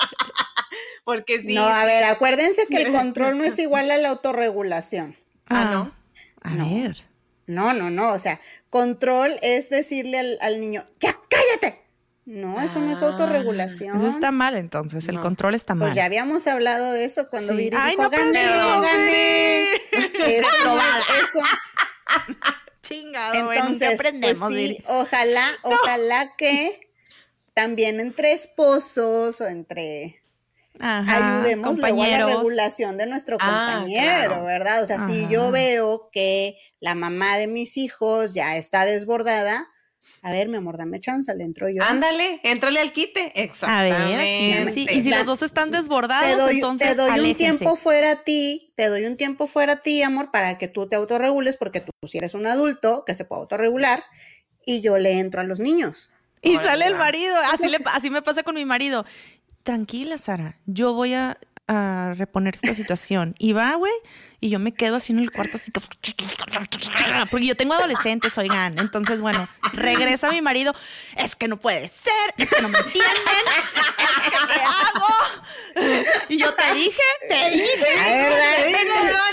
Porque 1.04 1.38
sí. 1.40 1.54
No, 1.54 1.64
a 1.64 1.84
ver, 1.84 2.04
acuérdense 2.04 2.66
que 2.68 2.82
el 2.82 2.92
control 2.96 3.38
no 3.38 3.44
es 3.44 3.58
igual 3.58 3.90
a 3.90 3.96
la 3.96 4.10
autorregulación. 4.10 5.16
Ah, 5.46 5.64
¿no? 5.64 5.94
A 6.42 6.54
ver. 6.64 7.04
No, 7.46 7.72
no, 7.72 7.90
no. 7.90 8.12
O 8.12 8.18
sea, 8.18 8.40
control 8.70 9.38
es 9.42 9.70
decirle 9.70 10.38
al, 10.40 10.60
niño, 10.60 10.86
¡ya, 11.00 11.18
cállate! 11.28 11.80
No, 12.24 12.60
eso 12.60 12.78
no 12.78 12.92
es 12.92 13.02
ah. 13.02 13.06
autorregulación. 13.06 13.96
Eso 13.96 14.08
está 14.08 14.30
mal 14.30 14.56
entonces, 14.56 15.08
el 15.08 15.18
control 15.20 15.54
está 15.54 15.74
pues 15.74 15.78
mal. 15.78 15.88
Pues 15.88 15.96
ya 15.96 16.04
habíamos 16.04 16.46
hablado 16.46 16.92
de 16.92 17.04
eso 17.04 17.28
cuando 17.28 17.56
sí. 17.56 17.70
Ay, 17.76 17.96
no 17.96 18.08
gané, 18.10 18.46
no 18.56 18.80
gané. 18.80 19.74
Eso, 19.74 20.78
eso. 21.20 21.44
Chingado, 22.80 23.52
entonces, 23.52 23.94
aprendemos, 23.94 24.52
pues 24.52 24.54
sí, 24.54 24.84
ojalá, 24.86 25.46
ojalá 25.62 26.34
que 26.36 26.90
también 27.54 28.00
entre 28.00 28.32
esposos 28.32 29.40
o 29.40 29.48
entre 29.48 30.21
ayudemos 30.82 31.66
compañeros. 31.68 32.26
a 32.28 32.30
la 32.30 32.36
regulación 32.36 32.98
de 32.98 33.06
nuestro 33.06 33.36
ah, 33.40 33.74
compañero, 33.74 34.44
¿verdad? 34.44 34.82
O 34.82 34.86
sea, 34.86 35.06
si 35.06 35.28
yo 35.28 35.50
veo 35.50 36.10
que 36.12 36.56
la 36.80 36.94
mamá 36.94 37.36
de 37.36 37.46
mis 37.46 37.76
hijos 37.76 38.34
ya 38.34 38.56
está 38.56 38.84
desbordada, 38.84 39.68
a 40.24 40.30
ver, 40.30 40.48
mi 40.48 40.56
amor, 40.56 40.78
dame 40.78 41.00
chance, 41.00 41.34
le 41.34 41.44
entro 41.44 41.68
yo. 41.68 41.82
Ándale, 41.82 42.40
éntrale 42.44 42.80
al 42.80 42.92
quite. 42.92 43.32
Exactamente. 43.42 43.96
A 43.96 44.64
ver, 44.64 44.72
sí, 44.72 44.86
Y 44.90 45.02
si 45.02 45.10
los 45.10 45.26
dos 45.26 45.42
están 45.42 45.70
desbordados, 45.70 46.36
te 46.36 46.42
doy, 46.42 46.54
entonces 46.56 46.88
Te 46.90 46.94
doy 46.94 47.30
un 47.30 47.34
tiempo 47.34 47.74
fuera 47.76 48.12
a 48.12 48.16
ti, 48.22 48.72
te 48.76 48.86
doy 48.86 49.04
un 49.04 49.16
tiempo 49.16 49.46
fuera 49.46 49.74
a 49.74 49.76
ti, 49.76 50.02
amor, 50.02 50.30
para 50.30 50.58
que 50.58 50.68
tú 50.68 50.88
te 50.88 50.94
autorregules, 50.96 51.56
porque 51.56 51.80
tú 51.80 51.90
si 52.06 52.18
eres 52.18 52.34
un 52.34 52.46
adulto 52.46 53.04
que 53.04 53.14
se 53.14 53.24
puede 53.24 53.42
autorregular, 53.42 54.04
y 54.64 54.80
yo 54.80 54.96
le 54.98 55.18
entro 55.18 55.40
a 55.40 55.44
los 55.44 55.58
niños. 55.58 56.10
Y 56.40 56.54
sale 56.56 56.86
el 56.86 56.96
marido, 56.96 57.36
así, 57.52 57.68
le, 57.68 57.78
así 57.92 58.10
me 58.10 58.22
pasa 58.22 58.42
con 58.42 58.54
mi 58.54 58.64
marido 58.64 59.04
tranquila, 59.62 60.18
Sara, 60.18 60.58
yo 60.66 60.94
voy 60.94 61.14
a, 61.14 61.38
reponer 62.16 62.54
esta 62.54 62.74
situación. 62.74 63.34
Y 63.38 63.54
va, 63.54 63.74
güey, 63.76 63.94
y 64.42 64.50
yo 64.50 64.58
me 64.58 64.74
quedo 64.74 64.96
así 64.96 65.12
en 65.12 65.20
el 65.20 65.30
cuarto, 65.30 65.56
así 65.56 65.70
porque 67.30 67.46
yo 67.46 67.54
tengo 67.54 67.74
adolescentes, 67.74 68.36
oigan. 68.36 68.76
Entonces, 68.76 69.20
bueno, 69.20 69.48
regresa 69.72 70.30
mi 70.30 70.42
marido. 70.42 70.74
Es 71.16 71.36
que 71.36 71.46
no 71.46 71.58
puede 71.58 71.86
ser, 71.86 72.34
es 72.36 72.50
que 72.50 72.60
no 72.60 72.68
me 72.68 72.78
entienden, 72.78 73.06
es 73.06 74.30
que 74.30 74.46
¿qué 74.52 74.60
hago? 74.60 76.02
Y 76.28 76.38
yo 76.38 76.52
te 76.54 76.74
dije, 76.74 77.02
te 77.28 77.50
dije. 77.50 77.86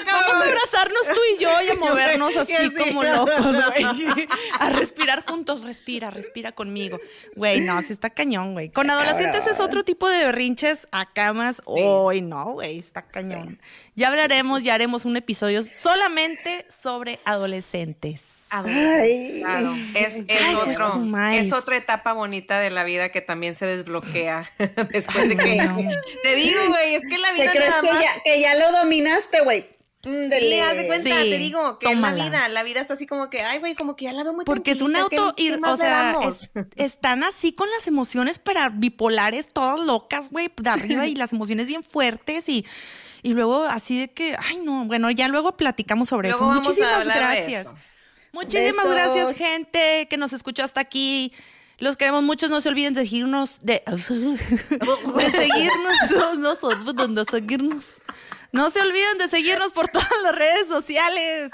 vamos 0.06 0.34
a 0.34 0.46
abrazarnos 0.46 1.08
tú 1.08 1.20
y 1.36 1.42
yo 1.42 1.62
y 1.62 1.70
a 1.70 1.76
movernos 1.76 2.38
así 2.38 2.54
como 2.76 3.04
locos, 3.04 3.56
güey. 3.66 4.08
A 4.60 4.70
respirar 4.70 5.26
juntos, 5.26 5.64
respira, 5.64 6.12
respira 6.12 6.52
conmigo. 6.52 7.00
Güey, 7.36 7.62
no, 7.62 7.78
así 7.78 7.94
está 7.94 8.12
cañón, 8.12 8.54
güey. 8.54 8.70
Con 8.70 8.90
adolescentes 8.92 9.48
es 9.48 9.60
otro 9.60 9.84
tipo 9.84 10.08
de 10.08 10.26
berrinches 10.26 10.88
a 10.92 11.12
camas. 11.12 11.64
Hoy 11.66 12.22
no, 12.22 12.54
güey, 12.54 12.78
está 12.78 13.02
cañón. 13.02 13.60
Ya 13.96 14.10
hablaremos, 14.10 14.64
ya 14.64 14.76
haremos 14.76 14.99
un 15.06 15.18
episodio 15.18 15.64
solamente 15.64 16.66
sobre 16.70 17.20
adolescentes. 17.26 18.48
Claro, 18.50 19.76
es, 19.96 20.16
otro, 20.56 21.04
es 21.32 21.54
otra 21.54 21.78
etapa 21.78 22.14
bonita 22.14 22.60
de 22.60 22.70
la 22.70 22.84
vida 22.84 23.10
que 23.10 23.22
también 23.22 23.56
se 23.56 23.66
desbloquea 23.66 24.50
después 24.92 25.30
de 25.30 25.38
que... 25.38 25.58
Te 26.24 26.36
digo, 26.36 26.60
güey, 26.68 26.96
es 26.96 27.02
que 27.10 27.18
la 27.18 27.32
vida... 27.34 27.52
¿Te 27.52 27.58
crees 27.58 27.76
que, 27.82 27.88
ya, 27.88 28.24
que 28.24 28.42
ya 28.42 28.56
lo 28.56 28.72
dominaste, 28.72 29.42
güey? 29.42 29.80
Sí, 30.02 30.60
haz 30.62 30.78
de 30.78 30.88
cuenta, 30.88 31.10
te 31.10 31.38
digo 31.38 31.78
que 31.78 31.92
es 31.92 32.00
la 32.00 32.14
vida, 32.14 32.48
la 32.48 32.64
vida 32.64 32.80
está 32.80 32.94
así 32.94 33.06
como 33.06 33.30
que, 33.30 33.42
ay, 33.42 33.60
güey, 33.60 33.76
como 33.76 33.98
que 33.98 34.06
ya 34.06 34.14
la 34.14 34.24
veo 34.24 34.32
muy 34.34 34.46
Porque 34.46 34.72
es 34.72 34.82
un 34.82 34.96
auto, 34.96 35.34
ir, 35.36 35.60
o 35.62 35.76
sea, 35.76 36.18
están 36.78 37.24
así 37.26 37.52
con 37.52 37.70
las 37.70 37.86
emociones 37.86 38.40
para 38.40 38.70
bipolares, 38.70 39.50
todas 39.50 39.86
locas, 39.86 40.30
güey, 40.30 40.50
de 40.56 40.70
arriba 40.70 41.06
y 41.06 41.16
las 41.16 41.34
emociones 41.34 41.68
bien 41.68 41.84
fuertes 41.84 42.48
y 42.48 42.66
y 43.22 43.34
luego 43.34 43.64
así 43.64 44.00
de 44.00 44.12
que, 44.12 44.36
ay 44.38 44.58
no, 44.58 44.86
bueno, 44.86 45.12
ya 45.12 45.28
luego 45.28 45.58
platicamos 45.58 46.10
sobre 46.10 46.30
eso. 46.30 46.42
Muchísimas 46.42 47.06
gracias. 47.06 47.68
Muchísimas 48.32 48.90
gracias, 48.90 49.38
gente, 49.38 50.08
que 50.10 50.18
nos 50.18 50.34
escuchó 50.34 50.64
hasta 50.64 50.82
aquí. 50.82 51.34
Los 51.80 51.96
queremos 51.96 52.24
mucho, 52.24 52.48
no 52.50 52.60
se 52.60 52.70
olviden 52.70 52.94
de 52.94 53.06
seguirnos, 53.06 53.60
de, 53.62 53.82
de 53.88 55.32
seguirnos, 55.32 55.96
no, 56.12 56.36
no, 56.36 57.26
seguirnos. 57.26 57.86
No 58.52 58.70
se 58.70 58.82
olviden 58.82 59.18
de 59.18 59.28
seguirnos 59.28 59.72
por 59.72 59.88
todas 59.90 60.10
las 60.24 60.36
redes 60.36 60.68
sociales. 60.68 61.52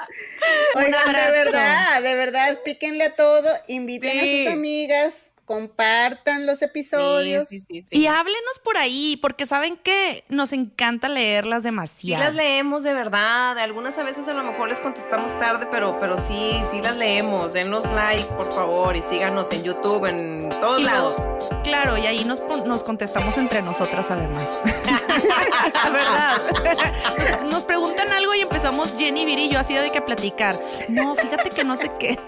Oigan, 0.76 1.05
de 1.07 1.32
verdad, 1.32 2.01
de 2.01 2.16
verdad, 2.16 2.59
píquenle 2.63 3.03
a 3.03 3.16
todo, 3.16 3.47
inviten 3.68 4.18
a 4.18 4.22
sus 4.22 4.53
amigas, 4.53 5.30
compartan 5.46 6.46
los 6.46 6.62
episodios. 6.62 7.50
y 7.91 8.08
háblenos 8.08 8.60
por 8.64 8.78
ahí, 8.78 9.18
porque 9.18 9.46
saben 9.46 9.78
que 9.78 10.24
nos 10.28 10.54
encanta 10.54 11.08
leerlas 11.08 11.64
demasiado. 11.64 12.24
Sí 12.24 12.28
las 12.28 12.36
leemos 12.36 12.84
de 12.84 12.93
verdad. 12.93 13.58
Algunas 13.60 13.98
a 13.98 14.04
veces 14.04 14.28
a 14.28 14.34
lo 14.34 14.43
mejor 14.43 14.70
les 14.70 14.82
contestamos 14.82 15.38
tarde, 15.39 15.68
pero, 15.70 16.00
pero 16.00 16.18
sí, 16.18 16.62
sí 16.72 16.82
las 16.82 16.96
leemos. 16.98 17.54
Denos 17.54 17.86
like, 17.93 18.26
por 18.34 18.52
favor, 18.52 18.96
y 18.96 19.02
síganos 19.02 19.52
en 19.52 19.64
YouTube, 19.64 20.06
en 20.06 20.50
todos 20.50 20.82
lados. 20.82 21.16
claro, 21.64 21.98
y 21.98 22.08
ahí 22.08 22.26
nos, 22.26 22.41
nos 22.66 22.84
contestamos 22.84 23.38
entre 23.38 23.62
nosotras 23.62 24.10
además. 24.10 24.60
La 25.74 25.89
verdad. 25.89 27.41
Nos 27.50 27.64
preguntan 27.64 28.12
algo 28.12 28.34
y 28.34 28.41
empezamos 28.41 28.96
Jenny 28.98 29.26
Viri 29.26 29.46
y 29.46 29.50
yo 29.50 29.60
así 29.60 29.74
de 29.74 29.91
que 29.91 30.02
platicar. 30.02 30.60
No, 30.89 31.16
fíjate 31.16 31.50
que 31.50 31.64
no 31.64 31.76
sé 31.76 31.91
qué. 32.00 32.20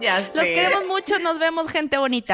Ya 0.00 0.24
sé. 0.24 0.36
Los 0.36 0.44
queremos 0.44 0.86
mucho, 0.86 1.18
nos 1.18 1.38
vemos, 1.38 1.68
gente 1.68 1.98
bonita. 1.98 2.33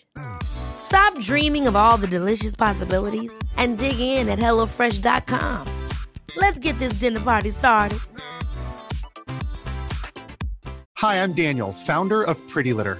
Stop 0.43 1.17
dreaming 1.19 1.67
of 1.67 1.75
all 1.75 1.97
the 1.97 2.07
delicious 2.07 2.55
possibilities 2.55 3.33
and 3.57 3.77
dig 3.77 3.99
in 3.99 4.29
at 4.29 4.39
HelloFresh.com. 4.39 5.67
Let's 6.37 6.59
get 6.59 6.77
this 6.79 6.93
dinner 6.93 7.19
party 7.19 7.49
started. 7.49 7.99
Hi, 10.97 11.23
I'm 11.23 11.33
Daniel, 11.33 11.73
founder 11.73 12.21
of 12.21 12.37
Pretty 12.47 12.73
Litter. 12.73 12.99